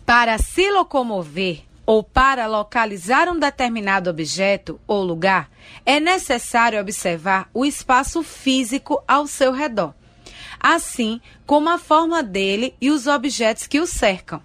Para 0.06 0.38
se 0.38 0.70
locomover 0.70 1.64
ou 1.86 2.04
para 2.04 2.48
localizar 2.48 3.28
um 3.28 3.40
determinado 3.40 4.10
objeto 4.10 4.80
ou 4.88 5.04
lugar, 5.04 5.50
é 5.86 6.00
necessário 6.00 6.80
observar 6.80 7.50
o 7.54 7.66
espaço 7.66 8.24
físico 8.24 9.04
ao 9.08 9.28
seu 9.28 9.52
redor, 9.52 9.94
assim 10.60 11.20
como 11.46 11.70
a 11.70 11.78
forma 11.78 12.22
dele 12.22 12.76
e 12.80 12.92
os 12.92 13.08
objetos 13.08 13.68
que 13.68 13.80
o 13.80 13.88
cercam. 13.88 14.42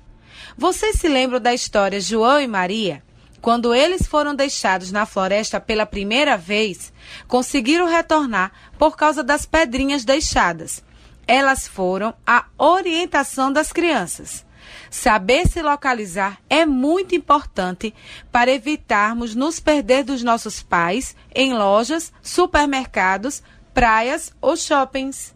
Vocês 0.57 0.96
se 0.96 1.09
lembram 1.09 1.40
da 1.40 1.52
história 1.52 2.00
João 2.00 2.40
e 2.40 2.46
Maria? 2.46 3.05
Quando 3.41 3.74
eles 3.74 4.07
foram 4.07 4.34
deixados 4.34 4.91
na 4.91 5.07
floresta 5.07 5.61
pela 5.61 5.87
primeira 5.87 6.37
vez, 6.37 6.93
conseguiram 7.28 7.87
retornar 7.87 8.53
por 8.78 8.97
causa 8.97 9.22
das 9.22 9.47
pedrinhas 9.47 10.05
deixadas. 10.05 10.82
Elas 11.26 11.66
foram 11.66 12.14
a 12.26 12.47
orientação 12.57 13.53
das 13.53 13.72
crianças. 13.72 14.45
Saber 14.91 15.47
se 15.47 15.62
localizar 15.62 16.39
é 16.49 16.64
muito 16.66 17.14
importante 17.14 17.95
para 18.32 18.51
evitarmos 18.51 19.34
nos 19.34 19.61
perder 19.61 20.05
dos 20.05 20.22
nossos 20.22 20.62
pais 20.62 21.14
em 21.34 21.55
lojas, 21.55 22.12
supermercados, 22.22 23.43
praias 23.72 24.32
ou 24.41 24.57
shoppings. 24.57 25.34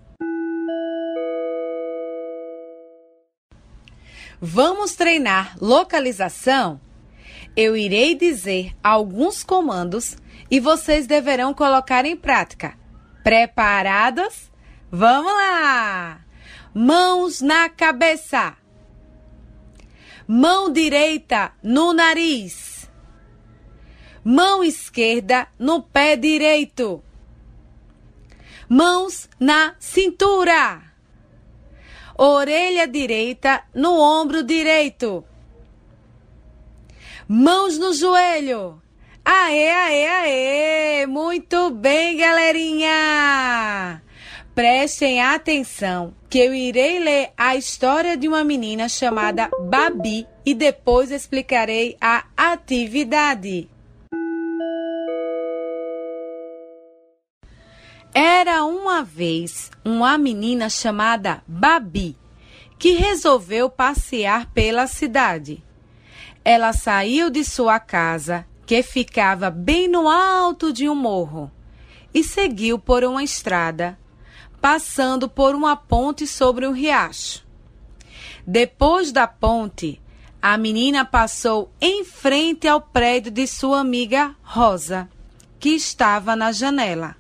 Vamos 4.41 4.95
treinar 4.95 5.57
localização? 5.61 6.81
Eu 7.61 7.77
irei 7.77 8.15
dizer 8.15 8.75
alguns 8.83 9.45
comandos 9.45 10.17
e 10.51 10.59
vocês 10.59 11.07
deverão 11.07 11.53
colocar 11.53 12.07
em 12.07 12.17
prática. 12.17 12.75
Preparados? 13.23 14.51
Vamos 14.91 15.31
lá! 15.31 16.25
Mãos 16.73 17.43
na 17.43 17.69
cabeça. 17.69 18.57
Mão 20.27 20.73
direita 20.73 21.53
no 21.63 21.93
nariz. 21.93 22.91
Mão 24.25 24.65
esquerda 24.65 25.47
no 25.59 25.83
pé 25.83 26.17
direito. 26.17 27.05
Mãos 28.67 29.29
na 29.39 29.75
cintura. 29.79 30.81
Orelha 32.17 32.89
direita 32.89 33.63
no 33.75 34.01
ombro 34.01 34.43
direito. 34.43 35.27
Mãos 37.33 37.79
no 37.79 37.95
joelho. 37.95 38.83
Aê, 39.25 39.71
aê, 39.71 40.07
aê! 40.09 41.07
Muito 41.07 41.71
bem, 41.71 42.17
galerinha! 42.17 44.03
Prestem 44.53 45.23
atenção 45.23 46.13
que 46.29 46.41
eu 46.41 46.53
irei 46.53 46.99
ler 46.99 47.31
a 47.37 47.55
história 47.55 48.17
de 48.17 48.27
uma 48.27 48.43
menina 48.43 48.89
chamada 48.89 49.49
Babi 49.61 50.27
e 50.45 50.55
depois 50.55 51.13
explicarei 51.13 51.97
a 52.01 52.25
atividade. 52.37 53.71
Era 58.13 58.65
uma 58.65 59.05
vez 59.05 59.71
uma 59.85 60.19
menina 60.19 60.69
chamada 60.69 61.45
Babi 61.47 62.17
que 62.77 62.95
resolveu 62.95 63.71
passear 63.71 64.51
pela 64.53 64.89
cidade 64.89 65.63
ela 66.45 66.73
saiu 66.73 67.31
de 67.31 67.45
sua 67.45 67.79
casa, 67.79 68.47
que 68.67 68.83
ficava 68.83 69.51
bem 69.51 69.89
no 69.89 70.09
alto 70.09 70.73
de 70.73 70.89
um 70.89 70.95
morro, 70.95 71.51
e 72.15 72.25
seguiu 72.25 72.79
por 72.79 73.05
uma 73.05 73.23
estrada, 73.23 73.99
passando 74.61 75.29
por 75.29 75.55
uma 75.55 75.77
ponte 75.77 76.27
sobre 76.27 76.67
um 76.67 76.73
riacho. 76.73 77.45
Depois 78.47 79.13
da 79.13 79.27
ponte, 79.27 80.01
a 80.41 80.57
menina 80.57 81.05
passou 81.05 81.71
em 81.81 82.05
frente 82.05 82.67
ao 82.67 82.81
prédio 82.81 83.31
de 83.31 83.47
sua 83.47 83.81
amiga 83.81 84.35
Rosa, 84.43 85.09
que 85.59 85.71
estava 85.71 86.35
na 86.35 86.51
janela. 86.51 87.17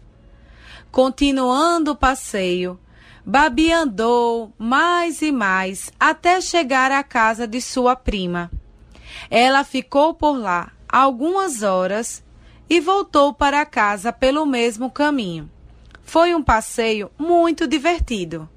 Continuando 0.90 1.92
o 1.92 1.96
passeio, 1.96 2.80
Babi 3.24 3.70
andou 3.70 4.52
mais 4.58 5.20
e 5.20 5.30
mais 5.30 5.92
até 6.00 6.40
chegar 6.40 6.90
à 6.90 7.02
casa 7.04 7.46
de 7.46 7.60
sua 7.60 7.94
prima. 7.94 8.50
Ela 9.30 9.62
ficou 9.62 10.12
por 10.12 10.36
lá 10.36 10.72
algumas 10.88 11.62
horas 11.62 12.22
e 12.68 12.80
voltou 12.80 13.32
para 13.32 13.64
casa 13.64 14.12
pelo 14.12 14.44
mesmo 14.44 14.90
caminho. 14.90 15.48
Foi 16.02 16.34
um 16.34 16.42
passeio 16.42 17.10
muito 17.16 17.68
divertido. 17.68 18.48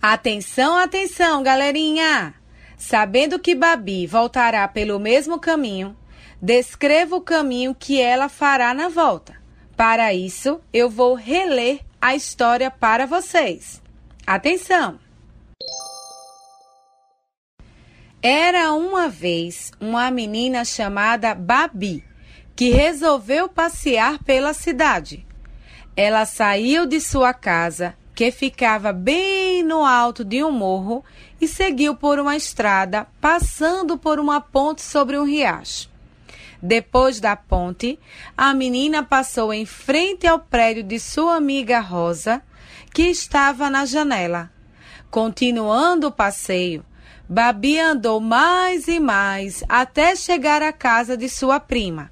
Atenção, 0.00 0.78
atenção, 0.78 1.42
galerinha! 1.42 2.34
Sabendo 2.78 3.38
que 3.38 3.54
Babi 3.54 4.06
voltará 4.06 4.66
pelo 4.66 4.98
mesmo 4.98 5.38
caminho, 5.38 5.94
descreva 6.40 7.16
o 7.16 7.20
caminho 7.20 7.74
que 7.78 8.00
ela 8.00 8.30
fará 8.30 8.72
na 8.72 8.88
volta. 8.88 9.38
Para 9.76 10.14
isso, 10.14 10.58
eu 10.72 10.88
vou 10.88 11.14
reler 11.14 11.80
a 12.00 12.14
história 12.14 12.70
para 12.70 13.04
vocês. 13.04 13.82
Atenção! 14.26 15.09
Era 18.22 18.74
uma 18.74 19.08
vez 19.08 19.72
uma 19.80 20.10
menina 20.10 20.62
chamada 20.62 21.34
Babi 21.34 22.04
que 22.54 22.68
resolveu 22.68 23.48
passear 23.48 24.22
pela 24.22 24.52
cidade. 24.52 25.26
Ela 25.96 26.26
saiu 26.26 26.84
de 26.84 27.00
sua 27.00 27.32
casa, 27.32 27.94
que 28.14 28.30
ficava 28.30 28.92
bem 28.92 29.62
no 29.62 29.86
alto 29.86 30.22
de 30.22 30.44
um 30.44 30.52
morro, 30.52 31.02
e 31.40 31.48
seguiu 31.48 31.94
por 31.96 32.18
uma 32.18 32.36
estrada, 32.36 33.06
passando 33.22 33.96
por 33.96 34.20
uma 34.20 34.38
ponte 34.38 34.82
sobre 34.82 35.18
um 35.18 35.24
riacho. 35.24 35.88
Depois 36.60 37.20
da 37.20 37.34
ponte, 37.34 37.98
a 38.36 38.52
menina 38.52 39.02
passou 39.02 39.50
em 39.50 39.64
frente 39.64 40.26
ao 40.26 40.38
prédio 40.38 40.82
de 40.82 41.00
sua 41.00 41.36
amiga 41.36 41.80
Rosa, 41.80 42.42
que 42.92 43.04
estava 43.04 43.70
na 43.70 43.86
janela. 43.86 44.50
Continuando 45.10 46.08
o 46.08 46.12
passeio, 46.12 46.84
Babi 47.32 47.78
andou 47.78 48.18
mais 48.18 48.88
e 48.88 48.98
mais 48.98 49.62
até 49.68 50.16
chegar 50.16 50.62
à 50.62 50.72
casa 50.72 51.16
de 51.16 51.28
sua 51.28 51.60
prima. 51.60 52.10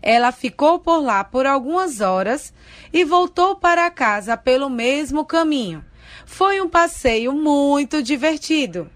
Ela 0.00 0.30
ficou 0.30 0.78
por 0.78 1.00
lá 1.00 1.24
por 1.24 1.44
algumas 1.44 2.00
horas 2.00 2.54
e 2.92 3.04
voltou 3.04 3.56
para 3.56 3.90
casa 3.90 4.36
pelo 4.36 4.70
mesmo 4.70 5.24
caminho. 5.24 5.84
Foi 6.24 6.60
um 6.60 6.68
passeio 6.68 7.32
muito 7.32 8.00
divertido. 8.00 8.88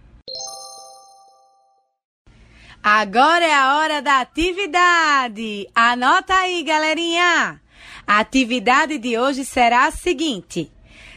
Agora 2.80 3.44
é 3.44 3.52
a 3.52 3.74
hora 3.78 4.00
da 4.00 4.20
atividade. 4.20 5.68
Anota 5.74 6.34
aí, 6.34 6.62
galerinha. 6.62 7.60
A 8.06 8.20
atividade 8.20 8.96
de 8.96 9.18
hoje 9.18 9.44
será 9.44 9.86
a 9.86 9.90
seguinte: 9.90 10.70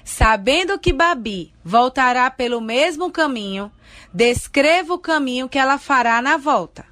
Sabendo 0.03 0.80
que 0.80 0.91
Babi 0.91 1.53
voltará 1.64 2.32
pelo 2.32 2.60
mesmo 2.60 3.12
caminho, 3.12 3.72
descreva 4.13 4.93
o 4.93 4.99
caminho 4.99 5.49
que 5.49 5.57
ela 5.57 5.77
fará 5.77 6.21
na 6.21 6.38
volta. 6.38 6.85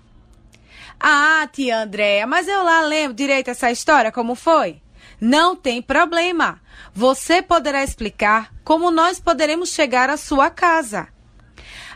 Ah, 0.99 1.47
tia 1.51 1.79
Andréia, 1.79 2.25
mas 2.25 2.47
eu 2.47 2.63
lá 2.63 2.81
lembro 2.81 3.13
direito 3.13 3.49
essa 3.49 3.71
história, 3.71 4.11
como 4.11 4.35
foi? 4.35 4.81
Não 5.19 5.55
tem 5.55 5.81
problema. 5.81 6.61
Você 6.93 7.41
poderá 7.41 7.83
explicar 7.83 8.53
como 8.63 8.91
nós 8.91 9.19
poderemos 9.19 9.69
chegar 9.69 10.09
à 10.09 10.17
sua 10.17 10.49
casa. 10.49 11.07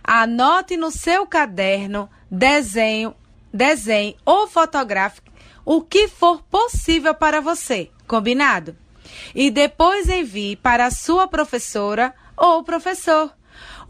Anote 0.03 0.77
no 0.77 0.91
seu 0.91 1.25
caderno, 1.25 2.09
desenho, 2.29 3.15
desenho 3.53 4.15
ou 4.25 4.47
fotografe 4.47 5.21
o 5.71 5.83
que 5.83 6.07
for 6.07 6.41
possível 6.49 7.13
para 7.13 7.39
você, 7.39 7.91
combinado? 8.07 8.75
E 9.35 9.51
depois 9.51 10.09
envie 10.09 10.55
para 10.55 10.87
a 10.87 10.91
sua 10.91 11.27
professora 11.27 12.11
ou 12.35 12.63
professor. 12.63 13.31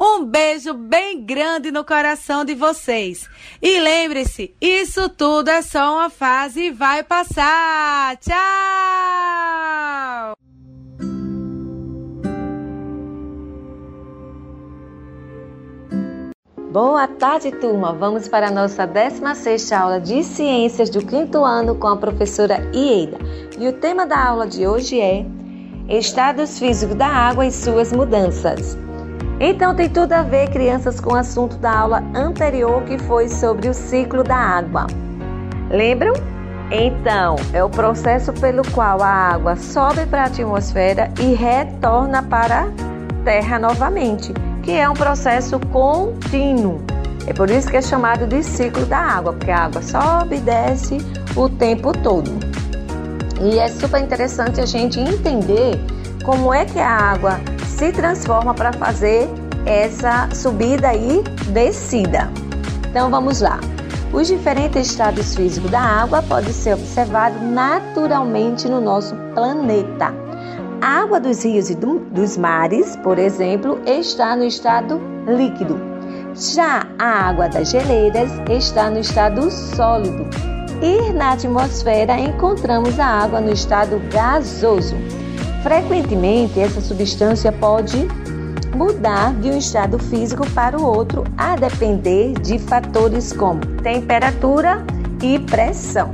Um 0.02 0.24
beijo 0.24 0.74
bem 0.74 1.26
grande 1.26 1.72
no 1.72 1.84
coração 1.84 2.46
de 2.46 2.56
vocês. 2.56 3.30
E 3.62 3.82
lembre-se, 3.82 4.56
isso 4.62 5.10
tudo 5.10 5.50
é 5.50 5.62
só 5.62 5.96
uma 5.96 6.10
fase 6.10 6.68
e 6.68 6.72
vai 6.72 7.04
passar. 7.04 8.16
Tchau! 8.18 8.38
Boa 16.72 17.08
tarde, 17.08 17.52
turma! 17.52 17.92
Vamos 17.92 18.30
para 18.30 18.48
a 18.48 18.52
nossa 18.52 18.88
16 18.88 19.72
aula 19.74 20.00
de 20.00 20.24
Ciências 20.24 20.90
do 20.90 21.06
quinto 21.06 21.44
ano 21.44 21.76
com 21.76 21.88
a 21.88 21.98
professora 21.98 22.72
Ieda. 22.74 23.18
E 23.60 23.68
o 23.68 23.74
tema 23.74 24.06
da 24.06 24.24
aula 24.24 24.48
de 24.48 24.66
hoje 24.66 25.02
é 25.02 25.26
Estados 25.90 26.58
Físicos 26.58 26.96
da 26.96 27.08
Água 27.08 27.46
e 27.46 27.52
suas 27.52 27.92
mudanças. 27.92 28.78
Então 29.40 29.74
tem 29.74 29.88
tudo 29.88 30.12
a 30.12 30.22
ver, 30.22 30.50
crianças, 30.50 31.00
com 31.00 31.14
o 31.14 31.16
assunto 31.16 31.56
da 31.58 31.80
aula 31.80 32.04
anterior 32.14 32.84
que 32.84 32.98
foi 32.98 33.30
sobre 33.30 33.70
o 33.70 33.74
ciclo 33.74 34.22
da 34.22 34.36
água. 34.36 34.86
Lembram? 35.70 36.14
Então, 36.72 37.38
é 37.54 37.64
o 37.64 37.70
processo 37.70 38.34
pelo 38.34 38.62
qual 38.72 39.02
a 39.02 39.08
água 39.08 39.56
sobe 39.56 40.06
para 40.06 40.24
a 40.24 40.26
atmosfera 40.26 41.10
e 41.20 41.34
retorna 41.34 42.22
para 42.22 42.64
a 42.64 43.24
Terra 43.24 43.58
novamente, 43.58 44.34
que 44.62 44.72
é 44.72 44.90
um 44.90 44.94
processo 44.94 45.60
contínuo. 45.72 46.82
É 47.26 47.34
por 47.34 47.50
isso 47.50 47.70
que 47.70 47.78
é 47.78 47.82
chamado 47.82 48.28
de 48.28 48.44
ciclo 48.44 48.86
da 48.86 48.98
água, 48.98 49.34
porque 49.34 49.52
a 49.52 49.66
água 49.66 49.82
sobe 49.82 50.36
e 50.38 50.42
desce 50.42 50.98
o 51.36 51.50
tempo 51.50 51.92
todo. 51.92 52.30
E 53.42 53.58
é 53.58 53.68
super 53.70 54.02
interessante 54.02 54.60
a 54.60 54.66
gente 54.66 55.00
entender 55.00 55.80
como 56.24 56.54
é 56.54 56.66
que 56.66 56.80
a 56.80 56.90
água 56.90 57.40
se 57.80 57.94
transforma 57.94 58.54
para 58.54 58.74
fazer 58.74 59.30
essa 59.66 60.28
subida 60.36 60.94
e 60.94 61.24
descida. 61.54 62.30
Então 62.90 63.10
vamos 63.10 63.40
lá. 63.40 63.58
Os 64.12 64.28
diferentes 64.28 64.88
estados 64.88 65.34
físicos 65.34 65.72
da 65.72 65.80
água 65.80 66.22
podem 66.22 66.52
ser 66.52 66.74
observados 66.74 67.42
naturalmente 67.42 68.68
no 68.68 68.82
nosso 68.82 69.16
planeta. 69.34 70.14
A 70.82 71.04
água 71.04 71.22
dos 71.22 71.46
rios 71.46 71.70
e 71.70 71.76
do, 71.76 72.00
dos 72.00 72.36
mares, 72.36 72.98
por 72.98 73.18
exemplo, 73.18 73.80
está 73.86 74.36
no 74.36 74.44
estado 74.44 75.00
líquido. 75.26 75.80
Já 76.36 76.86
a 77.00 77.30
água 77.30 77.48
das 77.48 77.70
geleiras 77.70 78.30
está 78.50 78.90
no 78.90 79.00
estado 79.00 79.50
sólido. 79.50 80.28
E 80.82 81.14
na 81.14 81.32
atmosfera 81.32 82.20
encontramos 82.20 83.00
a 83.00 83.06
água 83.06 83.40
no 83.40 83.54
estado 83.54 84.02
gasoso. 84.12 84.98
Frequentemente, 85.64 86.60
essa 86.60 86.80
substância 86.80 87.52
pode 87.52 88.08
mudar 88.76 89.34
de 89.36 89.50
um 89.50 89.58
estado 89.58 90.00
físico 90.00 90.50
para 90.52 90.78
o 90.78 90.84
outro 90.84 91.24
a 91.38 91.56
depender 91.56 92.34
de 92.40 92.58
fatores 92.60 93.34
como 93.34 93.60
temperatura 93.82 94.84
e 95.22 95.38
pressão. 95.40 96.12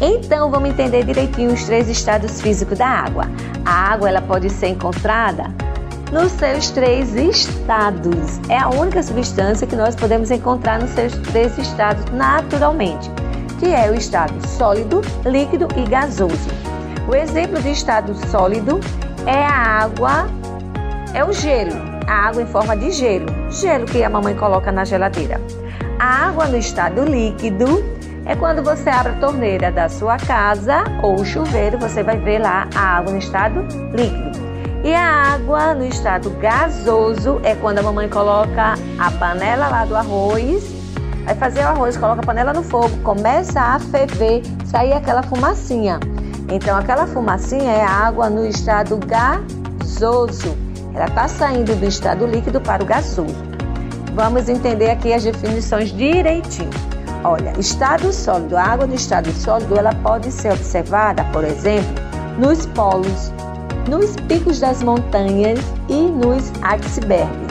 Então, 0.00 0.50
vamos 0.50 0.70
entender 0.70 1.04
direitinho 1.04 1.52
os 1.52 1.64
três 1.64 1.88
estados 1.88 2.40
físicos 2.40 2.78
da 2.78 2.88
água. 2.88 3.24
A 3.64 3.92
água 3.92 4.08
ela 4.08 4.22
pode 4.22 4.48
ser 4.50 4.68
encontrada 4.68 5.44
nos 6.10 6.32
seus 6.32 6.70
três 6.70 7.14
estados. 7.14 8.40
É 8.48 8.58
a 8.58 8.68
única 8.68 9.02
substância 9.02 9.66
que 9.66 9.76
nós 9.76 9.94
podemos 9.94 10.30
encontrar 10.30 10.80
nos 10.80 10.90
seus 10.90 11.12
três 11.30 11.56
estados 11.58 12.04
naturalmente, 12.12 13.10
que 13.60 13.66
é 13.66 13.90
o 13.90 13.94
estado 13.94 14.34
sólido, 14.48 15.02
líquido 15.24 15.68
e 15.76 15.88
gasoso. 15.88 16.71
O 17.08 17.14
exemplo 17.14 17.60
de 17.60 17.70
estado 17.70 18.14
sólido 18.28 18.78
é 19.26 19.44
a 19.44 19.82
água, 19.82 20.26
é 21.12 21.24
o 21.24 21.32
gelo, 21.32 21.74
a 22.06 22.28
água 22.28 22.42
em 22.42 22.46
forma 22.46 22.76
de 22.76 22.90
gelo, 22.92 23.26
gelo 23.50 23.86
que 23.86 24.02
a 24.04 24.08
mamãe 24.08 24.34
coloca 24.34 24.70
na 24.70 24.84
geladeira. 24.84 25.40
A 25.98 26.28
água 26.28 26.46
no 26.46 26.56
estado 26.56 27.04
líquido 27.04 27.84
é 28.24 28.36
quando 28.36 28.62
você 28.62 28.88
abre 28.88 29.12
a 29.12 29.16
torneira 29.16 29.72
da 29.72 29.88
sua 29.88 30.16
casa 30.16 30.84
ou 31.02 31.16
o 31.16 31.24
chuveiro, 31.24 31.78
você 31.78 32.02
vai 32.02 32.18
ver 32.18 32.38
lá 32.38 32.68
a 32.74 32.98
água 32.98 33.12
no 33.12 33.18
estado 33.18 33.66
líquido. 33.92 34.40
E 34.84 34.94
a 34.94 35.34
água 35.34 35.74
no 35.74 35.84
estado 35.84 36.30
gasoso 36.40 37.40
é 37.42 37.54
quando 37.54 37.78
a 37.78 37.82
mamãe 37.82 38.08
coloca 38.08 38.74
a 38.98 39.10
panela 39.12 39.68
lá 39.68 39.84
do 39.84 39.96
arroz, 39.96 40.72
vai 41.24 41.34
fazer 41.34 41.60
o 41.60 41.68
arroz, 41.68 41.96
coloca 41.96 42.20
a 42.20 42.24
panela 42.24 42.52
no 42.52 42.62
fogo, 42.62 42.96
começa 43.02 43.60
a 43.60 43.78
ferver, 43.78 44.42
sair 44.64 44.92
aquela 44.92 45.22
fumacinha. 45.22 46.00
Então, 46.52 46.76
aquela 46.76 47.06
fumacinha 47.06 47.72
é 47.72 47.82
a 47.82 47.88
água 47.88 48.28
no 48.28 48.44
estado 48.44 49.00
gasoso. 49.06 50.54
Ela 50.94 51.06
está 51.06 51.26
saindo 51.26 51.74
do 51.74 51.86
estado 51.86 52.26
líquido 52.26 52.60
para 52.60 52.82
o 52.82 52.86
gasoso. 52.86 53.34
Vamos 54.14 54.50
entender 54.50 54.90
aqui 54.90 55.14
as 55.14 55.24
definições 55.24 55.90
direitinho. 55.90 56.68
Olha, 57.24 57.58
estado 57.58 58.12
sólido, 58.12 58.54
a 58.54 58.64
água 58.64 58.86
no 58.86 58.94
estado 58.94 59.32
sólido, 59.32 59.78
ela 59.78 59.94
pode 60.02 60.30
ser 60.30 60.52
observada, 60.52 61.24
por 61.32 61.42
exemplo, 61.42 61.94
nos 62.38 62.66
polos. 62.66 63.32
nos 63.88 64.14
picos 64.28 64.60
das 64.60 64.82
montanhas 64.82 65.58
e 65.88 66.02
nos 66.02 66.52
icebergs. 66.62 67.48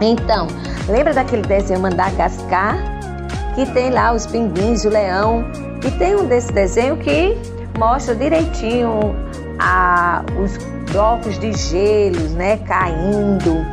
Então, 0.00 0.48
lembra 0.88 1.14
daquele 1.14 1.42
desenho 1.42 1.80
Madagascar? 1.80 2.76
Que 3.54 3.64
tem 3.66 3.90
lá 3.90 4.12
os 4.12 4.26
pinguins, 4.26 4.84
o 4.84 4.88
leão. 4.88 5.44
E 5.86 5.90
tem 5.92 6.16
um 6.16 6.26
desse 6.26 6.52
desenho 6.52 6.96
que 6.96 7.38
mostra 7.78 8.14
direitinho 8.14 9.14
a, 9.58 10.22
os 10.42 10.56
blocos 10.92 11.38
de 11.38 11.52
gelos, 11.52 12.32
né, 12.32 12.58
caindo, 12.58 13.64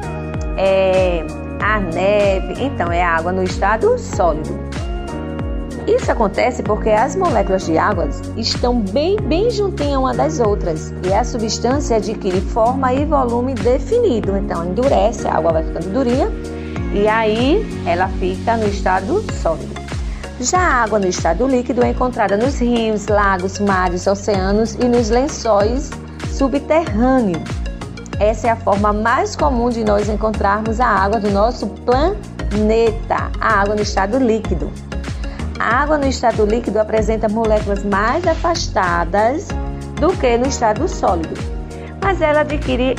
é, 0.57 1.23
a 1.61 1.79
neve. 1.79 2.63
Então, 2.63 2.91
é 2.91 3.03
água 3.03 3.31
no 3.31 3.43
estado 3.43 3.97
sólido. 3.97 4.59
Isso 5.87 6.11
acontece 6.11 6.61
porque 6.61 6.89
as 6.89 7.15
moléculas 7.15 7.65
de 7.65 7.77
água 7.77 8.07
estão 8.37 8.81
bem, 8.81 9.17
bem 9.17 9.49
juntinhas 9.49 9.97
uma 9.97 10.13
das 10.13 10.39
outras 10.39 10.93
e 11.03 11.11
a 11.11 11.23
substância 11.23 11.97
adquire 11.97 12.39
forma 12.39 12.93
e 12.93 13.03
volume 13.03 13.55
definido. 13.55 14.37
Então, 14.37 14.65
endurece, 14.65 15.27
a 15.27 15.35
água 15.37 15.53
vai 15.53 15.63
ficando 15.63 15.91
durinha 15.91 16.31
e 16.93 17.07
aí 17.07 17.65
ela 17.85 18.07
fica 18.19 18.57
no 18.57 18.67
estado 18.67 19.23
sólido. 19.41 19.80
Já 20.41 20.57
a 20.57 20.83
água 20.83 20.97
no 20.97 21.05
estado 21.07 21.45
líquido 21.45 21.83
é 21.83 21.89
encontrada 21.89 22.35
nos 22.35 22.59
rios, 22.59 23.05
lagos, 23.05 23.59
mares, 23.59 24.07
oceanos 24.07 24.73
e 24.73 24.85
nos 24.85 25.11
lençóis 25.11 25.91
subterrâneos. 26.31 27.47
Essa 28.19 28.47
é 28.47 28.49
a 28.49 28.55
forma 28.55 28.91
mais 28.91 29.35
comum 29.35 29.69
de 29.69 29.83
nós 29.83 30.09
encontrarmos 30.09 30.79
a 30.79 30.87
água 30.87 31.19
do 31.19 31.29
nosso 31.29 31.67
planeta, 31.67 33.31
a 33.39 33.61
água 33.61 33.75
no 33.75 33.83
estado 33.83 34.17
líquido. 34.17 34.71
A 35.59 35.83
água 35.83 35.99
no 35.99 36.07
estado 36.07 36.43
líquido 36.43 36.79
apresenta 36.79 37.29
moléculas 37.29 37.85
mais 37.85 38.25
afastadas 38.25 39.47
do 39.99 40.11
que 40.17 40.39
no 40.39 40.47
estado 40.47 40.87
sólido, 40.87 41.39
mas 42.01 42.19
ela 42.19 42.41
adquire 42.41 42.95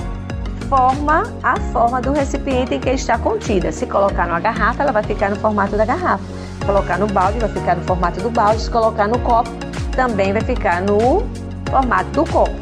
forma 0.69 1.25
a 1.43 1.59
forma 1.73 2.01
do 2.01 2.13
recipiente 2.13 2.77
em 2.77 2.81
que 2.81 2.91
está 2.91 3.19
contida. 3.19 3.73
Se 3.73 3.85
colocar 3.85 4.29
numa 4.29 4.39
garrafa, 4.39 4.85
ela 4.85 4.93
vai 4.93 5.03
ficar 5.03 5.29
no 5.29 5.37
formato 5.37 5.77
da 5.77 5.85
garrafa. 5.85 6.23
Colocar 6.65 6.99
no 6.99 7.07
balde, 7.07 7.39
vai 7.39 7.49
ficar 7.49 7.77
no 7.77 7.83
formato 7.83 8.21
do 8.21 8.31
balde. 8.31 8.63
Se 8.63 8.71
colocar 8.71 9.09
no 9.09 9.19
copo, 9.21 9.51
também 9.95 10.33
vai 10.33 10.43
ficar 10.43 10.81
no 10.81 11.27
formato 11.69 12.11
do 12.11 12.31
copo. 12.31 12.55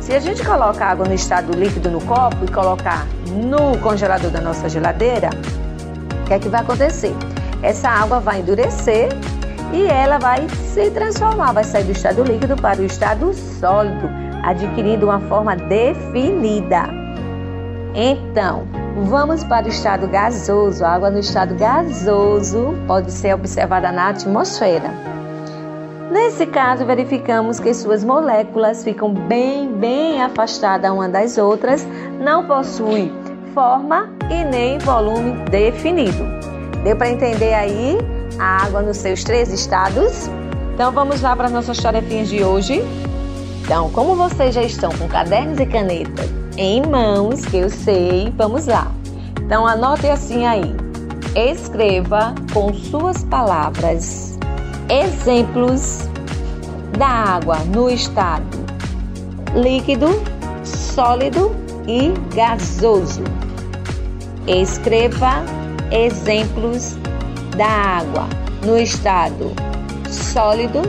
Se 0.00 0.14
a 0.14 0.20
gente 0.20 0.44
coloca 0.44 0.84
água 0.84 1.06
no 1.06 1.14
estado 1.14 1.52
líquido 1.52 1.90
no 1.90 2.00
copo 2.00 2.44
e 2.44 2.50
colocar 2.50 3.06
no 3.28 3.76
congelador 3.78 4.30
da 4.30 4.40
nossa 4.40 4.68
geladeira, 4.68 5.30
o 6.22 6.24
que 6.24 6.34
é 6.34 6.38
que 6.38 6.48
vai 6.48 6.60
acontecer? 6.60 7.14
Essa 7.62 7.88
água 7.88 8.20
vai 8.20 8.40
endurecer 8.40 9.10
e 9.72 9.86
ela 9.86 10.18
vai 10.18 10.46
se 10.72 10.90
transformar, 10.90 11.52
vai 11.52 11.64
sair 11.64 11.84
do 11.84 11.92
estado 11.92 12.22
líquido 12.22 12.56
para 12.56 12.80
o 12.80 12.84
estado 12.84 13.34
sólido, 13.34 14.08
adquirindo 14.42 15.06
uma 15.06 15.20
forma 15.20 15.54
definida. 15.56 17.07
Então, 18.00 18.62
vamos 19.06 19.42
para 19.42 19.66
o 19.66 19.68
estado 19.68 20.06
gasoso. 20.06 20.84
A 20.84 20.90
água 20.90 21.10
no 21.10 21.18
estado 21.18 21.56
gasoso 21.56 22.72
pode 22.86 23.10
ser 23.10 23.34
observada 23.34 23.90
na 23.90 24.10
atmosfera. 24.10 24.88
Nesse 26.08 26.46
caso, 26.46 26.86
verificamos 26.86 27.58
que 27.58 27.74
suas 27.74 28.04
moléculas 28.04 28.84
ficam 28.84 29.12
bem, 29.12 29.72
bem 29.72 30.22
afastadas 30.22 30.92
uma 30.92 31.08
das 31.08 31.38
outras, 31.38 31.84
não 32.20 32.46
possuem 32.46 33.12
forma 33.52 34.08
e 34.30 34.44
nem 34.44 34.78
volume 34.78 35.32
definido. 35.50 36.24
Deu 36.84 36.94
para 36.94 37.10
entender 37.10 37.52
aí? 37.52 37.98
a 38.38 38.64
água 38.64 38.80
nos 38.80 38.98
seus 38.98 39.24
três 39.24 39.52
estados. 39.52 40.30
Então 40.72 40.92
vamos 40.92 41.20
lá 41.20 41.34
para 41.34 41.46
as 41.46 41.52
nossas 41.52 41.76
tarefinhas 41.78 42.28
de 42.28 42.44
hoje. 42.44 42.80
Então, 43.64 43.90
como 43.90 44.14
vocês 44.14 44.54
já 44.54 44.62
estão 44.62 44.90
com 44.92 45.08
cadernos 45.08 45.58
e 45.58 45.66
canetas 45.66 46.47
em 46.58 46.82
mãos, 46.84 47.46
que 47.46 47.56
eu 47.56 47.70
sei, 47.70 48.32
vamos 48.36 48.66
lá. 48.66 48.92
Então 49.40 49.66
anote 49.66 50.08
assim 50.08 50.44
aí. 50.44 50.74
Escreva 51.34 52.34
com 52.52 52.74
suas 52.74 53.22
palavras 53.24 54.38
exemplos 54.90 56.08
da 56.98 57.06
água 57.06 57.58
no 57.72 57.88
estado 57.88 58.58
líquido, 59.54 60.08
sólido 60.64 61.54
e 61.86 62.12
gasoso. 62.34 63.22
Escreva 64.46 65.42
exemplos 65.90 66.96
da 67.56 67.66
água 67.66 68.28
no 68.64 68.78
estado 68.78 69.52
sólido, 70.08 70.82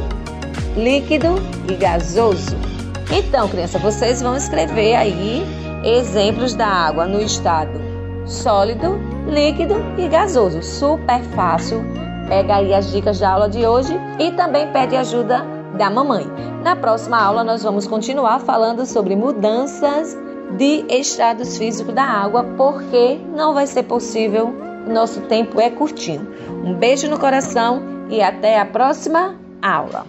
líquido 0.76 1.36
e 1.70 1.76
gasoso. 1.76 2.69
Então, 3.12 3.48
criança, 3.48 3.80
vocês 3.80 4.22
vão 4.22 4.36
escrever 4.36 4.96
aí 4.96 5.44
exemplos 5.84 6.54
da 6.54 6.68
água 6.68 7.08
no 7.08 7.20
estado 7.20 7.80
sólido, 8.26 9.00
líquido 9.28 9.76
e 9.98 10.08
gasoso. 10.08 10.62
Super 10.62 11.24
fácil. 11.24 11.84
Pega 12.28 12.58
aí 12.58 12.74
as 12.74 12.92
dicas 12.92 13.20
da 13.20 13.32
aula 13.32 13.50
de 13.50 13.66
hoje 13.66 13.94
e 14.20 14.32
também 14.34 14.72
pede 14.72 14.96
ajuda 14.96 15.44
da 15.76 15.90
mamãe. 15.90 16.28
Na 16.64 16.76
próxima 16.76 17.20
aula 17.20 17.44
nós 17.44 17.64
vamos 17.64 17.88
continuar 17.88 18.40
falando 18.42 18.86
sobre 18.86 19.16
mudanças 19.16 20.16
de 20.58 20.86
estados 20.90 21.58
físicos 21.58 21.94
da 21.94 22.04
água, 22.04 22.44
porque 22.56 23.20
não 23.36 23.54
vai 23.54 23.66
ser 23.66 23.84
possível 23.84 24.54
nosso 24.88 25.22
tempo 25.22 25.60
é 25.60 25.70
curtinho. 25.70 26.28
Um 26.64 26.74
beijo 26.74 27.10
no 27.10 27.20
coração 27.20 27.82
e 28.10 28.22
até 28.22 28.60
a 28.60 28.66
próxima 28.66 29.36
aula. 29.62 30.06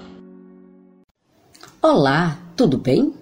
Olá, 1.83 2.37
tudo 2.61 2.77
bem? 2.77 3.15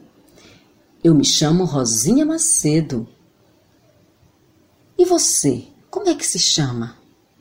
Eu 1.02 1.14
me 1.14 1.24
chamo 1.24 1.64
Rosinha 1.64 2.26
Macedo. 2.26 3.06
E 4.98 5.04
você, 5.04 5.68
como 5.88 6.08
é 6.08 6.14
que 6.16 6.26
se 6.26 6.40
chama? 6.40 6.96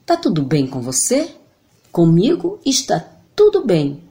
Tá 0.05 0.15
tudo 0.15 0.43
bem 0.43 0.67
com 0.67 0.79
você? 0.79 1.33
Comigo 1.91 2.59
está 2.63 2.99
tudo 3.35 3.65
bem. 3.65 4.03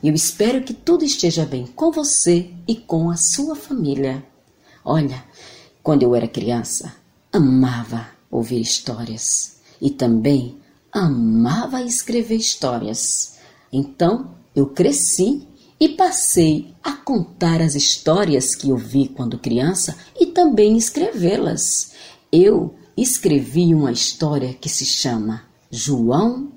Eu 0.00 0.14
espero 0.14 0.62
que 0.62 0.72
tudo 0.72 1.04
esteja 1.04 1.44
bem 1.44 1.66
com 1.66 1.90
você 1.90 2.52
e 2.68 2.76
com 2.76 3.10
a 3.10 3.16
sua 3.16 3.56
família. 3.56 4.24
Olha, 4.84 5.24
quando 5.82 6.04
eu 6.04 6.14
era 6.14 6.28
criança, 6.28 6.94
amava 7.32 8.10
ouvir 8.30 8.60
histórias 8.60 9.56
e 9.82 9.90
também 9.90 10.56
amava 10.92 11.82
escrever 11.82 12.36
histórias. 12.36 13.38
Então 13.72 14.36
eu 14.54 14.66
cresci 14.68 15.47
e 15.80 15.90
passei 15.90 16.74
a 16.82 16.92
contar 16.92 17.60
as 17.60 17.74
histórias 17.74 18.54
que 18.54 18.70
eu 18.70 18.76
vi 18.76 19.08
quando 19.08 19.38
criança 19.38 19.96
e 20.18 20.26
também 20.26 20.76
escrevê-las. 20.76 21.92
Eu 22.32 22.74
escrevi 22.96 23.74
uma 23.74 23.92
história 23.92 24.54
que 24.54 24.68
se 24.68 24.84
chama 24.84 25.44
João 25.70 26.50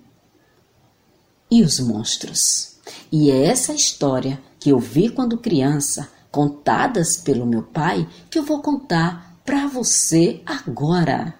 e 1.50 1.62
os 1.62 1.80
Monstros. 1.80 2.78
E 3.12 3.30
é 3.30 3.46
essa 3.46 3.74
história 3.74 4.42
que 4.60 4.70
eu 4.70 4.80
vi 4.80 5.10
quando 5.10 5.38
criança, 5.38 6.10
contadas 6.32 7.18
pelo 7.18 7.46
meu 7.46 7.62
pai, 7.62 8.08
que 8.30 8.40
eu 8.40 8.44
vou 8.44 8.62
contar 8.62 9.40
para 9.46 9.68
você 9.68 10.42
agora. 10.46 11.36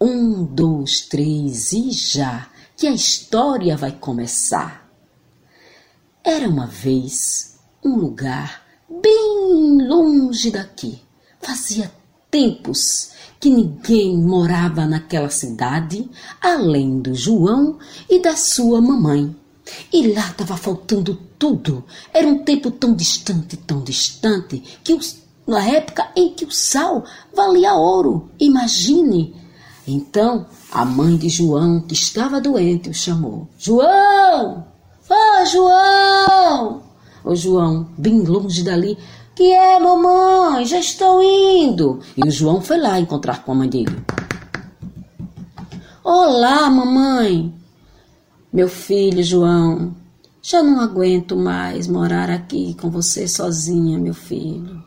Um, 0.00 0.44
dois, 0.44 1.02
três 1.02 1.72
e 1.72 1.90
já, 1.92 2.48
que 2.76 2.86
a 2.86 2.92
história 2.92 3.76
vai 3.76 3.92
começar. 3.92 4.81
Era 6.24 6.48
uma 6.48 6.66
vez 6.66 7.58
um 7.84 7.96
lugar 7.96 8.62
bem 8.88 9.88
longe 9.88 10.52
daqui. 10.52 11.00
Fazia 11.40 11.90
tempos 12.30 13.10
que 13.40 13.50
ninguém 13.50 14.16
morava 14.16 14.86
naquela 14.86 15.28
cidade, 15.30 16.08
além 16.40 17.00
do 17.00 17.12
João 17.12 17.76
e 18.08 18.20
da 18.20 18.36
sua 18.36 18.80
mamãe. 18.80 19.34
E 19.92 20.12
lá 20.12 20.28
estava 20.28 20.56
faltando 20.56 21.18
tudo. 21.36 21.84
Era 22.14 22.28
um 22.28 22.44
tempo 22.44 22.70
tão 22.70 22.94
distante, 22.94 23.56
tão 23.56 23.82
distante, 23.82 24.62
que 24.84 24.94
os, 24.94 25.16
na 25.44 25.64
época 25.66 26.08
em 26.14 26.32
que 26.32 26.44
o 26.44 26.52
sal 26.52 27.04
valia 27.34 27.74
ouro. 27.74 28.30
Imagine 28.38 29.34
então 29.88 30.46
a 30.70 30.84
mãe 30.84 31.16
de 31.16 31.28
João, 31.28 31.80
que 31.80 31.94
estava 31.94 32.40
doente, 32.40 32.90
o 32.90 32.94
chamou: 32.94 33.48
João! 33.58 34.71
Ah, 35.14 35.44
João! 35.44 36.82
O 37.22 37.36
João, 37.36 37.86
bem 37.98 38.22
longe 38.22 38.62
dali, 38.62 38.96
que 39.34 39.52
é, 39.52 39.78
mamãe? 39.78 40.64
Já 40.64 40.78
estou 40.78 41.22
indo. 41.22 42.00
E 42.16 42.26
o 42.26 42.30
João 42.30 42.62
foi 42.62 42.78
lá 42.78 42.98
encontrar 42.98 43.44
com 43.44 43.52
a 43.52 43.54
mãe 43.56 43.68
dele. 43.68 44.02
Olá, 46.02 46.70
mamãe. 46.70 47.52
Meu 48.50 48.68
filho 48.68 49.22
João, 49.22 49.94
já 50.40 50.62
não 50.62 50.80
aguento 50.80 51.36
mais 51.36 51.86
morar 51.86 52.30
aqui 52.30 52.74
com 52.80 52.88
você 52.88 53.28
sozinha, 53.28 53.98
meu 53.98 54.14
filho. 54.14 54.82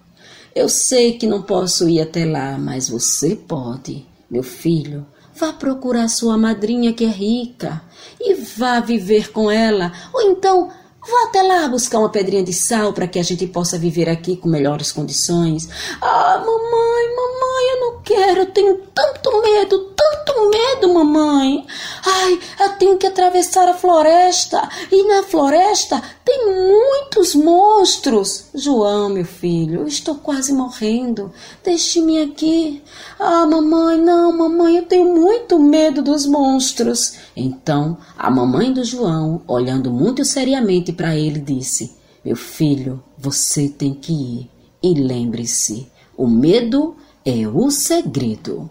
Eu 0.55 0.67
sei 0.67 1.19
que 1.19 1.27
não 1.27 1.43
posso 1.43 1.87
ir 1.87 2.01
até 2.01 2.25
lá, 2.25 2.57
mas 2.57 2.89
você 2.89 3.35
pode. 3.35 4.03
Meu 4.27 4.41
filho, 4.41 5.05
vá 5.35 5.53
procurar 5.53 6.07
sua 6.07 6.37
madrinha 6.37 6.93
que 6.93 7.05
é 7.05 7.09
rica 7.09 7.81
e 8.19 8.33
vá 8.33 8.79
viver 8.79 9.31
com 9.31 9.51
ela, 9.51 9.91
ou 10.13 10.21
então 10.21 10.71
Vá 11.07 11.25
até 11.25 11.43
lá 11.43 11.67
buscar 11.67 11.99
uma 11.99 12.09
pedrinha 12.09 12.43
de 12.43 12.51
sal 12.51 12.91
para 12.91 13.07
que 13.07 13.19
a 13.19 13.23
gente 13.23 13.45
possa 13.45 13.77
viver 13.77 14.09
aqui 14.09 14.35
com 14.35 14.49
melhores 14.49 14.91
condições. 14.91 15.69
Ah, 16.01 16.39
mamãe, 16.39 17.15
mamãe, 17.15 17.69
eu 17.69 17.79
não 17.81 17.94
quero, 18.05 18.41
eu 18.41 18.45
tenho 18.45 18.77
tanto 18.93 19.41
medo, 19.41 19.91
tanto 19.95 20.49
medo, 20.51 20.93
mamãe. 20.93 21.65
Ai, 22.05 22.39
eu 22.61 22.69
tenho 22.77 22.97
que 22.97 23.07
atravessar 23.07 23.67
a 23.67 23.73
floresta 23.73 24.69
e 24.91 25.07
na 25.07 25.23
floresta 25.23 26.01
tem 26.23 26.45
muitos 26.45 27.33
monstros. 27.33 28.45
João, 28.53 29.09
meu 29.09 29.25
filho, 29.25 29.81
eu 29.81 29.87
estou 29.87 30.15
quase 30.15 30.53
morrendo. 30.53 31.33
Deixe-me 31.63 32.21
aqui. 32.21 32.83
Ah, 33.19 33.45
mamãe, 33.45 33.99
não, 33.99 34.31
mamãe, 34.37 34.77
eu 34.77 34.85
tenho 34.85 35.13
muito 35.13 35.59
medo 35.59 36.01
dos 36.03 36.27
monstros. 36.27 37.15
Então, 37.35 37.97
a 38.15 38.29
mamãe 38.29 38.71
do 38.71 38.83
João, 38.83 39.41
olhando 39.47 39.89
muito 39.89 40.23
seriamente 40.23 40.93
para 40.93 41.15
ele, 41.15 41.39
disse: 41.39 41.95
Meu 42.23 42.35
filho, 42.35 43.03
você 43.17 43.67
tem 43.67 43.93
que 43.93 44.13
ir. 44.13 44.51
E 44.83 44.93
lembre-se, 44.93 45.91
o 46.15 46.27
medo 46.27 46.95
é 47.25 47.47
o 47.47 47.71
segredo. 47.71 48.69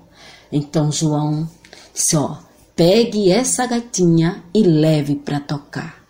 Então, 0.52 0.92
João 0.92 1.48
disse: 1.92 2.16
Ó, 2.16 2.36
pegue 2.76 3.30
essa 3.30 3.66
gatinha 3.66 4.42
e 4.54 4.62
leve 4.62 5.16
para 5.16 5.40
tocar. 5.40 6.04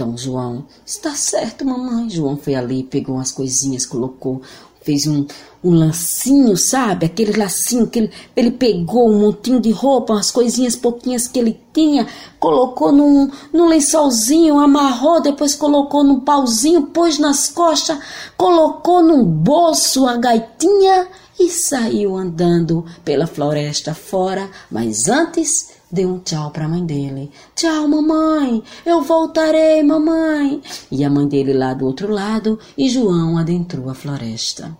Então 0.00 0.16
João, 0.16 0.64
está 0.86 1.14
certo, 1.14 1.62
mamãe. 1.62 2.08
João 2.08 2.34
foi 2.34 2.54
ali, 2.54 2.82
pegou 2.82 3.16
umas 3.16 3.30
coisinhas, 3.30 3.84
colocou, 3.84 4.40
fez 4.82 5.06
um, 5.06 5.26
um 5.62 5.74
lacinho, 5.74 6.56
sabe? 6.56 7.06
Aquele 7.06 7.36
lacinho 7.38 7.86
que 7.86 7.98
ele, 7.98 8.10
ele 8.34 8.50
pegou 8.50 9.10
um 9.10 9.20
montinho 9.20 9.60
de 9.60 9.70
roupa, 9.70 10.14
umas 10.14 10.30
coisinhas 10.30 10.74
pouquinhas 10.74 11.28
que 11.28 11.38
ele 11.38 11.60
tinha, 11.72 12.06
colocou 12.38 12.90
num, 12.90 13.30
num 13.52 13.68
lençolzinho, 13.68 14.58
amarrou, 14.58 15.20
depois 15.20 15.54
colocou 15.54 16.02
num 16.02 16.20
pauzinho, 16.20 16.86
pôs 16.86 17.18
nas 17.18 17.48
costas, 17.48 17.98
colocou 18.36 19.02
num 19.02 19.24
bolso 19.24 20.06
a 20.06 20.16
gaitinha 20.16 21.06
e 21.38 21.48
saiu 21.48 22.16
andando 22.16 22.84
pela 23.04 23.26
floresta 23.26 23.94
fora, 23.94 24.50
mas 24.70 25.08
antes 25.08 25.79
deu 25.90 26.08
um 26.08 26.18
tchau 26.18 26.50
para 26.50 26.64
a 26.64 26.68
mãe 26.68 26.84
dele. 26.84 27.30
Tchau, 27.54 27.88
mamãe, 27.88 28.62
eu 28.86 29.02
voltarei, 29.02 29.82
mamãe. 29.82 30.60
E 30.90 31.04
a 31.04 31.10
mãe 31.10 31.26
dele 31.26 31.52
lá 31.52 31.74
do 31.74 31.86
outro 31.86 32.12
lado 32.12 32.58
e 32.76 32.88
João 32.88 33.36
adentrou 33.36 33.88
a 33.90 33.94
floresta. 33.94 34.76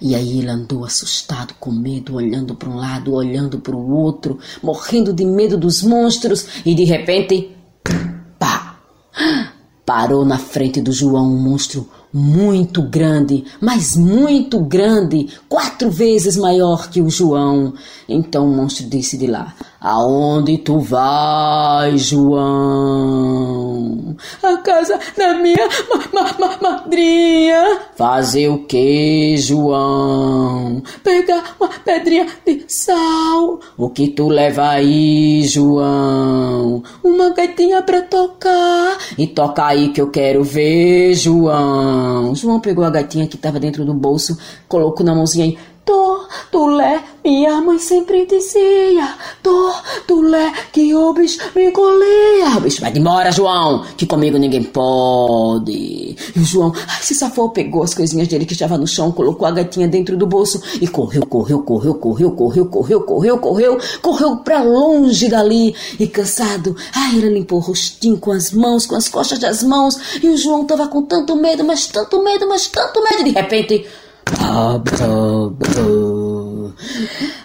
E 0.00 0.14
aí 0.14 0.38
ele 0.38 0.48
andou 0.48 0.84
assustado, 0.84 1.54
com 1.60 1.70
medo, 1.70 2.14
olhando 2.14 2.54
para 2.54 2.70
um 2.70 2.76
lado, 2.76 3.12
olhando 3.12 3.58
para 3.58 3.76
o 3.76 3.90
outro, 3.90 4.38
morrendo 4.62 5.12
de 5.12 5.24
medo 5.24 5.58
dos 5.58 5.82
monstros 5.82 6.46
e 6.64 6.74
de 6.74 6.84
repente, 6.84 7.54
pá! 8.38 8.80
Parou 9.84 10.22
na 10.24 10.36
frente 10.36 10.82
do 10.82 10.92
João 10.92 11.32
um 11.32 11.42
monstro 11.42 11.88
muito 12.12 12.82
grande, 12.82 13.44
mas 13.60 13.96
muito 13.96 14.60
grande, 14.60 15.28
quatro 15.48 15.90
vezes 15.90 16.36
maior 16.36 16.88
que 16.90 17.00
o 17.00 17.10
João. 17.10 17.74
Então 18.08 18.46
o 18.46 18.56
monstro 18.56 18.86
disse 18.88 19.16
de 19.18 19.26
lá: 19.26 19.54
Aonde 19.80 20.58
tu 20.58 20.80
vais, 20.80 22.00
João? 22.02 23.28
A 24.42 24.56
casa 24.56 24.98
da 25.16 25.34
minha 25.34 25.68
ma 25.88 25.98
ma 26.12 26.34
ma 26.38 26.58
madrinha. 26.60 27.82
Fazer 27.94 28.48
o 28.48 28.64
que, 28.64 29.36
João? 29.36 30.82
Pegar 31.04 31.54
uma 31.60 31.68
pedrinha 31.68 32.26
de 32.44 32.64
sal. 32.66 33.60
O 33.76 33.90
que 33.90 34.08
tu 34.08 34.28
leva 34.28 34.68
aí, 34.68 35.44
João? 35.44 36.82
Uma 37.04 37.30
gaitinha 37.30 37.82
pra 37.82 38.02
tocar. 38.02 38.98
E 39.16 39.26
toca 39.26 39.66
aí 39.66 39.90
que 39.90 40.00
eu 40.00 40.10
quero 40.10 40.42
ver, 40.42 41.14
João. 41.14 41.97
João 42.34 42.60
pegou 42.60 42.84
a 42.84 42.90
gaitinha 42.90 43.26
que 43.26 43.36
estava 43.36 43.58
dentro 43.58 43.84
do 43.84 43.94
bolso, 43.94 44.38
colocou 44.68 45.04
na 45.04 45.14
mãozinha 45.14 45.46
e 45.46 45.58
Tortulé, 45.88 47.02
minha 47.24 47.62
mãe 47.62 47.78
sempre 47.78 48.26
dizia. 48.26 49.14
Tortulé, 49.42 50.52
que 50.70 50.94
o 50.94 51.14
bicho 51.14 51.38
me 51.56 51.70
engolia. 51.70 52.58
O 52.58 52.60
bicho 52.60 52.82
vai 52.82 52.92
embora, 52.94 53.32
João, 53.32 53.86
que 53.96 54.04
comigo 54.04 54.36
ninguém 54.36 54.64
pode. 54.64 56.14
E 56.36 56.38
o 56.38 56.44
João 56.44 56.74
ai, 56.86 57.00
se 57.00 57.14
safou, 57.14 57.48
pegou 57.48 57.82
as 57.82 57.94
coisinhas 57.94 58.28
dele 58.28 58.44
que 58.44 58.52
estava 58.52 58.76
no 58.76 58.86
chão, 58.86 59.10
colocou 59.10 59.48
a 59.48 59.50
gatinha 59.50 59.88
dentro 59.88 60.14
do 60.14 60.26
bolso 60.26 60.60
e 60.78 60.86
correu, 60.86 61.24
correu, 61.24 61.62
correu, 61.62 61.94
correu, 61.94 62.32
correu, 62.32 62.66
correu, 62.66 63.00
correu, 63.00 63.38
correu, 63.38 63.78
correu 64.02 64.36
pra 64.36 64.62
longe 64.62 65.26
dali. 65.26 65.74
E 65.98 66.06
cansado, 66.06 66.76
ai, 66.94 67.16
ele 67.16 67.30
limpou 67.30 67.60
o 67.60 67.62
rostinho 67.62 68.18
com 68.18 68.30
as 68.30 68.52
mãos, 68.52 68.84
com 68.84 68.94
as 68.94 69.08
costas 69.08 69.38
das 69.38 69.62
mãos. 69.62 70.20
E 70.22 70.28
o 70.28 70.36
João 70.36 70.66
tava 70.66 70.86
com 70.86 71.00
tanto 71.00 71.34
medo, 71.34 71.64
mas 71.64 71.86
tanto 71.86 72.22
medo, 72.22 72.46
mas 72.46 72.66
tanto 72.66 73.02
medo. 73.02 73.24
De 73.24 73.30
repente, 73.30 73.86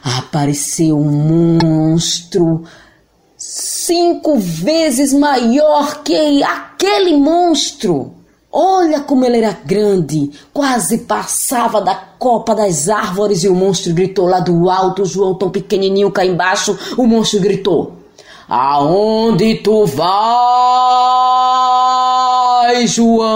Apareceu 0.03 0.97
um 0.97 1.57
monstro 1.61 2.63
cinco 3.37 4.37
vezes 4.37 5.13
maior 5.13 6.03
que 6.03 6.41
aquele 6.43 7.17
monstro. 7.17 8.13
Olha 8.51 9.01
como 9.01 9.25
ele 9.25 9.37
era 9.37 9.57
grande, 9.65 10.29
quase 10.53 10.99
passava 10.99 11.81
da 11.81 11.95
copa 11.95 12.53
das 12.53 12.87
árvores 12.87 13.43
e 13.43 13.49
o 13.49 13.55
monstro 13.55 13.93
gritou 13.93 14.27
lá 14.27 14.39
do 14.39 14.69
alto, 14.69 15.05
João 15.05 15.33
tão 15.33 15.49
pequenininho 15.49 16.11
cá 16.11 16.23
embaixo, 16.23 16.77
o 16.95 17.07
monstro 17.07 17.39
gritou: 17.39 17.93
Aonde 18.47 19.55
tu 19.55 19.87
João? 22.87 23.27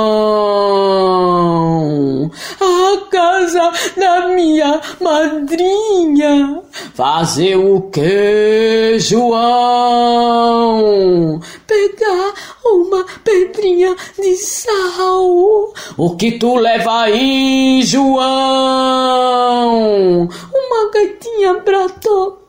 A 2.60 2.98
casa 3.10 3.72
da 3.96 4.28
minha 4.30 4.82
madrinha. 5.02 6.62
Fazer 6.94 7.56
o 7.56 7.82
que, 7.90 8.98
João? 9.00 9.40
Pegar 11.66 12.34
uma 12.66 13.06
pedrinha 13.24 13.96
de 14.18 14.36
sal. 14.36 15.74
O 15.98 16.16
que 16.18 16.34
tu 16.34 16.56
leva 16.56 17.02
aí, 17.04 17.82
João? 17.84 18.18
Uma 20.54 20.92
gatinha 20.92 21.56
pra 21.56 21.88
tocar. 21.90 22.47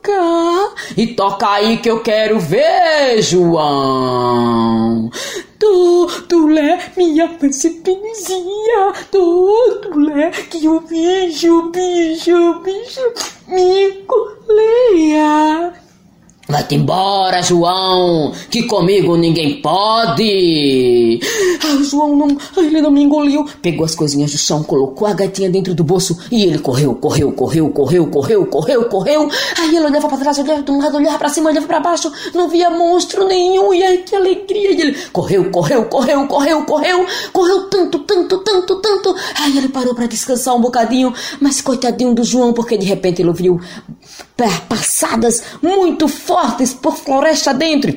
E 0.97 1.09
toca 1.09 1.51
aí 1.51 1.79
que 1.79 1.91
eu 1.91 2.01
quero 2.01 2.39
ver, 2.39 3.21
João. 3.23 5.11
Totulé, 5.59 6.79
minha 6.97 7.29
principinzinha. 7.29 8.93
Totulé, 9.11 10.31
que 10.31 10.69
o 10.69 10.81
bicho, 10.81 11.71
bicho, 11.71 12.61
bicho 12.61 13.01
me 13.49 14.05
coleia. 14.07 15.88
Vai-te 16.49 16.77
embora, 16.77 17.43
João, 17.43 18.33
que 18.49 18.63
comigo 18.63 19.19
ninguém 19.19 19.61
pode. 19.61 21.21
Ah, 21.63 21.75
o 21.75 21.85
João 21.85 22.17
não, 22.17 22.39
ele 22.57 22.81
não 22.81 22.91
me 22.91 23.03
engoliu. 23.03 23.45
Pegou 23.61 23.85
as 23.85 23.95
coisinhas 23.95 24.33
do 24.33 24.39
chão, 24.39 24.63
colocou 24.63 25.07
a 25.07 25.13
gatinha 25.13 25.51
dentro 25.51 25.75
do 25.75 25.85
bolso 25.85 26.19
e 26.33 26.45
ele 26.45 26.59
correu, 26.59 26.95
correu, 26.95 27.31
correu, 27.33 27.69
correu, 27.69 28.07
correu, 28.07 28.47
correu, 28.47 28.85
correu. 28.87 29.29
Aí 29.59 29.77
ele 29.77 29.85
olhava 29.85 30.09
para 30.09 30.17
trás, 30.17 30.39
olhava 30.39 30.63
de 30.63 30.71
um 30.71 30.79
lado, 30.79 30.97
olhava 30.97 31.19
para 31.19 31.29
cima, 31.29 31.51
olhava 31.51 31.67
para 31.67 31.81
baixo, 31.81 32.11
não 32.33 32.49
via 32.49 32.71
monstro 32.71 33.29
nenhum. 33.29 33.75
E 33.75 33.83
aí 33.83 33.99
que 33.99 34.17
alegria! 34.17 34.73
E 34.73 34.81
ele 34.81 34.97
correu, 35.13 35.51
correu, 35.51 35.85
correu, 35.85 36.27
correu, 36.27 36.65
correu, 36.65 37.07
correu 37.31 37.69
tanto, 37.69 37.99
tanto, 37.99 38.39
tanto, 38.39 38.77
tanto. 38.77 39.15
Aí 39.43 39.59
ele 39.59 39.69
parou 39.69 39.95
para 39.95 40.07
descansar 40.07 40.57
um 40.57 40.63
bocadinho, 40.63 41.13
mas 41.43 41.61
coitadinho 41.61 42.15
do 42.15 42.25
João, 42.25 42.55
porque 42.55 42.79
de 42.79 42.87
repente 42.87 43.21
ele 43.21 43.29
ouviu 43.29 43.61
passadas 44.69 45.43
muito 45.61 46.07
fortes 46.07 46.73
por 46.73 46.97
floresta 46.97 47.53
dentro. 47.53 47.93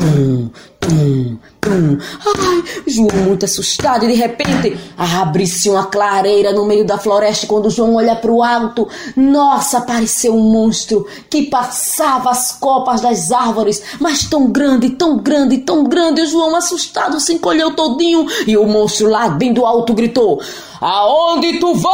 Tum, 0.00 0.50
tum, 0.80 1.38
tum. 1.60 1.98
Ai, 2.26 2.64
João 2.86 3.08
muito 3.26 3.44
assustado 3.44 4.04
e 4.04 4.08
de 4.08 4.14
repente 4.14 4.78
abre-se 4.96 5.68
uma 5.68 5.84
clareira 5.84 6.52
no 6.52 6.64
meio 6.64 6.86
da 6.86 6.96
floresta. 6.98 7.46
Quando 7.46 7.70
João 7.70 7.96
olha 7.96 8.16
para 8.16 8.32
o 8.32 8.42
alto, 8.42 8.88
nossa, 9.14 9.78
apareceu 9.78 10.34
um 10.34 10.50
monstro 10.50 11.06
que 11.28 11.42
passava 11.42 12.30
as 12.30 12.52
copas 12.52 13.02
das 13.02 13.30
árvores, 13.30 13.82
mas 14.00 14.24
tão 14.24 14.50
grande, 14.50 14.90
tão 14.90 15.18
grande, 15.18 15.58
tão 15.58 15.84
grande. 15.84 16.22
O 16.22 16.26
João 16.26 16.56
assustado 16.56 17.20
se 17.20 17.34
encolheu 17.34 17.74
todinho 17.74 18.26
e 18.46 18.56
o 18.56 18.66
monstro 18.66 19.08
lá 19.08 19.28
bem 19.28 19.52
do 19.52 19.66
alto 19.66 19.92
gritou: 19.92 20.40
Aonde 20.80 21.58
tu 21.58 21.74
vais, 21.74 21.90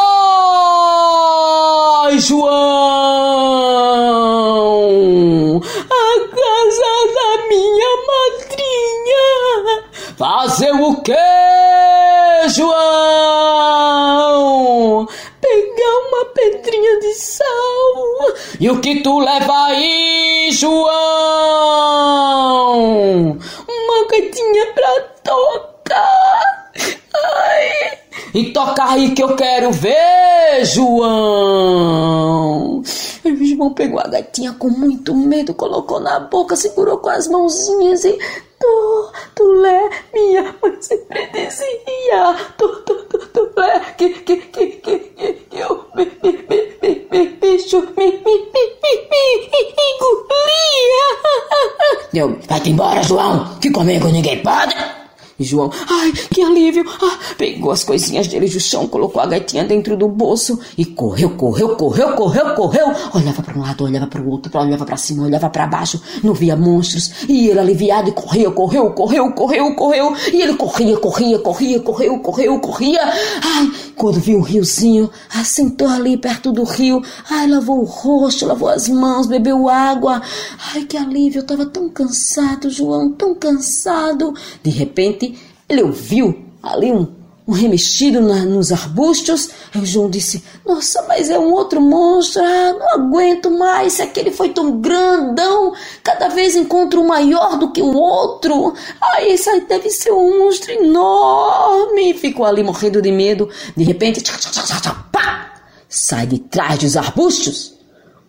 João? 2.23 2.47
A 5.61 6.21
casa 6.29 6.91
da 7.15 7.49
minha 7.49 7.96
madrinha. 8.07 9.85
Fazer 10.17 10.73
o 10.73 11.03
quê, 11.03 11.15
João? 12.49 12.77
Pegar 15.41 15.99
uma 16.09 16.25
pedrinha 16.27 16.57
pedrinha 16.67 17.01
de 17.01 17.15
sal. 17.15 17.47
E 18.61 18.71
o 18.71 18.81
que 18.81 19.03
tu 19.03 19.19
leva 19.19 19.67
aí, 19.67 20.51
João? 20.53 20.87
Uma 23.69 24.07
gatinha 24.09 24.67
pra 24.75 25.01
tocar. 25.25 26.73
Ai. 27.15 27.99
E 28.35 28.53
toca 28.53 28.85
aí 28.85 29.13
que 29.13 29.23
eu 29.23 29.35
quero 29.37 29.71
ver, 29.73 30.65
João. 30.65 31.23
E 33.25 33.55
João 33.55 33.73
pegou 33.73 34.01
a 34.01 34.07
gatinha 34.09 34.53
com 34.53 34.69
muito 34.69 35.15
medo, 35.15 35.55
colocou 35.55 36.01
na 36.01 36.21
boca, 36.21 36.55
segurou 36.57 36.99
com 36.99 37.09
as 37.11 37.27
mãozinhas 37.29 38.05
e 38.05 38.19
Tu, 38.59 39.13
tu 39.35 39.53
lé, 39.61 39.91
minha 40.15 40.55
mãe 40.63 40.81
sempre 40.81 41.27
dizia. 41.27 42.35
Tu, 42.57 42.69
tu, 42.87 42.95
tu, 43.05 43.19
tu 43.19 43.51
lé, 43.57 43.81
que, 43.99 44.09
que, 44.09 44.37
que, 44.37 44.67
que, 44.67 44.99
que, 44.99 45.59
eu 45.59 45.85
me, 45.95 46.07
me, 46.23 46.33
me, 46.33 46.79
me, 46.81 47.07
me, 47.11 47.27
bicho, 47.37 47.81
me, 47.81 48.07
me, 48.13 48.23
me, 48.23 48.65
me, 48.83 48.93
me, 49.11 49.67
engolia. 49.95 51.07
Eu, 52.15 52.39
vai-te 52.49 52.71
embora, 52.71 53.03
João, 53.03 53.59
que 53.61 53.71
comigo 53.71 54.09
ninguém 54.09 54.43
pode. 54.43 54.75
E 55.39 55.45
João, 55.45 55.71
ai, 55.91 56.13
que 56.13 56.41
alívio! 56.41 56.85
Ah, 56.89 57.19
pegou 57.37 57.71
as 57.71 57.85
coisinhas 57.85 58.27
dele 58.27 58.49
do 58.49 58.59
chão, 58.59 58.87
colocou 58.87 59.21
a 59.21 59.27
gatinha 59.27 59.65
dentro 59.65 59.95
do 59.95 60.09
bolso 60.09 60.59
e 60.79 60.85
correu, 60.85 61.31
correu, 61.31 61.77
correu, 61.77 62.13
correu, 62.15 62.55
correu. 62.55 62.87
Olhava 63.15 63.43
para 63.43 63.59
um 63.59 63.61
lado, 63.61 63.85
olhava 63.85 64.07
para 64.07 64.23
o 64.23 64.31
outro, 64.31 64.59
olhava 64.59 64.87
para 64.87 64.97
cima, 64.97 65.25
olhava 65.25 65.51
para 65.51 65.67
baixo, 65.67 66.01
não 66.25 66.33
via 66.33 66.57
monstros. 66.57 67.29
E 67.29 67.49
ele 67.49 67.59
aliviado 67.59 68.09
e 68.09 68.13
corria, 68.13 68.51
correu, 68.51 68.91
correu, 68.93 69.31
correu, 69.33 69.75
correu. 69.75 70.17
E 70.33 70.41
ele 70.41 70.55
corria, 70.55 70.97
corria, 70.97 71.39
corria, 71.39 71.81
correu, 71.81 72.19
correu, 72.21 72.59
corria. 72.59 73.01
Ai, 73.05 73.71
quando 73.95 74.19
viu 74.19 74.39
um 74.39 74.43
riozinho, 74.43 75.11
assentou 75.35 75.89
ali 75.89 76.17
perto 76.17 76.51
do 76.51 76.65
rio. 76.65 77.03
Ai, 77.29 77.47
lavou 77.47 77.81
o 77.81 77.85
rosto, 77.85 78.47
lavou 78.47 78.71
as 78.71 78.89
mãos, 78.89 79.27
bebeu 79.27 79.69
água. 79.69 80.23
Ai, 80.73 80.85
que 80.85 80.97
alívio! 80.97 81.41
Eu 81.41 81.47
tava 81.47 81.67
tão 81.67 81.91
cansado, 81.91 82.71
João, 82.71 83.13
tão 83.13 83.35
cansado. 83.35 84.33
De 84.63 84.71
repente, 84.71 85.26
ele 85.69 85.83
ouviu 85.83 86.45
ali 86.63 86.93
um, 86.93 87.07
um 87.47 87.53
remexido 87.53 88.21
na, 88.21 88.45
nos 88.45 88.73
arbustos. 88.73 89.51
Aí 89.75 89.81
o 89.81 89.87
João 89.87 90.11
disse: 90.11 90.43
Nossa, 90.65 91.05
mas 91.09 91.31
é 91.31 91.39
um 91.39 91.53
outro 91.53 91.81
monstro. 91.81 92.43
Ah, 92.43 92.73
não 92.73 92.95
aguento 92.95 93.51
mais. 93.51 93.95
Se 93.95 94.03
aquele 94.03 94.31
foi 94.31 94.51
tão 94.51 94.81
grandão, 94.81 95.75
cada 96.03 96.29
vez 96.29 96.57
encontro 96.57 97.01
um 97.01 97.07
maior 97.07 97.59
do 97.59 97.73
que 97.73 97.83
o 97.83 97.95
outro. 97.95 98.75
Ah, 99.01 99.23
esse 99.23 99.49
aí 99.49 99.61
deve 99.63 99.91
ser 99.91 100.13
um 100.13 100.39
monstro 100.41 100.73
enorme. 100.73 102.15
Ficou 102.15 102.47
ali 102.47 102.63
morrendo 102.63 103.03
de 103.03 103.13
medo. 103.13 103.49
De 103.77 103.85
repente, 103.85 104.21
tchá, 104.21 104.37
tchá, 104.39 104.81
tchá, 104.81 105.07
pá, 105.13 105.55
sai 105.89 106.27
de 106.27 106.39
trás 106.39 106.79
dos 106.79 106.97
arbustos 106.97 107.76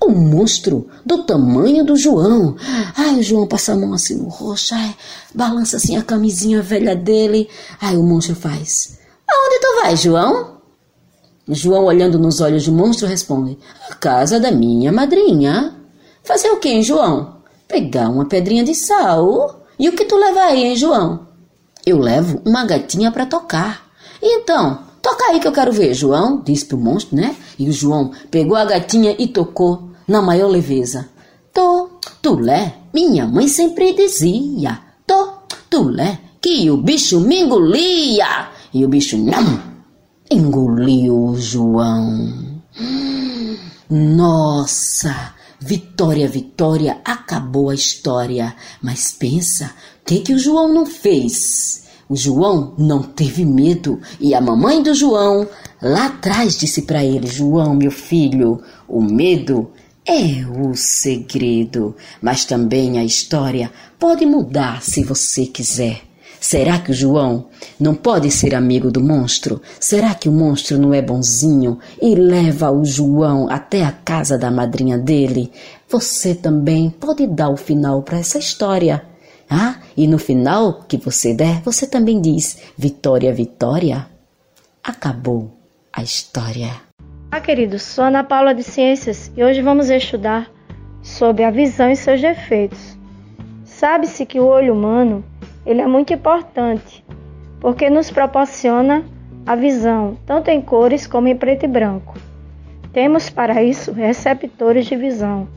um 0.01 0.11
monstro 0.11 0.87
do 1.05 1.23
tamanho 1.23 1.83
do 1.83 1.95
João. 1.95 2.55
Ai, 2.95 3.19
o 3.19 3.23
João 3.23 3.47
passa 3.47 3.73
a 3.73 3.75
mão 3.75 3.93
assim 3.93 4.15
no 4.15 4.29
rosto, 4.29 4.73
ai, 4.73 4.95
balança 5.33 5.77
assim 5.77 5.97
a 5.97 6.03
camisinha 6.03 6.61
velha 6.61 6.95
dele. 6.95 7.49
Ai, 7.81 7.97
o 7.97 8.03
monstro 8.03 8.35
faz: 8.35 8.99
Aonde 9.27 9.59
tu 9.59 9.81
vai, 9.81 9.95
João? 9.95 10.57
João, 11.49 11.85
olhando 11.85 12.19
nos 12.19 12.41
olhos 12.41 12.65
do 12.65 12.71
monstro, 12.71 13.07
responde: 13.07 13.57
A 13.89 13.95
casa 13.95 14.39
da 14.39 14.51
minha 14.51 14.91
madrinha. 14.91 15.75
Fazer 16.23 16.49
o 16.49 16.57
que, 16.57 16.69
hein, 16.69 16.83
João? 16.83 17.37
Pegar 17.67 18.09
uma 18.09 18.25
pedrinha 18.25 18.63
de 18.63 18.75
sal. 18.75 19.65
E 19.79 19.87
o 19.87 19.93
que 19.93 20.05
tu 20.05 20.17
leva 20.17 20.41
aí, 20.41 20.65
hein, 20.65 20.75
João? 20.75 21.27
Eu 21.85 21.99
levo 21.99 22.41
uma 22.45 22.65
gatinha 22.65 23.11
para 23.11 23.25
tocar. 23.25 23.87
Então, 24.21 24.79
toca 25.01 25.25
aí 25.25 25.39
que 25.39 25.47
eu 25.47 25.51
quero 25.53 25.71
ver, 25.71 25.93
João, 25.93 26.41
disse 26.43 26.65
pro 26.65 26.77
monstro, 26.77 27.15
né? 27.15 27.35
E 27.57 27.69
o 27.69 27.71
João 27.71 28.11
pegou 28.29 28.57
a 28.57 28.65
gatinha 28.65 29.15
e 29.17 29.27
tocou 29.27 29.86
na 30.07 30.21
maior 30.21 30.49
leveza. 30.49 31.09
Tô, 31.53 31.89
tulé, 32.21 32.75
minha 32.93 33.27
mãe 33.27 33.47
sempre 33.47 33.93
dizia. 33.93 34.79
Tô, 35.05 35.39
tulé, 35.69 36.19
que 36.41 36.69
o 36.69 36.77
bicho 36.77 37.19
me 37.19 37.41
engolia. 37.41 38.49
E 38.73 38.85
o 38.85 38.89
bicho 38.89 39.17
não 39.17 39.59
engoliu 40.29 41.29
o 41.29 41.35
João. 41.37 42.61
Nossa! 43.89 45.35
Vitória, 45.59 46.27
Vitória, 46.27 47.01
acabou 47.03 47.69
a 47.69 47.75
história. 47.75 48.55
Mas 48.81 49.11
pensa, 49.11 49.71
o 50.01 50.05
que, 50.05 50.19
que 50.19 50.33
o 50.33 50.39
João 50.39 50.71
não 50.71 50.85
fez? 50.85 51.85
O 52.07 52.15
João 52.15 52.73
não 52.77 53.01
teve 53.01 53.43
medo 53.43 53.99
e 54.19 54.33
a 54.33 54.39
mamãe 54.39 54.81
do 54.81 54.93
João 54.93 55.47
lá 55.81 56.05
atrás 56.05 56.57
disse 56.57 56.83
para 56.83 57.03
ele: 57.03 57.27
João, 57.27 57.73
meu 57.73 57.91
filho, 57.91 58.61
o 58.87 59.01
medo 59.01 59.71
é 60.07 60.45
o 60.47 60.73
segredo, 60.73 61.95
mas 62.21 62.45
também 62.45 62.97
a 62.97 63.03
história 63.03 63.69
pode 63.99 64.25
mudar 64.25 64.81
se 64.81 65.03
você 65.03 65.45
quiser. 65.45 66.01
Será 66.39 66.79
que 66.79 66.91
o 66.91 66.93
João 66.93 67.47
não 67.79 67.93
pode 67.93 68.31
ser 68.31 68.55
amigo 68.55 68.89
do 68.89 69.01
monstro? 69.01 69.61
Será 69.79 70.15
que 70.15 70.29
o 70.29 70.31
monstro 70.31 70.77
não 70.77 70.93
é 70.93 71.01
bonzinho 71.01 71.79
e 72.01 72.15
leva 72.15 72.71
o 72.71 72.85
João 72.85 73.49
até 73.49 73.83
a 73.83 73.91
casa 73.91 74.37
da 74.37 74.49
madrinha 74.49 74.97
dele? 74.97 75.51
Você 75.89 76.33
também 76.33 76.89
pode 76.89 77.27
dar 77.27 77.49
o 77.49 77.57
final 77.57 78.01
para 78.01 78.19
essa 78.19 78.37
história. 78.37 79.03
Ah, 79.49 79.79
e 79.95 80.07
no 80.07 80.17
final 80.17 80.83
que 80.87 80.97
você 80.97 81.33
der, 81.33 81.61
você 81.63 81.87
também 81.87 82.21
diz: 82.21 82.57
Vitória, 82.77 83.33
Vitória. 83.33 84.07
Acabou 84.83 85.51
a 85.91 86.03
história. 86.03 86.86
Olá, 87.29 87.41
queridos. 87.41 87.81
Sou 87.83 88.05
Ana 88.05 88.23
Paula 88.23 88.55
de 88.55 88.63
Ciências 88.63 89.29
e 89.35 89.43
hoje 89.43 89.61
vamos 89.61 89.89
estudar 89.89 90.49
sobre 91.01 91.43
a 91.43 91.51
visão 91.51 91.91
e 91.91 91.95
seus 91.95 92.21
defeitos. 92.21 92.97
Sabe-se 93.65 94.25
que 94.25 94.39
o 94.39 94.45
olho 94.45 94.73
humano 94.73 95.25
ele 95.65 95.81
é 95.81 95.85
muito 95.85 96.13
importante 96.13 97.03
porque 97.59 97.89
nos 97.89 98.09
proporciona 98.09 99.03
a 99.45 99.57
visão, 99.57 100.17
tanto 100.25 100.49
em 100.49 100.61
cores 100.61 101.05
como 101.05 101.27
em 101.27 101.35
preto 101.35 101.65
e 101.65 101.67
branco. 101.67 102.13
Temos 102.93 103.29
para 103.29 103.61
isso 103.61 103.91
receptores 103.91 104.85
de 104.85 104.95
visão. 104.95 105.49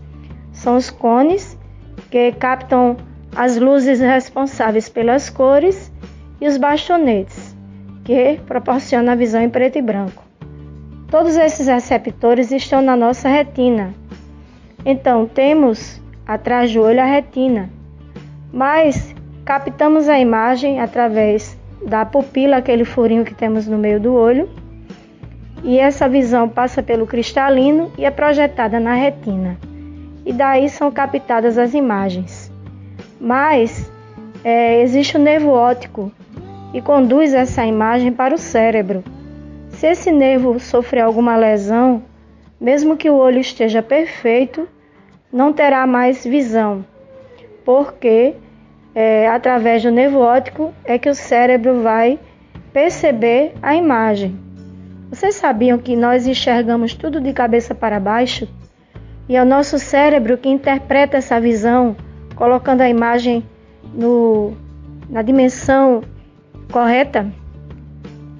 São 0.52 0.76
os 0.76 0.90
cones 0.90 1.56
que 2.10 2.32
captam 2.32 2.96
as 3.34 3.56
luzes 3.56 4.00
responsáveis 4.00 4.88
pelas 4.88 5.30
cores 5.30 5.90
e 6.40 6.48
os 6.48 6.56
bastonetes, 6.56 7.56
que 8.02 8.40
proporcionam 8.44 9.12
a 9.12 9.16
visão 9.16 9.40
em 9.40 9.48
preto 9.48 9.78
e 9.78 9.82
branco. 9.82 10.29
Todos 11.10 11.36
esses 11.36 11.66
receptores 11.66 12.52
estão 12.52 12.80
na 12.80 12.96
nossa 12.96 13.28
retina. 13.28 13.92
Então, 14.86 15.26
temos 15.26 16.00
atrás 16.24 16.72
do 16.72 16.80
olho 16.82 17.00
a 17.00 17.04
retina, 17.04 17.68
mas 18.52 19.12
captamos 19.44 20.08
a 20.08 20.20
imagem 20.20 20.80
através 20.80 21.58
da 21.84 22.04
pupila, 22.06 22.58
aquele 22.58 22.84
furinho 22.84 23.24
que 23.24 23.34
temos 23.34 23.66
no 23.66 23.76
meio 23.76 23.98
do 23.98 24.14
olho, 24.14 24.48
e 25.64 25.78
essa 25.78 26.08
visão 26.08 26.48
passa 26.48 26.80
pelo 26.80 27.08
cristalino 27.08 27.90
e 27.98 28.04
é 28.04 28.10
projetada 28.10 28.78
na 28.78 28.94
retina. 28.94 29.58
E 30.24 30.32
daí 30.32 30.68
são 30.68 30.92
captadas 30.92 31.58
as 31.58 31.74
imagens. 31.74 32.52
Mas 33.20 33.90
é, 34.44 34.80
existe 34.80 35.16
o 35.16 35.20
nervo 35.20 35.50
óptico 35.50 36.12
e 36.72 36.80
conduz 36.80 37.34
essa 37.34 37.66
imagem 37.66 38.12
para 38.12 38.32
o 38.32 38.38
cérebro. 38.38 39.02
Se 39.80 39.86
esse 39.86 40.10
nervo 40.10 40.60
sofrer 40.60 41.00
alguma 41.00 41.36
lesão, 41.36 42.02
mesmo 42.60 42.98
que 42.98 43.08
o 43.08 43.14
olho 43.14 43.40
esteja 43.40 43.80
perfeito, 43.80 44.68
não 45.32 45.54
terá 45.54 45.86
mais 45.86 46.22
visão, 46.22 46.84
porque 47.64 48.34
é, 48.94 49.26
através 49.26 49.82
do 49.82 49.90
nervo 49.90 50.18
óptico 50.18 50.70
é 50.84 50.98
que 50.98 51.08
o 51.08 51.14
cérebro 51.14 51.80
vai 51.80 52.18
perceber 52.74 53.54
a 53.62 53.74
imagem. 53.74 54.38
Vocês 55.08 55.36
sabiam 55.36 55.78
que 55.78 55.96
nós 55.96 56.26
enxergamos 56.26 56.92
tudo 56.92 57.18
de 57.18 57.32
cabeça 57.32 57.74
para 57.74 57.98
baixo? 57.98 58.46
E 59.30 59.34
é 59.34 59.42
o 59.42 59.46
nosso 59.46 59.78
cérebro 59.78 60.36
que 60.36 60.50
interpreta 60.50 61.16
essa 61.16 61.40
visão, 61.40 61.96
colocando 62.36 62.82
a 62.82 62.88
imagem 62.90 63.42
no, 63.94 64.52
na 65.08 65.22
dimensão 65.22 66.02
correta? 66.70 67.39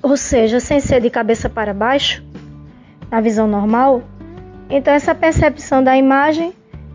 Ou 0.02 0.16
seja, 0.16 0.60
sem 0.60 0.81
ser 0.81 1.01
de 1.01 1.10
cabeça 1.10 1.48
para 1.48 1.74
baixo, 1.74 2.24
na 3.10 3.20
visão 3.20 3.47
normal, 3.47 4.02
então 4.68 4.94
essa 4.94 5.14
percepção 5.14 5.82
da 5.82 5.97
imagem 5.97 6.52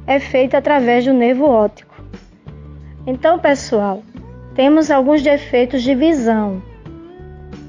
é 0.08 0.20
feita 0.20 0.58
através 0.58 1.06
do 1.06 1.14
nervo 1.14 1.46
óptico. 1.46 1.94
Então, 3.06 3.38
pessoal, 3.38 4.02
temos 4.56 4.90
alguns 4.90 5.22
defeitos 5.22 5.84
de 5.84 5.94
visão. 5.94 6.62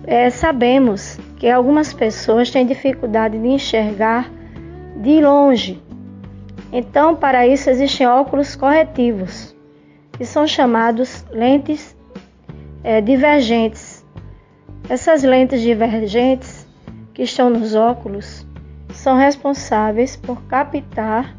É, 0.06 0.30
sabemos 0.30 1.18
que 1.36 1.48
algumas 1.48 1.92
pessoas 1.92 2.50
têm 2.50 2.64
dificuldade 2.64 3.38
de 3.38 3.48
enxergar 3.48 4.30
de 5.02 5.20
longe. 5.20 5.82
Então, 6.72 7.14
para 7.14 7.46
isso 7.46 7.68
existem 7.68 8.06
óculos 8.06 8.56
corretivos, 8.56 9.54
que 10.12 10.24
são 10.24 10.46
chamados 10.46 11.24
lentes 11.30 11.96
é, 12.82 13.00
divergentes 13.00 13.95
essas 14.88 15.22
lentes 15.22 15.60
divergentes 15.60 16.66
que 17.12 17.22
estão 17.22 17.50
nos 17.50 17.74
óculos 17.74 18.46
são 18.92 19.16
responsáveis 19.16 20.16
por 20.16 20.42
captar 20.42 21.36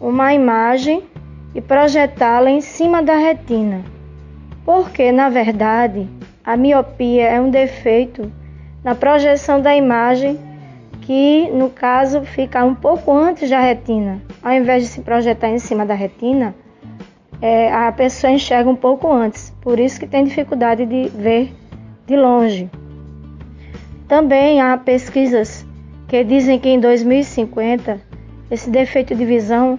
uma 0.00 0.34
imagem 0.34 1.04
e 1.54 1.60
projetá-la 1.60 2.50
em 2.50 2.60
cima 2.60 3.02
da 3.02 3.16
retina, 3.16 3.82
porque, 4.64 5.12
na 5.12 5.28
verdade, 5.28 6.08
a 6.44 6.56
miopia 6.56 7.28
é 7.28 7.40
um 7.40 7.48
defeito 7.48 8.30
na 8.82 8.94
projeção 8.94 9.60
da 9.60 9.74
imagem 9.74 10.38
que, 11.02 11.48
no 11.50 11.70
caso, 11.70 12.22
fica 12.22 12.64
um 12.64 12.74
pouco 12.74 13.12
antes 13.12 13.48
da 13.48 13.60
retina. 13.60 14.20
Ao 14.42 14.52
invés 14.52 14.82
de 14.82 14.88
se 14.88 15.00
projetar 15.00 15.48
em 15.48 15.58
cima 15.58 15.86
da 15.86 15.94
retina, 15.94 16.54
é, 17.40 17.72
a 17.72 17.92
pessoa 17.92 18.32
enxerga 18.32 18.68
um 18.68 18.76
pouco 18.76 19.10
antes, 19.12 19.50
por 19.60 19.78
isso 19.78 20.00
que 20.00 20.06
tem 20.06 20.24
dificuldade 20.24 20.84
de 20.86 21.08
ver 21.08 21.52
de 22.06 22.16
longe. 22.16 22.70
Também 24.06 24.60
há 24.60 24.76
pesquisas 24.76 25.66
que 26.08 26.22
dizem 26.22 26.58
que 26.58 26.68
em 26.68 26.78
2050 26.78 28.00
esse 28.50 28.70
defeito 28.70 29.14
de 29.14 29.24
visão 29.24 29.78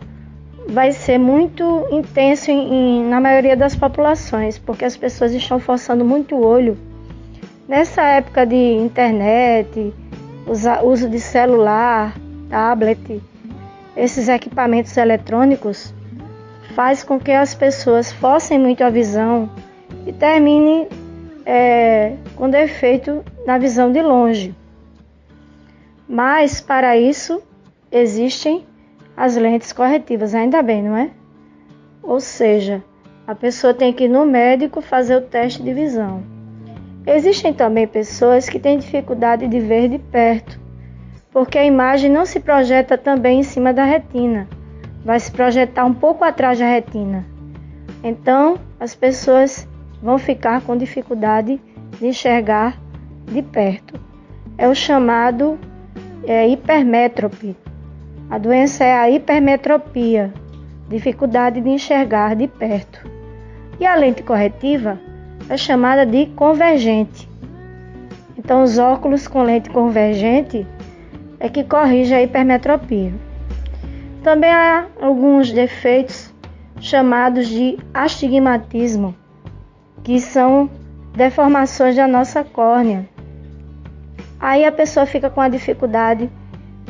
vai 0.67 0.91
ser 0.91 1.17
muito 1.17 1.87
intenso 1.91 2.49
em, 2.49 2.73
em, 2.73 3.05
na 3.05 3.21
maioria 3.21 3.55
das 3.55 3.75
populações, 3.75 4.57
porque 4.57 4.83
as 4.83 4.97
pessoas 4.97 5.33
estão 5.33 5.59
forçando 5.59 6.03
muito 6.03 6.35
o 6.35 6.45
olho. 6.45 6.77
Nessa 7.67 8.01
época 8.01 8.45
de 8.45 8.55
internet, 8.55 9.93
usa, 10.47 10.83
uso 10.83 11.07
de 11.07 11.19
celular, 11.19 12.15
tablet, 12.49 13.21
esses 13.95 14.27
equipamentos 14.27 14.97
eletrônicos, 14.97 15.93
faz 16.75 17.03
com 17.03 17.19
que 17.19 17.31
as 17.31 17.53
pessoas 17.55 18.11
forcem 18.11 18.59
muito 18.59 18.83
a 18.83 18.89
visão 18.89 19.49
e 20.05 20.11
terminem 20.11 20.87
é, 21.45 22.15
com 22.35 22.49
defeito 22.49 23.23
na 23.45 23.57
visão 23.57 23.91
de 23.91 24.01
longe. 24.01 24.55
Mas 26.07 26.59
para 26.59 26.97
isso 26.97 27.41
existem 27.91 28.65
as 29.15 29.35
lentes 29.37 29.71
corretivas, 29.71 30.35
ainda 30.35 30.61
bem, 30.61 30.83
não 30.83 30.97
é? 30.97 31.09
Ou 32.03 32.19
seja, 32.19 32.83
a 33.25 33.33
pessoa 33.33 33.73
tem 33.73 33.93
que 33.93 34.05
ir 34.05 34.09
no 34.09 34.25
médico 34.25 34.81
fazer 34.81 35.15
o 35.15 35.21
teste 35.21 35.63
de 35.63 35.73
visão. 35.73 36.23
Existem 37.07 37.53
também 37.53 37.87
pessoas 37.87 38.49
que 38.49 38.59
têm 38.59 38.79
dificuldade 38.79 39.47
de 39.47 39.59
ver 39.59 39.87
de 39.89 39.99
perto, 39.99 40.59
porque 41.31 41.57
a 41.57 41.65
imagem 41.65 42.09
não 42.09 42.25
se 42.25 42.39
projeta 42.39 42.97
também 42.97 43.39
em 43.39 43.43
cima 43.43 43.71
da 43.71 43.83
retina, 43.83 44.47
vai 45.03 45.19
se 45.19 45.31
projetar 45.31 45.85
um 45.85 45.93
pouco 45.93 46.23
atrás 46.23 46.59
da 46.59 46.65
retina. 46.65 47.25
Então, 48.03 48.59
as 48.79 48.95
pessoas 48.95 49.67
vão 50.05 50.19
ficar 50.19 50.61
com 50.61 50.77
dificuldade 50.77 51.59
de 51.99 52.05
enxergar 52.05 52.79
de 53.25 53.41
perto. 53.41 53.99
É 54.55 54.67
o 54.69 54.75
chamado 54.75 55.57
é, 56.27 56.47
hipermétrope. 56.47 57.57
A 58.29 58.37
doença 58.37 58.83
é 58.83 58.95
a 58.95 59.09
hipermetropia, 59.09 60.31
dificuldade 60.87 61.59
de 61.59 61.69
enxergar 61.69 62.35
de 62.35 62.47
perto. 62.47 63.03
E 63.79 63.85
a 63.85 63.95
lente 63.95 64.21
corretiva 64.21 64.99
é 65.49 65.57
chamada 65.57 66.05
de 66.05 66.27
convergente. 66.27 67.27
Então, 68.37 68.61
os 68.61 68.77
óculos 68.77 69.27
com 69.27 69.41
lente 69.41 69.71
convergente 69.71 70.67
é 71.39 71.49
que 71.49 71.63
corrige 71.63 72.13
a 72.13 72.21
hipermetropia. 72.21 73.11
Também 74.23 74.51
há 74.51 74.85
alguns 75.01 75.51
defeitos 75.51 76.31
chamados 76.79 77.47
de 77.47 77.79
astigmatismo, 77.91 79.15
que 80.05 80.21
são 80.21 80.69
deformações 81.15 81.95
da 81.95 82.07
nossa 82.07 82.43
córnea. 82.43 83.09
Aí 84.39 84.63
a 84.63 84.71
pessoa 84.71 85.07
fica 85.07 85.31
com 85.31 85.41
a 85.41 85.49
dificuldade 85.49 86.29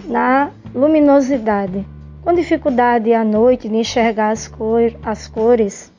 na 0.03 0.51
luminosidade, 0.73 1.87
com 2.21 2.33
dificuldade 2.33 3.13
à 3.13 3.23
noite 3.23 3.69
de 3.69 3.77
enxergar 3.77 4.31
as, 4.31 4.49
cor, 4.49 4.81
as 5.01 5.29
cores, 5.29 5.93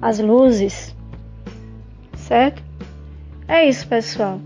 as 0.00 0.20
luzes, 0.20 0.94
certo? 2.16 2.62
É 3.48 3.68
isso, 3.68 3.88
pessoal. 3.88 4.38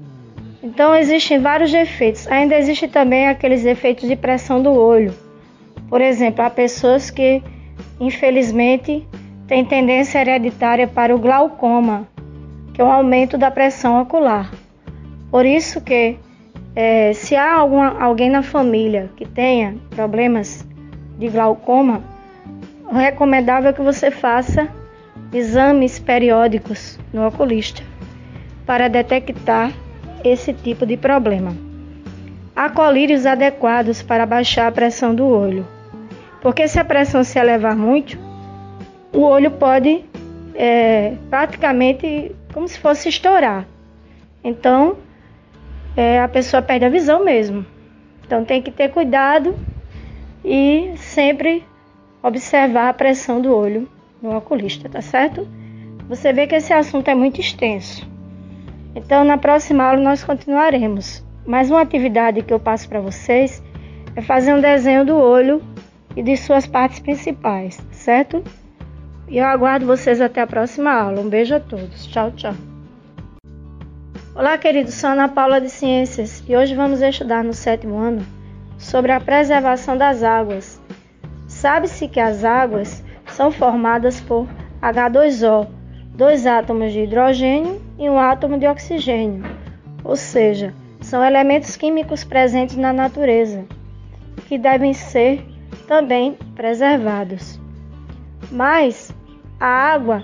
Então 0.63 0.97
existem 0.97 1.39
vários 1.39 1.71
defeitos. 1.71 2.27
Ainda 2.29 2.57
existem 2.57 2.89
também 2.89 3.29
aqueles 3.29 3.63
defeitos 3.63 4.09
de 4.09 4.17
pressão 4.17 4.63
do 4.63 4.71
olho. 4.71 5.13
Por 5.91 6.01
exemplo, 6.01 6.43
há 6.43 6.49
pessoas 6.49 7.11
que, 7.11 7.43
infelizmente, 8.01 9.07
têm 9.49 9.65
tendência 9.65 10.21
hereditária 10.21 10.87
para 10.87 11.17
o 11.17 11.19
glaucoma, 11.19 12.07
que 12.75 12.81
é 12.83 12.85
um 12.85 12.93
aumento 12.93 13.39
da 13.39 13.51
pressão 13.51 14.01
ocular. 14.01 14.53
Por 15.31 15.47
isso 15.47 15.81
que 15.81 16.19
é, 16.77 17.13
se 17.15 17.35
há 17.35 17.55
alguma, 17.55 17.99
alguém 17.99 18.31
na 18.31 18.43
família 18.43 19.11
que 19.17 19.27
tenha 19.27 19.75
problemas 19.91 20.65
de 21.19 21.29
glaucoma, 21.29 22.03
o 22.85 22.95
recomendável 22.95 23.71
é 23.71 23.73
que 23.73 23.83
você 23.83 24.11
faça 24.11 24.69
exames 25.33 25.99
periódicos 25.99 26.99
no 27.13 27.27
oculista 27.27 27.83
para 28.67 28.87
detectar 28.89 29.73
esse 30.23 30.53
tipo 30.53 30.85
de 30.85 30.97
problema. 30.97 31.57
Há 32.55 32.69
colírios 32.69 33.25
adequados 33.25 34.03
para 34.03 34.27
baixar 34.27 34.67
a 34.67 34.73
pressão 34.73 35.15
do 35.15 35.27
olho, 35.27 35.67
porque 36.43 36.69
se 36.69 36.79
a 36.79 36.85
pressão 36.85 37.25
se 37.25 37.39
elevar 37.39 37.77
muito, 37.77 38.28
o 39.13 39.21
olho 39.21 39.51
pode 39.51 40.05
é, 40.55 41.15
praticamente 41.31 42.35
como 42.53 42.67
se 42.69 42.79
fosse 42.79 43.09
estourar. 43.09 43.67
Então, 44.43 44.97
é, 45.97 46.21
a 46.21 46.29
pessoa 46.29 46.63
perde 46.63 46.85
a 46.85 46.89
visão 46.89 47.25
mesmo. 47.25 47.65
Então 48.25 48.45
tem 48.45 48.61
que 48.61 48.71
ter 48.71 48.91
cuidado 48.91 49.57
e 50.45 50.93
sempre 50.97 51.65
observar 52.23 52.91
a 52.91 52.95
pressão 52.95 53.41
do 53.41 53.55
olho 53.55 53.89
no 54.21 54.37
oculista, 54.37 54.89
tá 54.89 55.01
certo? 55.01 55.49
Você 56.09 56.33
vê 56.33 56.47
que 56.47 56.55
esse 56.55 56.73
assunto 56.73 57.09
é 57.09 57.15
muito 57.15 57.41
extenso. 57.41 58.09
Então 58.95 59.25
na 59.25 59.39
próxima 59.39 59.85
aula 59.85 60.01
nós 60.01 60.23
continuaremos. 60.23 61.25
Mais 61.47 61.71
uma 61.71 61.81
atividade 61.81 62.43
que 62.43 62.53
eu 62.53 62.61
passo 62.61 62.89
para 62.89 63.01
vocês 63.01 63.63
é 64.15 64.21
fazer 64.21 64.53
um 64.55 64.61
desenho 64.61 65.05
do 65.05 65.17
olho 65.17 65.63
e 66.15 66.23
de 66.23 66.37
suas 66.37 66.67
partes 66.67 66.99
principais, 66.99 67.81
certo? 67.91 68.43
E 69.31 69.37
eu 69.37 69.45
aguardo 69.45 69.85
vocês 69.85 70.23
até 70.23 70.41
a 70.41 70.47
próxima 70.47 70.91
aula. 70.91 71.21
Um 71.21 71.29
beijo 71.29 71.55
a 71.55 71.61
todos. 71.61 72.07
Tchau, 72.07 72.33
tchau. 72.33 72.55
Olá, 74.35 74.57
queridos, 74.57 74.95
sou 74.95 75.11
Ana 75.11 75.29
Paula 75.29 75.61
de 75.61 75.69
Ciências 75.69 76.43
e 76.49 76.57
hoje 76.57 76.75
vamos 76.75 77.03
estudar 77.03 77.45
no 77.45 77.53
sétimo 77.53 77.99
ano 77.99 78.25
sobre 78.79 79.13
a 79.13 79.21
preservação 79.21 79.99
das 79.99 80.23
águas. 80.23 80.81
Sabe-se 81.47 82.09
que 82.09 82.21
as 82.21 82.43
águas 82.43 83.05
são 83.27 83.51
formadas 83.51 84.19
por 84.19 84.49
H2O, 84.81 85.67
dois 86.15 86.47
átomos 86.47 86.93
de 86.93 87.01
hidrogênio 87.01 87.83
e 87.99 88.09
um 88.09 88.19
átomo 88.19 88.59
de 88.59 88.67
oxigênio, 88.67 89.45
ou 90.05 90.17
seja, 90.17 90.73
são 91.01 91.23
elementos 91.23 91.77
químicos 91.77 92.25
presentes 92.25 92.77
na 92.77 92.93
natureza 92.95 93.67
que 94.47 94.57
devem 94.57 94.95
ser 94.95 95.45
também 95.87 96.39
preservados. 96.55 97.61
Mas 98.51 99.13
a 99.61 99.67
água 99.67 100.23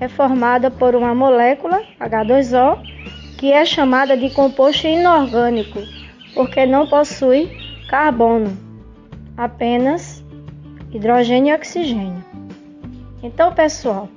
é 0.00 0.08
formada 0.08 0.70
por 0.70 0.94
uma 0.94 1.14
molécula 1.14 1.82
H2O 2.00 2.78
que 3.38 3.52
é 3.52 3.64
chamada 3.64 4.16
de 4.16 4.30
composto 4.30 4.86
inorgânico, 4.86 5.80
porque 6.34 6.64
não 6.66 6.86
possui 6.86 7.50
carbono, 7.88 8.56
apenas 9.36 10.24
hidrogênio 10.92 11.52
e 11.52 11.54
oxigênio. 11.54 12.24
Então, 13.22 13.52
pessoal, 13.52 14.08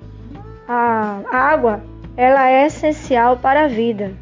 a 0.68 1.22
água 1.32 1.84
ela 2.18 2.50
é 2.50 2.66
essencial 2.66 3.38
para 3.38 3.66
a 3.66 3.68
vida. 3.68 4.14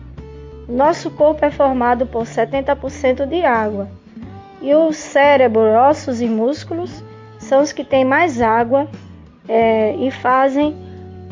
Nosso 0.67 1.11
corpo 1.11 1.45
é 1.45 1.51
formado 1.51 2.05
por 2.05 2.23
70% 2.23 3.25
de 3.25 3.45
água 3.45 3.89
e 4.61 4.73
o 4.73 4.91
cérebro, 4.93 5.61
ossos 5.61 6.21
e 6.21 6.27
músculos 6.27 7.03
são 7.37 7.61
os 7.61 7.73
que 7.73 7.83
têm 7.83 8.05
mais 8.05 8.41
água 8.41 8.87
é, 9.47 9.95
e 9.95 10.11
fazem 10.11 10.75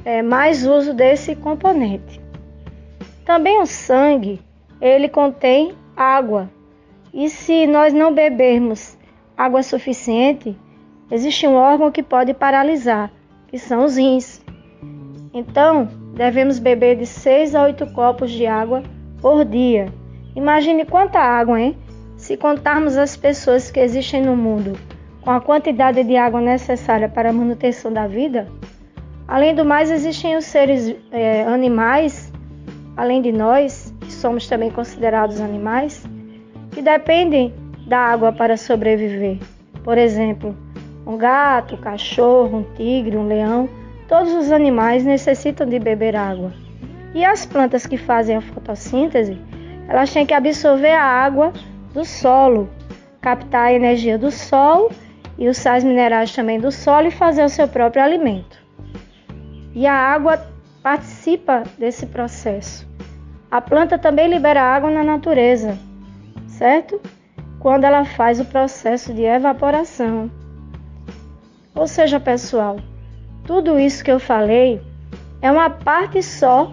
é, 0.04 0.22
mais 0.22 0.66
uso 0.66 0.94
desse 0.94 1.36
componente. 1.36 2.22
Também 3.26 3.62
o 3.62 3.66
sangue, 3.66 4.42
ele 4.80 5.08
contém 5.08 5.74
água. 5.96 6.50
E 7.14 7.30
se 7.30 7.68
nós 7.68 7.94
não 7.94 8.14
bebermos 8.14 8.98
água 9.38 9.64
suficiente, 9.64 10.56
existe 11.10 11.48
um 11.48 11.56
órgão 11.56 11.92
que 11.92 12.04
pode 12.04 12.34
paralisar, 12.34 13.12
que 13.48 13.58
são 13.58 13.86
os 13.86 13.98
rins. 13.98 14.42
Então, 15.34 15.88
devemos 16.16 16.60
beber 16.60 16.98
de 16.98 17.06
6 17.06 17.56
a 17.56 17.64
8 17.64 17.88
copos 17.94 18.32
de 18.32 18.46
água 18.46 18.84
por 19.22 19.46
dia. 19.46 19.88
Imagine 20.36 20.86
quanta 20.86 21.20
água, 21.20 21.60
hein? 21.60 21.78
Se 22.18 22.38
contarmos 22.38 22.98
as 22.98 23.18
pessoas 23.18 23.72
que 23.72 23.80
existem 23.80 24.22
no 24.22 24.36
mundo 24.36 24.78
com 25.22 25.32
a 25.32 25.40
quantidade 25.40 26.04
de 26.04 26.16
água 26.18 26.42
necessária 26.42 27.08
para 27.08 27.30
a 27.30 27.34
manutenção 27.34 27.92
da 27.92 28.08
vida, 28.08 28.48
além 29.28 29.56
do 29.56 29.64
mais, 29.64 29.92
existem 29.92 30.36
os 30.36 30.46
seres 30.46 30.96
é, 31.12 31.44
animais 31.44 32.32
além 32.96 33.22
de 33.22 33.32
nós, 33.32 33.94
que 34.02 34.12
somos 34.12 34.48
também 34.48 34.70
considerados 34.70 35.40
animais, 35.40 36.04
que 36.72 36.82
dependem 36.82 37.54
da 37.88 37.98
água 37.98 38.32
para 38.32 38.58
sobreviver. 38.58 39.38
Por 39.84 39.98
exemplo, 39.98 40.56
um 41.06 41.18
gato, 41.18 41.76
um 41.76 41.80
cachorro, 41.80 42.60
um 42.60 42.76
tigre, 42.76 43.18
um 43.18 43.28
leão, 43.28 43.68
todos 44.08 44.34
os 44.34 44.52
animais 44.52 45.04
necessitam 45.04 45.68
de 45.68 45.80
beber 45.80 46.16
água. 46.16 46.54
E 47.14 47.26
as 47.26 47.46
plantas 47.46 47.86
que 47.86 47.98
fazem 47.98 48.36
a 48.36 48.42
fotossíntese, 48.42 49.38
elas 49.88 50.14
têm 50.14 50.26
que 50.26 50.34
absorver 50.34 50.94
a 50.94 51.04
água 51.04 51.52
do 51.94 52.06
solo, 52.06 52.70
captar 53.20 53.68
a 53.68 53.74
energia 53.74 54.18
do 54.18 54.32
sol 54.32 54.92
e 55.42 55.50
os 55.50 55.58
sais 55.58 55.84
minerais 55.84 56.32
também 56.36 56.60
do 56.60 56.72
solo 56.72 57.08
e 57.08 57.12
fazer 57.12 57.44
o 57.44 57.50
seu 57.50 57.68
próprio 57.68 58.04
alimento. 58.04 58.64
E 59.74 59.88
a 59.88 59.96
água 59.96 60.40
participa 60.84 61.64
desse 61.80 62.06
processo. 62.06 62.88
A 63.50 63.60
planta 63.60 63.98
também 63.98 64.28
libera 64.28 64.62
água 64.62 64.92
na 64.92 65.04
natureza, 65.04 65.80
certo? 66.48 67.02
Quando 67.60 67.86
ela 67.86 68.06
faz 68.06 68.40
o 68.40 68.46
processo 68.46 69.16
de 69.16 69.24
evaporação. 69.24 70.30
Ou 71.74 71.88
seja, 71.88 72.20
pessoal, 72.20 72.78
tudo 73.44 73.80
isso 73.80 74.04
que 74.04 74.12
eu 74.12 74.20
falei 74.20 74.80
é 75.42 75.52
uma 75.52 75.72
parte 75.72 76.22
só 76.22 76.72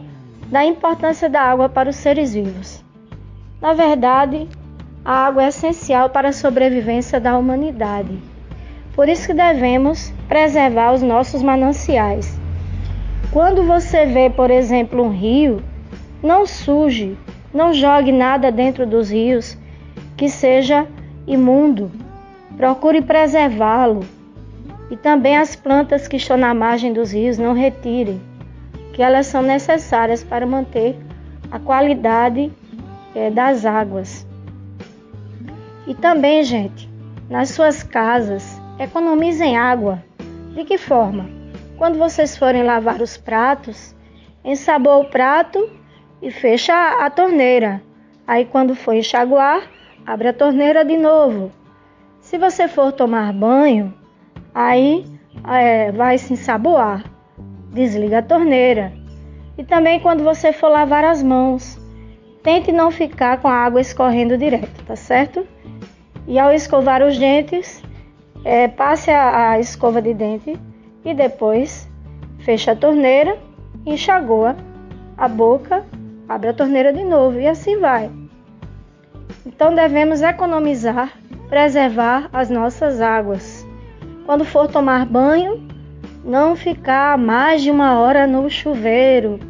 da 0.49 0.63
importância 0.63 1.31
da 1.31 1.41
água 1.41 1.71
para 1.71 1.89
os 1.89 1.97
seres 1.97 2.35
vivos. 2.35 2.85
Na 3.63 3.73
verdade, 3.73 4.47
a 5.03 5.25
água 5.25 5.45
é 5.45 5.49
essencial 5.49 6.11
para 6.11 6.29
a 6.29 6.33
sobrevivência 6.35 7.19
da 7.19 7.39
humanidade. 7.39 8.28
Por 8.99 9.09
isso 9.09 9.29
que 9.29 9.33
devemos 9.33 10.13
preservar 10.27 10.93
os 10.93 11.03
nossos 11.03 11.41
mananciais. 11.41 12.37
Quando 13.31 13.63
você 13.63 14.05
vê, 14.07 14.29
por 14.29 14.51
exemplo, 14.51 15.05
um 15.05 15.09
rio, 15.09 15.63
não 16.21 16.45
suje, 16.45 17.17
não 17.55 17.73
jogue 17.73 18.11
nada 18.11 18.51
dentro 18.51 18.85
dos 18.85 19.09
rios 19.09 19.57
que 20.17 20.29
seja 20.29 20.85
imundo. 21.29 21.93
Procure 22.57 23.01
preservá-lo. 23.01 24.01
E 24.91 24.97
também 24.97 25.37
as 25.37 25.55
plantas 25.55 26.09
que 26.09 26.17
estão 26.17 26.37
na 26.37 26.53
margem 26.53 26.93
dos 26.93 27.13
rios 27.13 27.39
não 27.39 27.53
retirem, 27.53 28.21
que 28.95 29.01
elas 29.01 29.29
são 29.29 29.43
necessárias 29.43 30.25
para 30.25 30.45
manter 30.45 30.97
a 31.53 31.61
qualidade 31.61 32.51
é, 33.15 33.31
das 33.31 33.65
águas. 33.65 34.27
E 35.87 35.95
também, 35.95 36.43
gente, 36.43 36.91
nas 37.31 37.51
suas 37.51 37.85
casas, 37.85 38.58
economizem 38.79 39.57
água. 39.57 40.03
De 40.55 40.65
que 40.65 40.79
forma? 40.79 41.29
Quando 41.77 41.99
vocês 41.99 42.37
forem 42.37 42.63
lavar 42.63 43.01
os 43.01 43.17
pratos, 43.17 43.95
ensaboa 44.45 44.99
o 44.99 45.11
prato 45.11 45.71
e 46.23 46.31
fecha 46.31 46.75
a 47.05 47.11
torneira. 47.11 47.83
Aí, 48.27 48.45
quando 48.45 48.75
for 48.75 48.95
enxaguar, 48.95 49.63
abre 50.07 50.29
a 50.29 50.33
torneira 50.33 50.85
de 50.85 50.97
novo. 50.97 51.53
Se 52.21 52.37
você 52.37 52.69
for 52.69 52.93
tomar 52.93 53.33
banho, 53.33 53.95
aí 54.55 55.05
é, 55.49 55.93
vai 55.93 56.19
se 56.19 56.33
ensaboar. 56.33 57.05
Desliga 57.73 58.19
a 58.19 58.23
torneira. 58.23 58.93
E 59.57 59.65
também 59.65 59.99
quando 60.01 60.23
você 60.23 60.53
for 60.53 60.69
lavar 60.69 61.05
as 61.05 61.23
mãos, 61.23 61.81
tente 62.43 62.71
não 62.71 62.91
ficar 62.91 63.39
com 63.41 63.49
a 63.49 63.53
água 63.53 63.81
escorrendo 63.81 64.37
direto, 64.37 64.85
tá 64.85 64.95
certo? 64.95 65.47
E 66.27 66.39
ao 66.39 66.53
escovar 66.53 67.03
os 67.03 67.19
dentes, 67.19 67.83
é, 68.45 68.69
passe 68.69 69.11
a, 69.11 69.53
a 69.53 69.61
escova 69.61 70.01
de 70.01 70.15
dente 70.15 70.59
e 71.05 71.15
depois 71.15 71.89
fecha 72.39 72.73
a 72.73 72.77
torneira, 72.77 73.39
enxagoa 73.85 74.57
a 75.17 75.27
boca 75.27 75.85
abre 76.29 76.51
a 76.51 76.55
torneira 76.55 76.93
de 76.93 77.03
novo 77.03 77.41
e 77.41 77.47
assim 77.47 77.79
vai. 77.79 78.11
Então 79.47 79.75
devemos 79.75 80.21
economizar, 80.21 81.13
preservar 81.49 82.29
as 82.33 82.51
nossas 82.51 83.01
águas. 83.01 83.67
Quando 84.27 84.45
for 84.45 84.69
tomar 84.69 85.07
banho, 85.07 85.67
não 86.23 86.55
ficar 86.55 87.17
mais 87.17 87.63
de 87.63 87.71
uma 87.71 87.99
hora 87.99 88.27
no 88.27 88.51
chuveiro, 88.51 89.41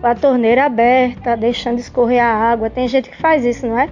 com 0.00 0.06
a 0.06 0.14
torneira 0.14 0.66
aberta, 0.66 1.36
deixando 1.36 1.78
escorrer 1.78 2.22
a 2.22 2.28
água. 2.28 2.68
Tem 2.68 2.86
gente 2.86 3.08
que 3.08 3.16
faz 3.16 3.44
isso, 3.44 3.66
não 3.66 3.78
é? 3.78 3.88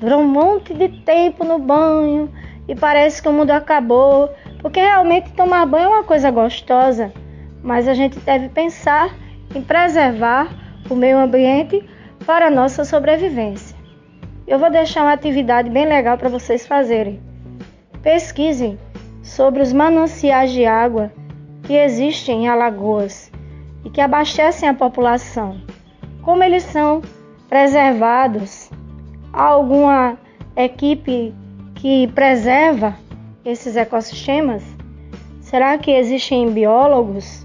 Dura 0.00 0.16
um 0.16 0.26
monte 0.26 0.72
de 0.72 0.88
tempo 0.88 1.44
no 1.44 1.58
banho 1.58 2.30
e 2.72 2.74
parece 2.74 3.20
que 3.20 3.28
o 3.28 3.32
mundo 3.34 3.50
acabou, 3.50 4.30
porque 4.62 4.80
realmente 4.80 5.30
tomar 5.32 5.66
banho 5.66 5.84
é 5.84 5.88
uma 5.88 6.04
coisa 6.04 6.30
gostosa, 6.30 7.12
mas 7.62 7.86
a 7.86 7.92
gente 7.92 8.18
deve 8.20 8.48
pensar 8.48 9.14
em 9.54 9.60
preservar 9.60 10.48
o 10.88 10.94
meio 10.94 11.18
ambiente 11.18 11.86
para 12.24 12.46
a 12.46 12.50
nossa 12.50 12.82
sobrevivência. 12.82 13.76
Eu 14.46 14.58
vou 14.58 14.70
deixar 14.70 15.02
uma 15.02 15.12
atividade 15.12 15.68
bem 15.68 15.84
legal 15.84 16.16
para 16.16 16.30
vocês 16.30 16.66
fazerem. 16.66 17.20
Pesquisem 18.02 18.78
sobre 19.22 19.60
os 19.60 19.70
mananciais 19.70 20.50
de 20.50 20.64
água 20.64 21.12
que 21.64 21.74
existem 21.74 22.44
em 22.44 22.48
Alagoas 22.48 23.30
e 23.84 23.90
que 23.90 24.00
abastecem 24.00 24.66
a 24.66 24.72
população. 24.72 25.60
Como 26.22 26.42
eles 26.42 26.62
são 26.62 27.02
preservados? 27.50 28.70
Há 29.30 29.42
alguma 29.42 30.16
equipe 30.56 31.34
que 31.82 32.06
preserva 32.06 32.96
esses 33.44 33.74
ecossistemas? 33.74 34.62
Será 35.40 35.76
que 35.76 35.90
existem 35.90 36.48
biólogos 36.52 37.44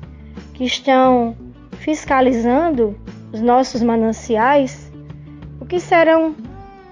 que 0.54 0.64
estão 0.64 1.36
fiscalizando 1.80 2.96
os 3.34 3.42
nossos 3.42 3.82
mananciais, 3.82 4.92
o 5.60 5.66
que 5.66 5.80
serão 5.80 6.36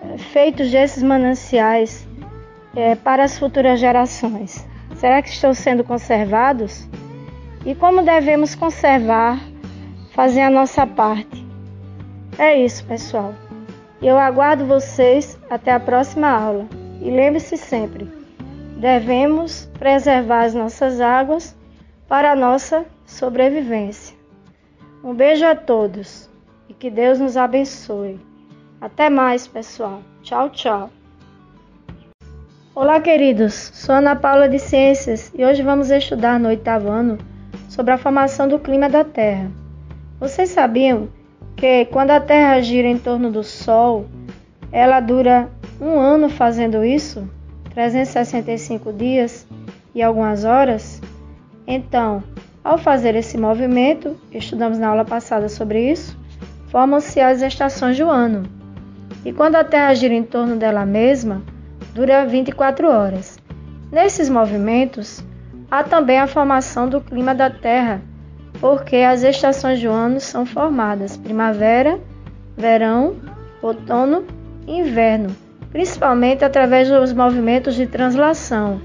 eh, 0.01 0.17
feitos 0.17 0.71
desses 0.71 1.03
mananciais 1.03 2.07
é, 2.75 2.95
para 2.95 3.23
as 3.23 3.37
futuras 3.37 3.79
gerações? 3.79 4.67
Será 4.95 5.21
que 5.21 5.29
estão 5.29 5.53
sendo 5.53 5.83
conservados? 5.83 6.89
E 7.63 7.75
como 7.75 8.01
devemos 8.01 8.55
conservar, 8.55 9.39
fazer 10.13 10.41
a 10.41 10.49
nossa 10.49 10.87
parte? 10.87 11.45
É 12.39 12.59
isso, 12.59 12.83
pessoal. 12.85 13.35
Eu 14.01 14.17
aguardo 14.17 14.65
vocês 14.65 15.37
até 15.47 15.71
a 15.71 15.79
próxima 15.79 16.27
aula. 16.27 16.84
E 17.05 17.09
lembre-se 17.11 17.55
sempre: 17.55 18.11
devemos 18.77 19.69
preservar 19.77 20.45
as 20.45 20.55
nossas 20.55 20.99
águas 20.99 21.55
para 22.07 22.31
a 22.31 22.35
nossa 22.35 22.83
sobrevivência. 23.05 24.17
Um 25.03 25.13
beijo 25.13 25.45
a 25.45 25.55
todos 25.55 26.27
e 26.67 26.73
que 26.73 26.89
Deus 26.89 27.19
nos 27.19 27.37
abençoe. 27.37 28.19
Até 28.81 29.07
mais, 29.07 29.45
pessoal. 29.45 30.01
Tchau, 30.23 30.49
tchau. 30.49 30.89
Olá, 32.73 32.99
queridos. 32.99 33.53
Sou 33.53 33.93
Ana 33.93 34.15
Paula 34.15 34.49
de 34.49 34.57
Ciências 34.57 35.31
e 35.35 35.45
hoje 35.45 35.61
vamos 35.61 35.91
estudar 35.91 36.39
no 36.39 36.49
oitavo 36.49 36.89
ano 36.89 37.19
sobre 37.69 37.93
a 37.93 37.99
formação 37.99 38.47
do 38.47 38.57
clima 38.57 38.89
da 38.89 39.03
Terra. 39.03 39.51
Vocês 40.19 40.49
sabiam 40.49 41.07
que 41.55 41.85
quando 41.85 42.09
a 42.09 42.19
Terra 42.19 42.59
gira 42.61 42.87
em 42.87 42.97
torno 42.97 43.31
do 43.31 43.43
Sol, 43.43 44.07
ela 44.71 44.99
dura 44.99 45.49
um 45.79 45.99
ano 45.99 46.29
fazendo 46.29 46.83
isso? 46.83 47.27
365 47.73 48.93
dias 48.93 49.45
e 49.93 50.01
algumas 50.01 50.45
horas? 50.45 51.01
Então, 51.67 52.23
ao 52.63 52.77
fazer 52.77 53.15
esse 53.15 53.37
movimento, 53.37 54.15
estudamos 54.31 54.77
na 54.79 54.87
aula 54.87 55.05
passada 55.05 55.49
sobre 55.49 55.91
isso, 55.91 56.17
formam-se 56.67 57.19
as 57.19 57.41
estações 57.41 57.97
do 57.97 58.09
ano. 58.09 58.43
E 59.23 59.33
quando 59.33 59.55
a 59.55 59.63
Terra 59.63 59.93
gira 59.93 60.13
em 60.13 60.23
torno 60.23 60.55
dela 60.55 60.85
mesma, 60.85 61.41
dura 61.93 62.25
24 62.25 62.87
horas. 62.87 63.39
Nesses 63.91 64.29
movimentos, 64.29 65.23
há 65.69 65.83
também 65.83 66.19
a 66.19 66.27
formação 66.27 66.87
do 66.87 67.01
clima 67.01 67.33
da 67.33 67.49
Terra, 67.49 68.01
porque 68.59 68.97
as 68.97 69.23
estações 69.23 69.81
do 69.81 69.89
ano 69.89 70.19
são 70.19 70.45
formadas 70.45 71.17
primavera, 71.17 71.99
verão, 72.57 73.15
outono 73.61 74.25
e 74.67 74.79
inverno, 74.79 75.35
principalmente 75.75 76.45
através 76.45 76.87
dos 76.87 77.11
movimentos 77.11 77.75
de 77.75 77.85
translação, 77.85 78.79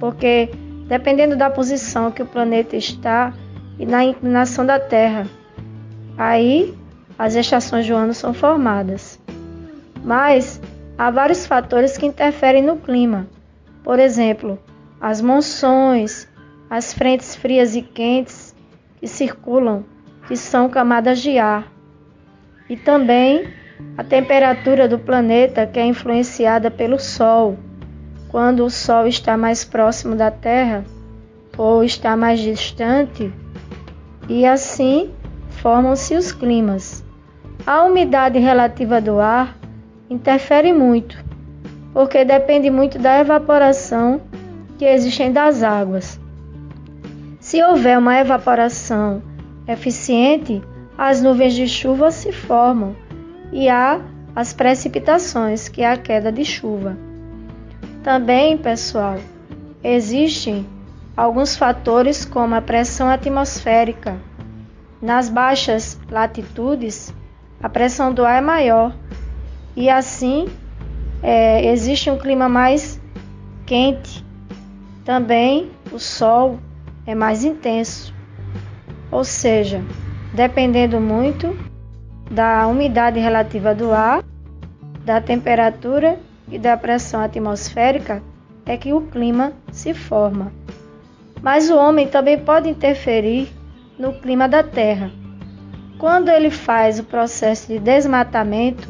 porque 0.00 0.50
dependendo 0.88 1.36
da 1.36 1.48
posição 1.48 2.10
que 2.10 2.20
o 2.20 2.26
planeta 2.26 2.74
está 2.74 3.32
e 3.78 3.86
na 3.86 4.04
inclinação 4.04 4.66
da 4.66 4.80
Terra. 4.80 5.28
Aí 6.18 6.76
as 7.16 7.36
estações 7.36 7.86
do 7.86 7.94
ano 7.94 8.12
são 8.12 8.34
formadas. 8.34 9.20
Mas 10.02 10.60
há 10.98 11.12
vários 11.12 11.46
fatores 11.46 11.96
que 11.96 12.06
interferem 12.06 12.60
no 12.60 12.76
clima. 12.76 13.28
Por 13.84 14.00
exemplo, 14.00 14.58
as 15.00 15.20
monções, 15.20 16.28
as 16.68 16.92
frentes 16.92 17.36
frias 17.36 17.76
e 17.76 17.82
quentes 17.82 18.52
que 18.96 19.06
circulam, 19.06 19.84
que 20.26 20.36
são 20.36 20.68
camadas 20.68 21.20
de 21.20 21.38
ar. 21.38 21.70
E 22.68 22.76
também 22.76 23.46
a 23.96 24.04
temperatura 24.04 24.88
do 24.88 24.98
planeta, 24.98 25.66
que 25.66 25.78
é 25.78 25.84
influenciada 25.86 26.70
pelo 26.70 26.98
Sol 26.98 27.56
quando 28.28 28.64
o 28.64 28.70
Sol 28.70 29.06
está 29.06 29.36
mais 29.36 29.64
próximo 29.64 30.14
da 30.14 30.30
Terra 30.30 30.84
ou 31.56 31.82
está 31.82 32.16
mais 32.16 32.38
distante, 32.40 33.32
e 34.28 34.44
assim 34.44 35.10
formam-se 35.48 36.14
os 36.14 36.32
climas. 36.32 37.02
A 37.66 37.84
umidade 37.84 38.38
relativa 38.38 39.00
do 39.00 39.18
ar 39.18 39.56
interfere 40.10 40.72
muito, 40.72 41.24
porque 41.94 42.24
depende 42.24 42.68
muito 42.68 42.98
da 42.98 43.20
evaporação 43.20 44.20
que 44.78 44.84
existe 44.84 45.30
das 45.30 45.62
águas. 45.62 46.20
Se 47.40 47.62
houver 47.62 47.98
uma 47.98 48.18
evaporação 48.18 49.22
eficiente, 49.66 50.60
as 50.98 51.22
nuvens 51.22 51.54
de 51.54 51.66
chuva 51.66 52.10
se 52.10 52.32
formam 52.32 52.94
e 53.52 53.68
há 53.68 54.00
as 54.34 54.52
precipitações, 54.52 55.68
que 55.68 55.82
é 55.82 55.90
a 55.90 55.96
queda 55.96 56.30
de 56.30 56.44
chuva. 56.44 56.96
Também, 58.02 58.56
pessoal, 58.58 59.16
existem 59.82 60.66
alguns 61.16 61.56
fatores 61.56 62.24
como 62.24 62.54
a 62.54 62.60
pressão 62.60 63.08
atmosférica. 63.08 64.16
Nas 65.00 65.28
baixas 65.28 65.98
latitudes, 66.10 67.14
a 67.62 67.68
pressão 67.68 68.12
do 68.12 68.24
ar 68.24 68.38
é 68.38 68.40
maior 68.40 68.94
e 69.74 69.88
assim 69.88 70.48
é, 71.22 71.70
existe 71.72 72.10
um 72.10 72.18
clima 72.18 72.48
mais 72.48 73.00
quente. 73.64 74.24
Também 75.04 75.70
o 75.92 75.98
sol 75.98 76.58
é 77.06 77.14
mais 77.14 77.44
intenso, 77.44 78.12
ou 79.10 79.24
seja, 79.24 79.82
dependendo 80.34 81.00
muito 81.00 81.56
da 82.30 82.66
umidade 82.66 83.18
relativa 83.18 83.74
do 83.74 83.92
ar, 83.92 84.24
da 85.04 85.20
temperatura 85.20 86.18
e 86.50 86.58
da 86.58 86.76
pressão 86.76 87.20
atmosférica, 87.20 88.22
é 88.64 88.76
que 88.76 88.92
o 88.92 89.02
clima 89.02 89.52
se 89.70 89.94
forma. 89.94 90.52
Mas 91.40 91.70
o 91.70 91.76
homem 91.76 92.08
também 92.08 92.38
pode 92.38 92.68
interferir 92.68 93.48
no 93.98 94.12
clima 94.14 94.48
da 94.48 94.62
Terra. 94.62 95.10
Quando 95.98 96.28
ele 96.28 96.50
faz 96.50 96.98
o 96.98 97.04
processo 97.04 97.68
de 97.68 97.78
desmatamento, 97.78 98.88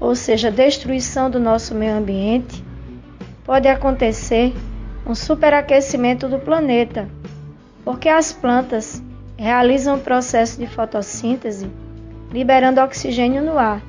ou 0.00 0.14
seja, 0.14 0.50
destruição 0.50 1.30
do 1.30 1.38
nosso 1.38 1.74
meio 1.74 1.96
ambiente, 1.96 2.64
pode 3.44 3.68
acontecer 3.68 4.52
um 5.06 5.14
superaquecimento 5.14 6.28
do 6.28 6.38
planeta, 6.38 7.08
porque 7.84 8.08
as 8.08 8.32
plantas 8.32 9.02
realizam 9.36 9.96
o 9.96 10.00
processo 10.00 10.58
de 10.58 10.66
fotossíntese, 10.66 11.70
liberando 12.34 12.80
oxigênio 12.80 13.40
no 13.40 13.56
ar. 13.56 13.80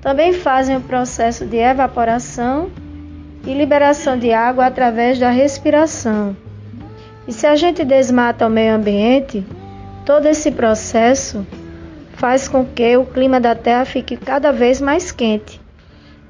Também 0.00 0.32
fazem 0.32 0.76
o 0.76 0.80
processo 0.80 1.44
de 1.44 1.56
evaporação 1.56 2.70
e 3.44 3.52
liberação 3.52 4.16
de 4.16 4.32
água 4.32 4.66
através 4.66 5.18
da 5.18 5.28
respiração. 5.28 6.36
E 7.26 7.32
se 7.32 7.48
a 7.48 7.56
gente 7.56 7.84
desmata 7.84 8.46
o 8.46 8.50
meio 8.50 8.76
ambiente, 8.76 9.44
todo 10.06 10.26
esse 10.26 10.52
processo 10.52 11.44
faz 12.12 12.46
com 12.46 12.64
que 12.64 12.96
o 12.96 13.06
clima 13.06 13.40
da 13.40 13.56
Terra 13.56 13.84
fique 13.84 14.16
cada 14.16 14.52
vez 14.52 14.80
mais 14.80 15.10
quente. 15.10 15.60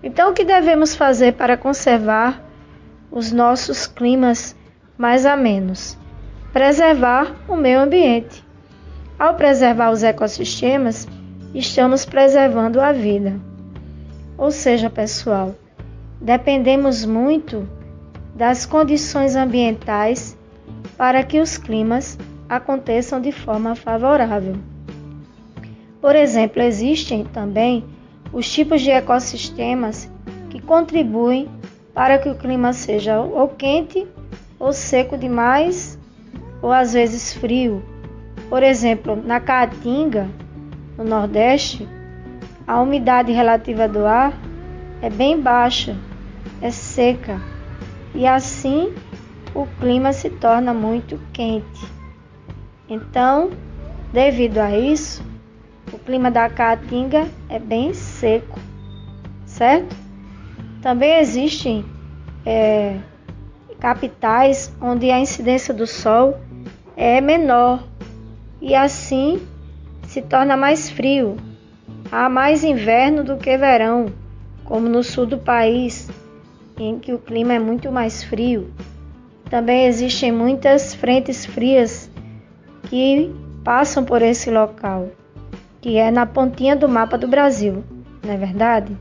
Então, 0.03 0.31
o 0.31 0.33
que 0.33 0.45
devemos 0.45 0.95
fazer 0.97 1.35
para 1.35 1.59
conservar 1.59 2.43
os 3.11 3.33
nossos 3.33 3.87
climas 3.87 4.57
mais 4.97 5.27
amenos? 5.27 5.99
Preservar 6.55 7.35
o 7.47 7.55
meio 7.55 7.81
ambiente. 7.81 8.43
Ao 9.19 9.35
preservar 9.35 9.91
os 9.91 10.03
ecossistemas, 10.03 11.07
estamos 11.55 12.05
preservando 12.05 12.81
a 12.81 12.93
vida. 12.93 13.41
Ou 14.37 14.51
seja, 14.51 14.91
pessoal, 14.91 15.55
dependemos 16.21 17.05
muito 17.05 17.69
das 18.35 18.67
condições 18.67 19.37
ambientais 19.37 20.37
para 20.97 21.23
que 21.23 21.39
os 21.39 21.57
climas 21.57 22.19
aconteçam 22.49 23.21
de 23.21 23.31
forma 23.31 23.77
favorável. 23.77 24.57
Por 26.01 26.17
exemplo, 26.17 26.61
existem 26.61 27.25
também 27.25 27.85
os 28.33 28.51
tipos 28.53 28.83
de 28.83 28.91
ecossistemas 28.91 30.11
que 30.51 30.61
contribuem 30.61 31.49
para 31.95 32.19
que 32.19 32.29
o 32.29 32.35
clima 32.35 32.73
seja 32.73 33.21
ou 33.21 33.49
quente 33.49 34.07
ou 34.59 34.73
seco 34.73 35.17
demais 35.17 35.99
ou 36.61 36.73
às 36.73 36.93
vezes 36.93 37.33
frio. 37.33 37.83
Por 38.49 38.63
exemplo, 38.63 39.17
na 39.17 39.41
Caatinga, 39.41 40.29
no 40.97 41.05
Nordeste, 41.05 41.89
a 42.67 42.81
umidade 42.81 43.33
relativa 43.33 43.89
do 43.89 44.07
ar 44.07 44.33
é 45.03 45.11
bem 45.11 45.41
baixa, 45.41 45.97
é 46.63 46.71
seca, 46.71 47.41
e 48.15 48.27
assim 48.27 48.95
o 49.55 49.67
clima 49.81 50.13
se 50.13 50.31
torna 50.31 50.73
muito 50.73 51.21
quente. 51.33 51.87
Então, 52.89 53.51
devido 54.13 54.59
a 54.59 54.77
isso, 54.77 55.23
o 55.93 55.99
clima 55.99 56.31
da 56.31 56.49
Caatinga 56.49 57.29
é 57.49 57.59
bem 57.59 57.93
seco, 57.93 58.59
certo? 59.47 59.95
Também 60.83 61.19
existem 61.19 61.85
é, 62.45 62.99
capitais 63.79 64.75
onde 64.81 65.11
a 65.11 65.19
incidência 65.19 65.73
do 65.73 65.87
sol 65.87 66.39
é 66.97 67.21
menor 67.21 67.83
e 68.61 68.75
assim 68.75 69.41
se 70.07 70.23
torna 70.23 70.57
mais 70.57 70.91
frio. 70.91 71.37
Há 72.11 72.29
mais 72.29 72.63
inverno 72.63 73.25
do 73.25 73.37
que 73.37 73.57
verão, 73.57 74.07
como 74.65 74.89
no 74.89 75.03
sul 75.03 75.27
do 75.27 75.39
país, 75.39 76.11
em 76.79 76.99
que 76.99 77.13
o 77.13 77.19
clima 77.19 77.55
é 77.55 77.59
muito 77.59 77.91
mais 77.91 78.23
frio. 78.23 78.73
Também 79.51 79.87
existem 79.87 80.33
muitas 80.33 80.95
frentes 80.95 81.45
frias 81.45 82.11
que 82.89 83.35
passam 83.63 84.05
por 84.05 84.23
esse 84.23 84.51
local, 84.51 85.09
que 85.81 85.97
é 85.97 86.11
na 86.11 86.27
pontinha 86.27 86.77
do 86.77 86.89
mapa 86.89 87.17
do 87.17 87.29
Brasil, 87.29 87.85
não 88.23 88.33
é 88.33 88.37
verdade? 88.37 88.97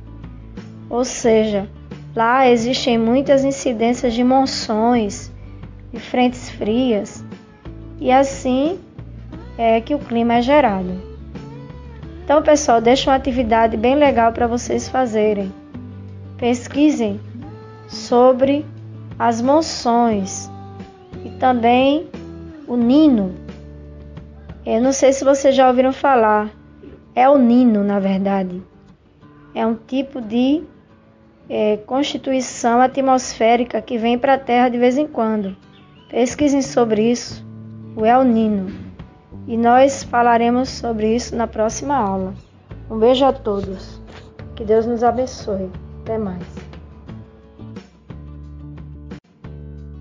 Ou 0.89 1.03
seja, 1.03 1.67
lá 2.15 2.49
existem 2.49 2.97
muitas 2.97 3.43
incidências 3.43 4.13
de 4.13 4.23
monções, 4.23 5.31
de 5.91 5.99
frentes 5.99 6.49
frias, 6.49 7.23
e 7.99 8.11
assim 8.11 8.79
é 9.57 9.79
que 9.81 9.93
o 9.93 9.99
clima 9.99 10.35
é 10.35 10.41
gerado. 10.41 11.01
Então, 12.23 12.41
pessoal, 12.41 12.79
deixa 12.79 13.09
uma 13.09 13.17
atividade 13.17 13.75
bem 13.75 13.95
legal 13.95 14.31
para 14.31 14.47
vocês 14.47 14.87
fazerem. 14.87 15.51
Pesquisem 16.37 17.19
sobre 17.87 18.65
as 19.19 19.41
monções 19.41 20.49
e 21.25 21.29
também 21.31 22.07
o 22.67 22.75
nino. 22.75 23.35
Eu 24.65 24.81
não 24.81 24.93
sei 24.93 25.11
se 25.11 25.25
vocês 25.25 25.53
já 25.53 25.67
ouviram 25.67 25.91
falar, 25.91 26.49
é 27.13 27.29
o 27.29 27.37
nino, 27.37 27.83
na 27.83 27.99
verdade. 27.99 28.61
É 29.53 29.65
um 29.65 29.75
tipo 29.75 30.21
de 30.21 30.63
é, 31.49 31.77
constituição 31.77 32.81
atmosférica 32.81 33.81
que 33.81 33.97
vem 33.97 34.17
para 34.17 34.35
a 34.35 34.39
Terra 34.39 34.69
de 34.69 34.77
vez 34.77 34.97
em 34.97 35.05
quando. 35.05 35.55
Pesquisem 36.09 36.61
sobre 36.61 37.11
isso, 37.11 37.45
o 37.95 38.05
El 38.05 38.23
Nino. 38.23 38.82
E 39.45 39.57
nós 39.57 40.03
falaremos 40.03 40.69
sobre 40.69 41.13
isso 41.13 41.35
na 41.35 41.47
próxima 41.47 41.95
aula. 41.95 42.33
Um 42.89 42.97
beijo 42.97 43.25
a 43.25 43.33
todos. 43.33 44.01
Que 44.55 44.63
Deus 44.63 44.85
nos 44.85 45.03
abençoe. 45.03 45.69
Até 46.01 46.17
mais. 46.17 46.43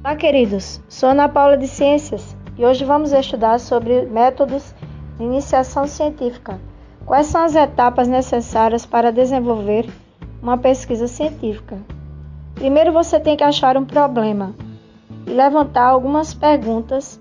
Olá, 0.04 0.14
queridos. 0.14 0.80
Sou 0.88 1.08
Ana 1.08 1.28
Paula 1.28 1.56
de 1.56 1.66
Ciências 1.66 2.36
e 2.56 2.64
hoje 2.64 2.84
vamos 2.84 3.12
estudar 3.12 3.58
sobre 3.58 4.02
métodos 4.02 4.74
de 5.18 5.24
iniciação 5.24 5.88
científica. 5.88 6.60
Quais 7.04 7.26
são 7.26 7.44
as 7.44 7.56
etapas 7.56 8.06
necessárias 8.06 8.86
para 8.86 9.10
desenvolver 9.10 9.88
uma 10.40 10.56
pesquisa 10.56 11.08
científica? 11.08 11.78
Primeiro, 12.54 12.92
você 12.92 13.18
tem 13.18 13.36
que 13.36 13.42
achar 13.42 13.76
um 13.76 13.84
problema 13.84 14.54
e 15.26 15.30
levantar 15.30 15.86
algumas 15.86 16.32
perguntas 16.32 17.20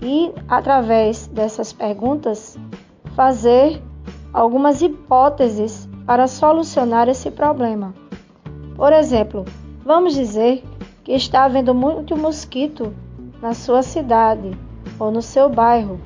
e, 0.00 0.32
através 0.48 1.26
dessas 1.26 1.72
perguntas, 1.72 2.56
fazer 3.14 3.82
algumas 4.32 4.80
hipóteses 4.82 5.88
para 6.06 6.26
solucionar 6.26 7.08
esse 7.08 7.30
problema. 7.30 7.94
Por 8.76 8.92
exemplo, 8.92 9.44
vamos 9.84 10.14
dizer 10.14 10.64
que 11.02 11.12
está 11.12 11.44
havendo 11.44 11.74
muito 11.74 12.16
mosquito 12.16 12.92
na 13.42 13.54
sua 13.54 13.82
cidade 13.82 14.50
ou 14.98 15.10
no 15.10 15.22
seu 15.22 15.48
bairro. 15.48 16.00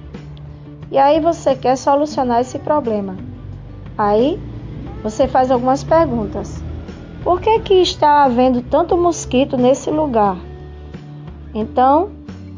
E 0.90 0.98
aí 0.98 1.20
você 1.20 1.54
quer 1.54 1.76
solucionar 1.76 2.40
esse 2.40 2.58
problema. 2.58 3.16
Aí 3.96 4.40
você 5.02 5.26
faz 5.26 5.50
algumas 5.50 5.82
perguntas. 5.82 6.62
Por 7.22 7.40
que 7.40 7.60
que 7.60 7.74
está 7.74 8.24
havendo 8.24 8.62
tanto 8.62 8.96
mosquito 8.96 9.56
nesse 9.56 9.90
lugar? 9.90 10.36
Então, 11.54 12.10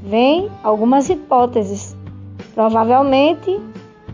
vem 0.05 0.51
algumas 0.63 1.09
hipóteses. 1.09 1.97
Provavelmente 2.55 3.61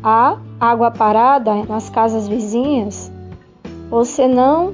há 0.02 0.38
água 0.58 0.90
parada 0.90 1.64
nas 1.64 1.90
casas 1.90 2.26
vizinhas, 2.26 3.12
ou 3.90 4.04
senão 4.04 4.72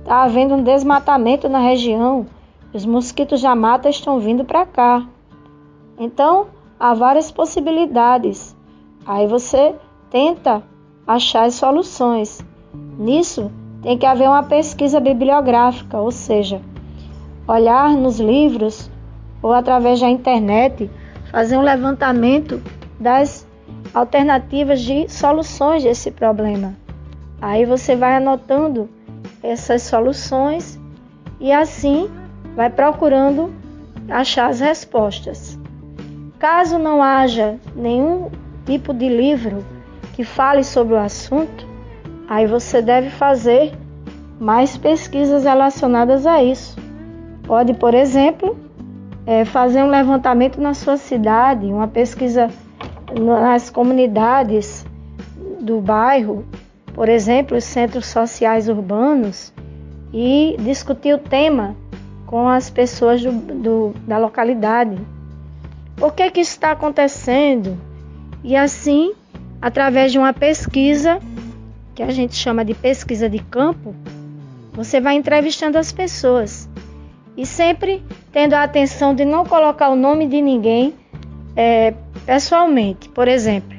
está 0.00 0.24
havendo 0.24 0.54
um 0.54 0.62
desmatamento 0.62 1.48
na 1.48 1.58
região 1.60 2.26
os 2.72 2.84
mosquitos 2.84 3.40
da 3.40 3.54
mata 3.54 3.88
estão 3.88 4.20
vindo 4.20 4.44
para 4.44 4.66
cá. 4.66 5.06
Então, 5.98 6.48
há 6.78 6.92
várias 6.92 7.30
possibilidades. 7.30 8.54
Aí 9.06 9.26
você 9.26 9.74
tenta 10.10 10.62
achar 11.06 11.44
as 11.44 11.54
soluções. 11.54 12.44
Nisso, 12.98 13.50
tem 13.82 13.96
que 13.96 14.04
haver 14.04 14.28
uma 14.28 14.42
pesquisa 14.42 15.00
bibliográfica, 15.00 15.98
ou 15.98 16.10
seja, 16.10 16.60
olhar 17.46 17.90
nos 17.96 18.20
livros 18.20 18.90
ou 19.42 19.52
através 19.52 20.00
da 20.00 20.08
internet, 20.08 20.90
fazer 21.30 21.56
um 21.56 21.62
levantamento 21.62 22.62
das 22.98 23.46
alternativas 23.94 24.80
de 24.80 25.08
soluções 25.08 25.82
desse 25.82 26.10
problema. 26.10 26.74
Aí 27.40 27.64
você 27.64 27.94
vai 27.94 28.16
anotando 28.16 28.88
essas 29.42 29.82
soluções 29.82 30.78
e 31.40 31.52
assim 31.52 32.10
vai 32.56 32.68
procurando 32.68 33.52
achar 34.08 34.48
as 34.48 34.60
respostas. 34.60 35.58
Caso 36.38 36.78
não 36.78 37.02
haja 37.02 37.56
nenhum 37.74 38.30
tipo 38.64 38.92
de 38.92 39.08
livro 39.08 39.64
que 40.14 40.24
fale 40.24 40.64
sobre 40.64 40.94
o 40.94 40.98
assunto, 40.98 41.66
aí 42.28 42.46
você 42.46 42.82
deve 42.82 43.10
fazer 43.10 43.72
mais 44.40 44.76
pesquisas 44.76 45.44
relacionadas 45.44 46.26
a 46.26 46.42
isso. 46.42 46.76
Pode, 47.44 47.74
por 47.74 47.94
exemplo, 47.94 48.56
é, 49.28 49.44
fazer 49.44 49.82
um 49.82 49.90
levantamento 49.90 50.58
na 50.58 50.72
sua 50.72 50.96
cidade, 50.96 51.66
uma 51.66 51.86
pesquisa 51.86 52.48
nas 53.14 53.68
comunidades 53.68 54.86
do 55.60 55.82
bairro, 55.82 56.46
por 56.94 57.10
exemplo, 57.10 57.54
os 57.54 57.64
centros 57.64 58.06
sociais 58.06 58.70
urbanos, 58.70 59.52
e 60.14 60.56
discutir 60.60 61.14
o 61.14 61.18
tema 61.18 61.76
com 62.24 62.48
as 62.48 62.70
pessoas 62.70 63.22
do, 63.22 63.30
do, 63.30 63.94
da 64.06 64.16
localidade. 64.16 64.96
Por 65.94 66.14
que, 66.14 66.30
que 66.30 66.40
isso 66.40 66.52
está 66.52 66.70
acontecendo? 66.70 67.76
E 68.42 68.56
assim, 68.56 69.12
através 69.60 70.10
de 70.10 70.18
uma 70.18 70.32
pesquisa, 70.32 71.20
que 71.94 72.02
a 72.02 72.10
gente 72.10 72.34
chama 72.34 72.64
de 72.64 72.72
pesquisa 72.72 73.28
de 73.28 73.40
campo, 73.40 73.94
você 74.72 75.02
vai 75.02 75.16
entrevistando 75.16 75.76
as 75.76 75.92
pessoas. 75.92 76.67
E 77.38 77.46
sempre 77.46 78.02
tendo 78.32 78.54
a 78.54 78.64
atenção 78.64 79.14
de 79.14 79.24
não 79.24 79.46
colocar 79.46 79.90
o 79.90 79.94
nome 79.94 80.26
de 80.26 80.42
ninguém 80.42 80.92
é, 81.54 81.94
pessoalmente. 82.26 83.08
Por 83.10 83.28
exemplo, 83.28 83.78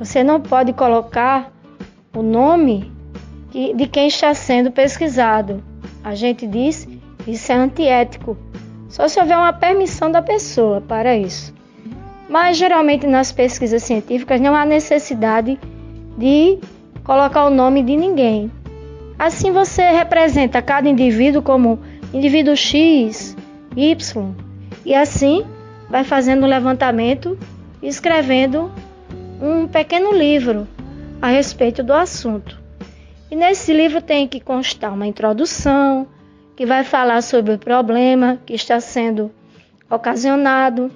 você 0.00 0.24
não 0.24 0.40
pode 0.40 0.72
colocar 0.72 1.52
o 2.12 2.22
nome 2.22 2.90
de 3.52 3.86
quem 3.86 4.08
está 4.08 4.34
sendo 4.34 4.72
pesquisado. 4.72 5.62
A 6.02 6.16
gente 6.16 6.44
diz 6.44 6.88
isso 7.24 7.52
é 7.52 7.54
antiético. 7.54 8.36
Só 8.88 9.06
se 9.06 9.20
houver 9.20 9.38
uma 9.38 9.52
permissão 9.52 10.10
da 10.10 10.20
pessoa 10.20 10.80
para 10.80 11.16
isso. 11.16 11.54
Mas 12.28 12.56
geralmente 12.56 13.06
nas 13.06 13.30
pesquisas 13.30 13.84
científicas 13.84 14.40
não 14.40 14.56
há 14.56 14.64
necessidade 14.64 15.56
de 16.16 16.58
colocar 17.04 17.44
o 17.44 17.50
nome 17.50 17.80
de 17.80 17.96
ninguém. 17.96 18.50
Assim 19.16 19.52
você 19.52 19.82
representa 19.82 20.60
cada 20.60 20.88
indivíduo 20.88 21.42
como 21.42 21.78
indivíduo 22.12 22.56
X, 22.56 23.36
Y, 23.76 24.34
e 24.84 24.94
assim 24.94 25.44
vai 25.88 26.04
fazendo 26.04 26.44
um 26.44 26.48
levantamento 26.48 27.38
e 27.82 27.88
escrevendo 27.88 28.70
um 29.40 29.66
pequeno 29.66 30.12
livro 30.12 30.66
a 31.20 31.28
respeito 31.28 31.82
do 31.82 31.92
assunto. 31.92 32.58
E 33.30 33.36
nesse 33.36 33.72
livro 33.72 34.00
tem 34.00 34.26
que 34.26 34.40
constar 34.40 34.92
uma 34.92 35.06
introdução, 35.06 36.06
que 36.56 36.66
vai 36.66 36.82
falar 36.82 37.22
sobre 37.22 37.54
o 37.54 37.58
problema 37.58 38.38
que 38.44 38.54
está 38.54 38.80
sendo 38.80 39.30
ocasionado, 39.88 40.90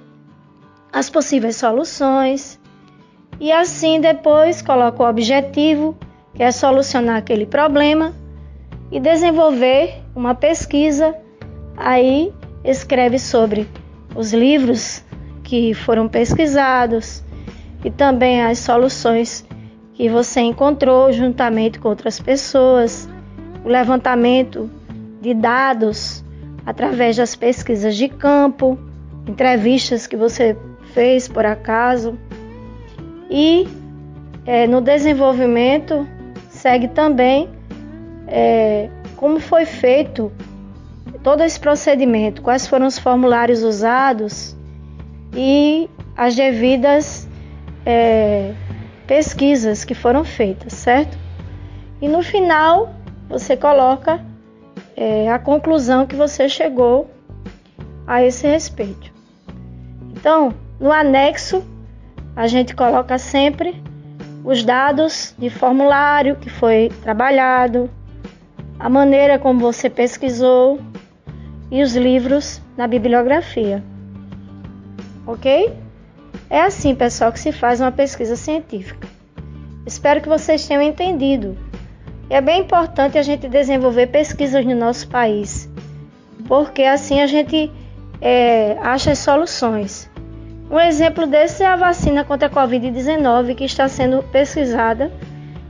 as 0.91 1.09
possíveis 1.09 1.55
soluções, 1.55 2.59
e 3.39 3.51
assim 3.51 3.99
depois 3.99 4.61
coloca 4.61 5.03
o 5.03 5.09
objetivo, 5.09 5.97
que 6.35 6.43
é 6.43 6.51
solucionar 6.51 7.17
aquele 7.17 7.45
problema, 7.45 8.13
e 8.91 8.99
desenvolver 8.99 10.02
uma 10.15 10.35
pesquisa. 10.35 11.15
Aí 11.75 12.33
escreve 12.63 13.19
sobre 13.19 13.67
os 14.15 14.33
livros 14.33 15.03
que 15.43 15.73
foram 15.73 16.07
pesquisados 16.07 17.23
e 17.83 17.91
também 17.91 18.41
as 18.41 18.59
soluções 18.59 19.45
que 19.93 20.09
você 20.09 20.41
encontrou 20.41 21.11
juntamente 21.11 21.79
com 21.79 21.89
outras 21.89 22.19
pessoas, 22.19 23.09
o 23.63 23.67
levantamento 23.67 24.69
de 25.21 25.33
dados 25.33 26.23
através 26.65 27.17
das 27.17 27.35
pesquisas 27.35 27.95
de 27.95 28.07
campo, 28.07 28.77
entrevistas 29.27 30.07
que 30.07 30.15
você 30.15 30.57
fez 30.93 31.27
por 31.27 31.45
acaso. 31.45 32.17
E 33.29 33.67
é, 34.45 34.67
no 34.67 34.81
desenvolvimento 34.81 36.07
segue 36.49 36.87
também 36.87 37.49
é, 38.27 38.89
como 39.23 39.39
foi 39.39 39.63
feito 39.65 40.29
todo 41.23 41.43
esse 41.43 41.57
procedimento, 41.57 42.41
quais 42.41 42.67
foram 42.67 42.87
os 42.87 42.99
formulários 42.99 43.63
usados 43.63 44.53
e 45.33 45.89
as 46.17 46.35
devidas 46.35 47.25
é, 47.85 48.53
pesquisas 49.07 49.85
que 49.85 49.95
foram 49.95 50.25
feitas, 50.25 50.73
certo? 50.73 51.17
E 52.01 52.07
no 52.09 52.21
final 52.21 52.93
você 53.29 53.55
coloca 53.55 54.19
é, 54.93 55.31
a 55.31 55.39
conclusão 55.39 56.05
que 56.05 56.17
você 56.17 56.49
chegou 56.49 57.09
a 58.05 58.21
esse 58.21 58.45
respeito. 58.45 59.09
Então, 60.11 60.53
no 60.81 60.91
anexo, 60.91 61.63
a 62.35 62.45
gente 62.45 62.75
coloca 62.75 63.17
sempre 63.17 63.81
os 64.43 64.65
dados 64.65 65.33
de 65.39 65.49
formulário 65.49 66.35
que 66.35 66.49
foi 66.49 66.91
trabalhado, 67.01 67.89
a 68.79 68.89
maneira 68.89 69.39
como 69.39 69.59
você 69.59 69.89
pesquisou 69.89 70.79
e 71.71 71.81
os 71.81 71.95
livros 71.95 72.61
na 72.77 72.87
bibliografia. 72.87 73.83
Ok? 75.25 75.73
É 76.49 76.61
assim, 76.61 76.93
pessoal, 76.93 77.31
que 77.31 77.39
se 77.39 77.51
faz 77.51 77.79
uma 77.79 77.91
pesquisa 77.91 78.35
científica. 78.35 79.07
Espero 79.85 80.21
que 80.21 80.29
vocês 80.29 80.67
tenham 80.67 80.81
entendido 80.81 81.57
é 82.29 82.41
bem 82.41 82.61
importante 82.61 83.17
a 83.17 83.21
gente 83.21 83.47
desenvolver 83.47 84.07
pesquisas 84.07 84.65
no 84.65 84.75
nosso 84.75 85.07
país, 85.07 85.69
porque 86.47 86.83
assim 86.83 87.21
a 87.21 87.27
gente 87.27 87.71
é, 88.19 88.77
acha 88.81 89.13
soluções. 89.13 90.09
Um 90.71 90.79
exemplo 90.79 91.27
desse 91.27 91.61
é 91.61 91.67
a 91.67 91.75
vacina 91.75 92.23
contra 92.23 92.47
a 92.47 92.51
Covid-19 92.51 93.53
que 93.53 93.65
está 93.65 93.87
sendo 93.87 94.23
pesquisada 94.23 95.11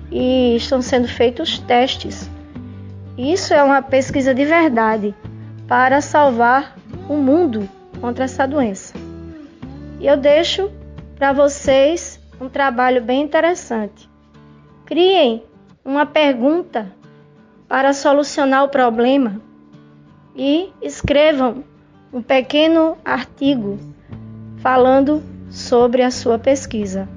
e 0.09 0.55
estão 0.55 0.81
sendo 0.81 1.07
feitos 1.07 1.59
testes. 1.59 2.29
Isso 3.17 3.53
é 3.53 3.63
uma 3.63 3.81
pesquisa 3.81 4.33
de 4.33 4.43
verdade 4.43 5.13
para 5.67 6.01
salvar 6.01 6.75
o 7.07 7.13
mundo 7.13 7.69
contra 8.01 8.25
essa 8.25 8.47
doença. 8.47 8.95
E 9.99 10.07
eu 10.07 10.17
deixo 10.17 10.71
para 11.15 11.31
vocês 11.31 12.19
um 12.41 12.49
trabalho 12.49 13.01
bem 13.01 13.21
interessante. 13.21 14.09
Criem 14.85 15.43
uma 15.85 16.05
pergunta 16.05 16.91
para 17.67 17.93
solucionar 17.93 18.63
o 18.63 18.69
problema 18.69 19.39
e 20.35 20.71
escrevam 20.81 21.63
um 22.11 22.21
pequeno 22.21 22.97
artigo 23.05 23.79
falando 24.57 25.21
sobre 25.49 26.01
a 26.01 26.11
sua 26.11 26.39
pesquisa. 26.39 27.07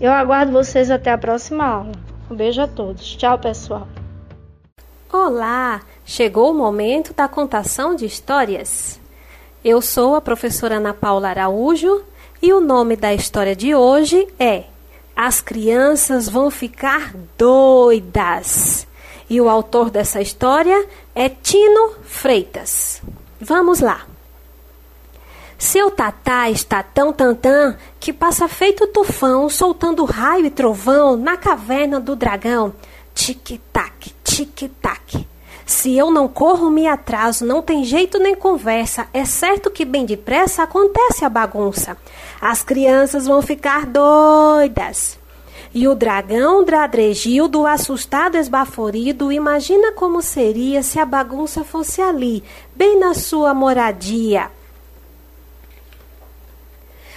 Eu 0.00 0.12
aguardo 0.12 0.52
vocês 0.52 0.90
até 0.90 1.12
a 1.12 1.18
próxima 1.18 1.64
aula. 1.64 1.92
Um 2.30 2.34
beijo 2.34 2.60
a 2.60 2.66
todos. 2.66 3.16
Tchau, 3.16 3.38
pessoal. 3.38 3.86
Olá! 5.12 5.82
Chegou 6.06 6.50
o 6.50 6.54
momento 6.54 7.12
da 7.12 7.28
contação 7.28 7.94
de 7.94 8.06
histórias. 8.06 8.98
Eu 9.62 9.82
sou 9.82 10.14
a 10.14 10.22
professora 10.22 10.76
Ana 10.76 10.94
Paula 10.94 11.28
Araújo 11.28 12.02
e 12.40 12.50
o 12.50 12.62
nome 12.62 12.96
da 12.96 13.12
história 13.12 13.54
de 13.54 13.74
hoje 13.74 14.26
é 14.38 14.64
as 15.14 15.42
crianças 15.42 16.30
vão 16.30 16.50
ficar 16.50 17.12
doidas. 17.36 18.86
E 19.28 19.38
o 19.38 19.50
autor 19.50 19.90
dessa 19.90 20.22
história 20.22 20.88
é 21.14 21.28
Tino 21.28 21.92
Freitas. 22.04 23.02
Vamos 23.38 23.80
lá. 23.80 24.06
Seu 25.58 25.90
tatá 25.90 26.48
está 26.48 26.82
tão 26.82 27.12
tantã 27.12 27.76
que 28.00 28.14
passa 28.14 28.48
feito 28.48 28.86
tufão, 28.86 29.50
soltando 29.50 30.06
raio 30.06 30.46
e 30.46 30.50
trovão 30.50 31.18
na 31.18 31.36
caverna 31.36 32.00
do 32.00 32.16
dragão. 32.16 32.72
Tic-tac, 33.14 34.14
tic-tac. 34.32 35.26
Se 35.66 35.96
eu 35.96 36.10
não 36.10 36.26
corro, 36.26 36.70
me 36.70 36.86
atraso, 36.86 37.44
não 37.44 37.60
tem 37.60 37.84
jeito 37.84 38.18
nem 38.18 38.34
conversa. 38.34 39.06
É 39.12 39.24
certo 39.24 39.70
que 39.70 39.84
bem 39.84 40.06
depressa 40.06 40.62
acontece 40.62 41.24
a 41.24 41.28
bagunça. 41.28 41.96
As 42.40 42.62
crianças 42.62 43.26
vão 43.26 43.42
ficar 43.42 43.86
doidas. 43.86 45.18
E 45.74 45.86
o 45.86 45.94
dragão 45.94 46.64
Dradregildo, 46.64 47.66
assustado, 47.66 48.36
esbaforido, 48.36 49.30
imagina 49.30 49.92
como 49.92 50.20
seria 50.20 50.82
se 50.82 50.98
a 50.98 51.04
bagunça 51.04 51.64
fosse 51.64 52.00
ali, 52.00 52.42
bem 52.74 52.98
na 52.98 53.14
sua 53.14 53.54
moradia. 53.54 54.50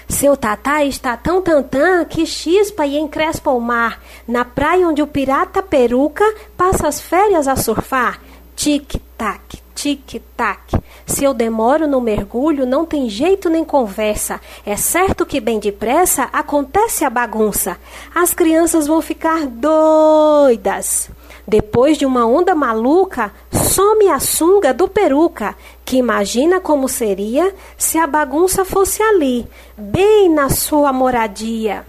Seu 0.08 0.38
tatá 0.38 0.84
está 0.84 1.18
tão 1.18 1.42
tantã 1.42 2.06
que 2.06 2.26
chispa 2.26 2.86
e 2.86 2.98
encrespa 2.98 3.52
o 3.52 3.60
mar. 3.60 4.02
Na 4.28 4.46
praia 4.46 4.88
onde 4.88 5.02
o 5.02 5.08
pirata 5.08 5.62
peruca 5.62 6.24
passa 6.56 6.88
as 6.88 7.02
férias 7.02 7.48
a 7.48 7.56
surfar. 7.56 8.22
Tic-tac, 8.56 9.62
tic-tac. 9.74 10.80
Se 11.06 11.24
eu 11.24 11.34
demoro 11.34 11.88
no 11.88 12.00
mergulho, 12.00 12.66
não 12.66 12.86
tem 12.86 13.10
jeito 13.10 13.50
nem 13.50 13.66
conversa. 13.66 14.40
É 14.66 14.76
certo 14.76 15.26
que 15.26 15.42
bem 15.42 15.60
depressa 15.60 16.30
acontece 16.32 17.04
a 17.04 17.10
bagunça. 17.10 17.78
As 18.14 18.34
crianças 18.34 18.88
vão 18.88 19.02
ficar 19.02 19.46
doidas. 19.48 21.10
Depois 21.48 21.98
de 21.98 22.08
uma 22.08 22.26
onda 22.26 22.56
maluca, 22.56 23.32
some 23.52 24.10
a 24.10 24.20
sunga 24.20 24.74
do 24.74 24.88
peruca, 24.88 25.56
que 25.84 25.98
imagina 25.98 26.60
como 26.60 26.90
seria 26.90 27.54
se 27.78 28.00
a 28.00 28.08
bagunça 28.08 28.66
fosse 28.66 29.04
ali, 29.04 29.46
bem 29.78 30.28
na 30.28 30.50
sua 30.50 30.92
moradia. 30.92 31.86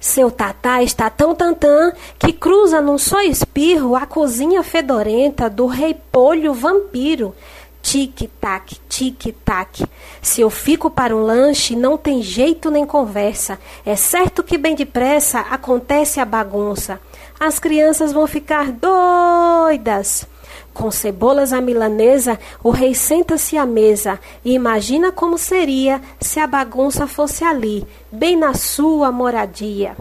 Seu 0.00 0.32
tatá 0.32 0.82
está 0.82 1.08
tão 1.08 1.36
tantã 1.36 1.92
que 2.18 2.32
cruza 2.32 2.80
num 2.80 2.98
só 2.98 3.20
espirro 3.22 3.94
a 3.94 4.04
cozinha 4.04 4.64
fedorenta 4.64 5.48
do 5.48 5.66
rei 5.66 5.94
polho 5.94 6.52
vampiro. 6.52 7.32
Tic-tac, 7.80 8.76
tic-tac. 8.88 9.84
Se 10.20 10.40
eu 10.40 10.50
fico 10.50 10.90
para 10.90 11.14
um 11.14 11.24
lanche, 11.24 11.76
não 11.76 11.96
tem 11.96 12.22
jeito 12.22 12.70
nem 12.70 12.84
conversa. 12.84 13.58
É 13.86 13.94
certo 13.94 14.42
que 14.42 14.58
bem 14.58 14.74
depressa 14.74 15.40
acontece 15.40 16.18
a 16.18 16.24
bagunça 16.24 17.00
as 17.44 17.58
crianças 17.58 18.12
vão 18.12 18.24
ficar 18.24 18.70
doidas. 18.70 20.28
Com 20.72 20.92
cebolas 20.92 21.52
à 21.52 21.60
milanesa, 21.60 22.38
o 22.62 22.70
rei 22.70 22.94
senta-se 22.94 23.58
à 23.58 23.66
mesa 23.66 24.20
e 24.44 24.54
imagina 24.54 25.10
como 25.10 25.36
seria 25.36 26.00
se 26.20 26.38
a 26.38 26.46
bagunça 26.46 27.04
fosse 27.04 27.42
ali, 27.42 27.84
bem 28.12 28.36
na 28.36 28.54
sua 28.54 29.10
moradia. 29.10 29.96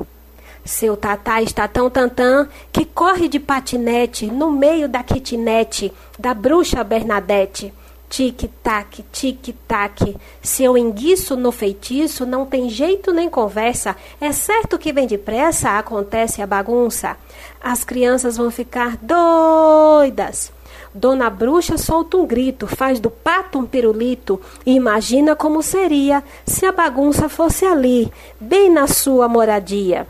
Seu 0.64 0.96
tatá 0.96 1.42
está 1.42 1.68
tão 1.68 1.90
tantã 1.90 2.48
que 2.72 2.86
corre 2.86 3.28
de 3.28 3.40
patinete 3.40 4.28
no 4.28 4.52
meio 4.52 4.88
da 4.88 5.02
kitnet 5.02 5.92
da 6.20 6.36
bruxa 6.36 6.84
Bernadette. 6.84 7.74
Tic-tac, 8.12 9.06
tic-tac. 9.10 10.18
Se 10.42 10.66
eu 10.66 10.78
enguiço 10.78 11.38
no 11.38 11.50
feitiço, 11.50 12.26
não 12.26 12.46
tem 12.46 12.70
jeito 12.70 13.14
nem 13.14 13.30
conversa. 13.30 13.96
É 14.20 14.34
certo 14.34 14.78
que 14.78 14.92
bem 14.92 15.08
depressa 15.08 15.80
acontece 15.80 16.42
a 16.42 16.46
bagunça. 16.46 17.16
As 17.62 17.86
crianças 17.86 18.36
vão 18.36 18.52
ficar 18.52 18.98
doidas. 18.98 20.52
Dona 20.94 21.30
Bruxa 21.30 21.78
solta 21.78 22.18
um 22.18 22.26
grito, 22.26 22.68
faz 22.68 23.00
do 23.00 23.10
pato 23.10 23.58
um 23.58 23.66
pirulito 23.66 24.42
e 24.66 24.74
imagina 24.74 25.34
como 25.34 25.64
seria 25.64 26.22
se 26.46 26.66
a 26.66 26.72
bagunça 26.74 27.30
fosse 27.30 27.66
ali, 27.66 28.12
bem 28.38 28.70
na 28.70 28.88
sua 28.88 29.30
moradia. 29.30 30.06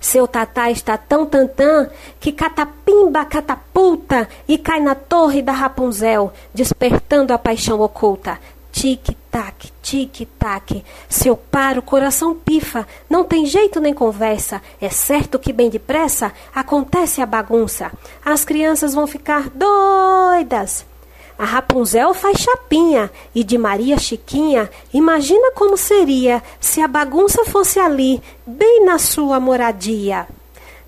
Seu 0.00 0.28
tatá 0.28 0.70
está 0.70 0.96
tão 0.96 1.26
tantã 1.26 1.88
que 2.20 2.32
catapimba 2.32 3.24
catapulta 3.24 4.28
e 4.46 4.56
cai 4.56 4.80
na 4.80 4.94
torre 4.94 5.42
da 5.42 5.52
Rapunzel, 5.52 6.32
despertando 6.54 7.32
a 7.32 7.38
paixão 7.38 7.80
oculta. 7.80 8.38
Tic-tac, 8.70 9.72
tic-tac. 9.82 10.84
Se 11.08 11.26
eu 11.26 11.36
paro, 11.36 11.82
coração 11.82 12.34
pifa. 12.34 12.86
Não 13.10 13.24
tem 13.24 13.44
jeito 13.44 13.80
nem 13.80 13.92
conversa. 13.92 14.62
É 14.80 14.88
certo 14.88 15.38
que 15.38 15.52
bem 15.52 15.68
depressa 15.68 16.32
acontece 16.54 17.20
a 17.20 17.26
bagunça. 17.26 17.90
As 18.24 18.44
crianças 18.44 18.94
vão 18.94 19.06
ficar 19.06 19.50
doidas. 19.50 20.86
A 21.38 21.44
Rapunzel 21.44 22.12
faz 22.14 22.38
chapinha 22.40 23.08
e 23.32 23.44
de 23.44 23.56
Maria 23.56 23.96
Chiquinha, 23.96 24.68
imagina 24.92 25.52
como 25.52 25.76
seria 25.76 26.42
se 26.58 26.80
a 26.80 26.88
bagunça 26.88 27.44
fosse 27.44 27.78
ali, 27.78 28.20
bem 28.44 28.84
na 28.84 28.98
sua 28.98 29.38
moradia. 29.38 30.26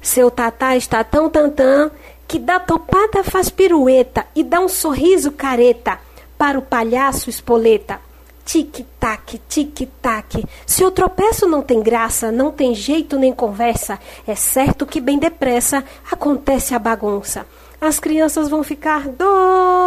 Seu 0.03 0.29
tatá 0.29 0.77
está 0.77 1.05
tão 1.05 1.31
tantã 1.31 1.89
que 2.27 2.37
dá 2.37 2.59
topada 2.59 3.23
faz 3.23 3.49
pirueta 3.49 4.27
e 4.35 4.43
dá 4.43 4.59
um 4.59 4.69
sorriso 4.69 5.31
careta 5.31 6.01
para 6.37 6.59
o 6.59 6.63
palhaço 6.63 7.31
espoleta. 7.31 8.01
Tic-tac, 8.45 9.41
tic-tac. 9.49 10.45
Se 10.67 10.83
eu 10.83 10.91
tropeço 10.91 11.47
não 11.47 11.63
tem 11.63 11.81
graça, 11.81 12.33
não 12.33 12.51
tem 12.51 12.75
jeito 12.75 13.17
nem 13.17 13.33
conversa. 13.33 14.01
É 14.27 14.35
certo 14.35 14.85
que 14.85 15.01
bem 15.01 15.17
depressa 15.17 15.85
acontece 16.11 16.75
a 16.75 16.79
bagunça 16.81 17.47
as 17.81 17.99
crianças 17.99 18.49
vão 18.49 18.63
ficar 18.63 19.09
doidas. 19.09 19.80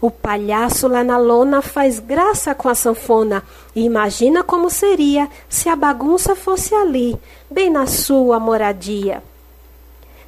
O 0.00 0.10
palhaço 0.10 0.88
lá 0.88 1.04
na 1.04 1.16
lona 1.16 1.62
faz 1.62 1.98
graça 1.98 2.54
com 2.54 2.68
a 2.68 2.74
sanfona 2.74 3.42
e 3.74 3.84
imagina 3.84 4.42
como 4.42 4.68
seria 4.68 5.28
se 5.48 5.68
a 5.68 5.76
bagunça 5.76 6.34
fosse 6.34 6.74
ali, 6.74 7.16
bem 7.50 7.70
na 7.70 7.86
sua 7.86 8.40
moradia. 8.40 9.22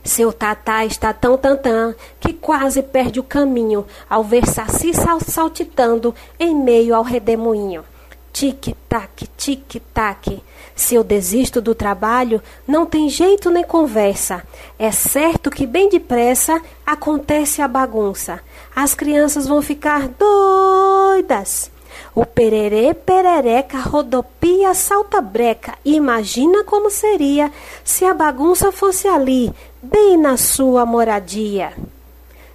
Seu 0.04 0.32
tatá 0.32 0.84
está 0.84 1.14
tão 1.14 1.38
tantã 1.38 1.94
que 2.20 2.34
quase 2.34 2.82
perde 2.82 3.18
o 3.18 3.24
caminho 3.24 3.86
ao 4.08 4.22
ver 4.22 4.46
Saci 4.46 4.92
saltitando 5.26 6.14
em 6.38 6.54
meio 6.54 6.94
ao 6.94 7.02
redemoinho. 7.02 7.82
Tic-tac, 8.30 9.26
tic-tac. 9.36 10.42
Se 10.74 10.94
eu 10.94 11.04
desisto 11.04 11.60
do 11.60 11.74
trabalho, 11.74 12.42
não 12.66 12.84
tem 12.84 13.08
jeito 13.08 13.50
nem 13.50 13.62
conversa. 13.62 14.42
É 14.78 14.90
certo 14.90 15.50
que 15.50 15.66
bem 15.66 15.88
depressa 15.88 16.60
acontece 16.84 17.62
a 17.62 17.68
bagunça. 17.68 18.40
As 18.74 18.92
crianças 18.92 19.46
vão 19.46 19.62
ficar 19.62 20.08
doidas. 20.08 21.70
O 22.12 22.26
pererê 22.26 22.92
perereca 22.92 23.78
rodopia 23.78 24.74
salta 24.74 25.20
breca. 25.20 25.74
Imagina 25.84 26.64
como 26.64 26.90
seria 26.90 27.52
se 27.84 28.04
a 28.04 28.12
bagunça 28.12 28.72
fosse 28.72 29.06
ali, 29.06 29.52
bem 29.80 30.16
na 30.16 30.36
sua 30.36 30.84
moradia. 30.84 31.72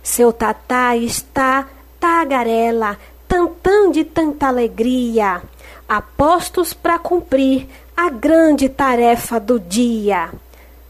Seu 0.04 0.34
tatá 0.34 0.96
está 0.98 1.68
tagarela, 2.00 2.98
tantã 3.28 3.91
de 3.91 4.04
tanta 4.04 4.48
alegria 4.48 5.41
apostos 5.90 6.72
para 6.72 7.00
cumprir 7.00 7.68
a 7.99 8.09
grande 8.09 8.69
tarefa 8.69 9.41
do 9.41 9.59
dia. 9.59 10.31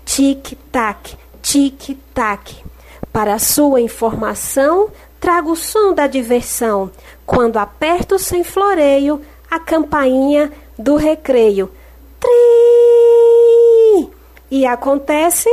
Tic-tac, 0.06 1.18
tic-tac. 1.42 2.56
Para 3.12 3.40
sua 3.40 3.82
informação, 3.82 4.92
trago 5.20 5.54
o 5.54 5.56
som 5.56 5.92
da 5.92 6.06
diversão, 6.06 6.92
quando 7.26 7.58
aperto 7.58 8.20
sem 8.20 8.44
floreio 8.44 9.22
a 9.50 9.60
campainha 9.60 10.52
do 10.78 10.98
recreio. 10.98 11.72
Tri! 12.20 14.10
E 14.52 14.68
acontece 14.68 15.50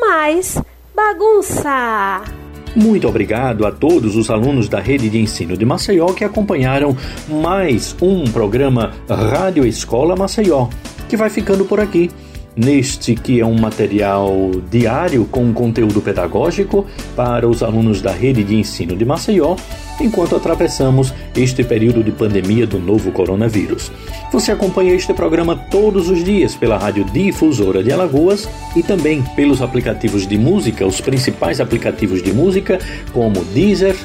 mais 0.00 0.56
bagunça. 0.94 2.43
Muito 2.74 3.06
obrigado 3.06 3.64
a 3.64 3.70
todos 3.70 4.16
os 4.16 4.30
alunos 4.30 4.68
da 4.68 4.80
rede 4.80 5.08
de 5.08 5.18
ensino 5.18 5.56
de 5.56 5.64
Maceió 5.64 6.06
que 6.06 6.24
acompanharam 6.24 6.96
mais 7.28 7.94
um 8.02 8.24
programa 8.24 8.92
Rádio 9.08 9.64
Escola 9.64 10.16
Maceió, 10.16 10.68
que 11.08 11.16
vai 11.16 11.30
ficando 11.30 11.64
por 11.64 11.78
aqui 11.78 12.10
neste 12.56 13.14
que 13.14 13.40
é 13.40 13.46
um 13.46 13.58
material 13.58 14.50
diário 14.70 15.24
com 15.26 15.52
conteúdo 15.52 16.00
pedagógico 16.00 16.86
para 17.16 17.48
os 17.48 17.62
alunos 17.62 18.00
da 18.00 18.12
rede 18.12 18.44
de 18.44 18.54
ensino 18.54 18.96
de 18.96 19.04
Maceió, 19.04 19.56
enquanto 20.00 20.36
atravessamos 20.36 21.12
este 21.36 21.64
período 21.64 22.02
de 22.02 22.10
pandemia 22.10 22.66
do 22.66 22.78
novo 22.78 23.12
coronavírus. 23.12 23.90
Você 24.32 24.52
acompanha 24.52 24.94
este 24.94 25.12
programa 25.12 25.56
todos 25.56 26.08
os 26.08 26.22
dias 26.24 26.54
pela 26.54 26.78
Rádio 26.78 27.04
Difusora 27.04 27.82
de 27.82 27.92
Alagoas 27.92 28.48
e 28.74 28.82
também 28.82 29.22
pelos 29.36 29.62
aplicativos 29.62 30.26
de 30.26 30.36
música, 30.36 30.86
os 30.86 31.00
principais 31.00 31.60
aplicativos 31.60 32.22
de 32.22 32.32
música 32.32 32.78
como 33.12 33.44
Deezer, 33.46 33.96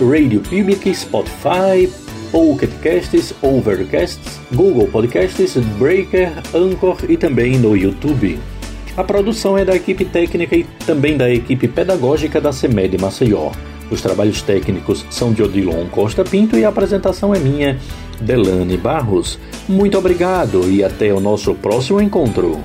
Radio 0.00 0.40
Public, 0.40 0.94
Spotify, 0.94 1.88
Pocket 2.30 2.70
Casts, 2.82 3.34
Overcasts, 3.42 4.40
Google 4.54 4.86
Podcasts, 4.88 5.56
Breaker, 5.78 6.32
Anchor 6.54 6.96
e 7.08 7.16
também 7.16 7.58
no 7.58 7.76
YouTube. 7.76 8.38
A 8.96 9.04
produção 9.04 9.56
é 9.56 9.64
da 9.64 9.74
equipe 9.74 10.04
técnica 10.04 10.56
e 10.56 10.64
também 10.86 11.16
da 11.16 11.30
equipe 11.30 11.66
pedagógica 11.66 12.40
da 12.40 12.52
CEMED 12.52 12.98
Maceió. 12.98 13.50
Os 13.90 14.00
trabalhos 14.00 14.42
técnicos 14.42 15.04
são 15.10 15.32
de 15.32 15.42
Odilon 15.42 15.86
Costa 15.86 16.22
Pinto 16.22 16.56
e 16.56 16.64
a 16.64 16.68
apresentação 16.68 17.34
é 17.34 17.38
minha, 17.38 17.78
Delane 18.20 18.76
Barros. 18.76 19.38
Muito 19.68 19.98
obrigado 19.98 20.70
e 20.70 20.84
até 20.84 21.12
o 21.12 21.20
nosso 21.20 21.54
próximo 21.54 22.00
encontro. 22.00 22.60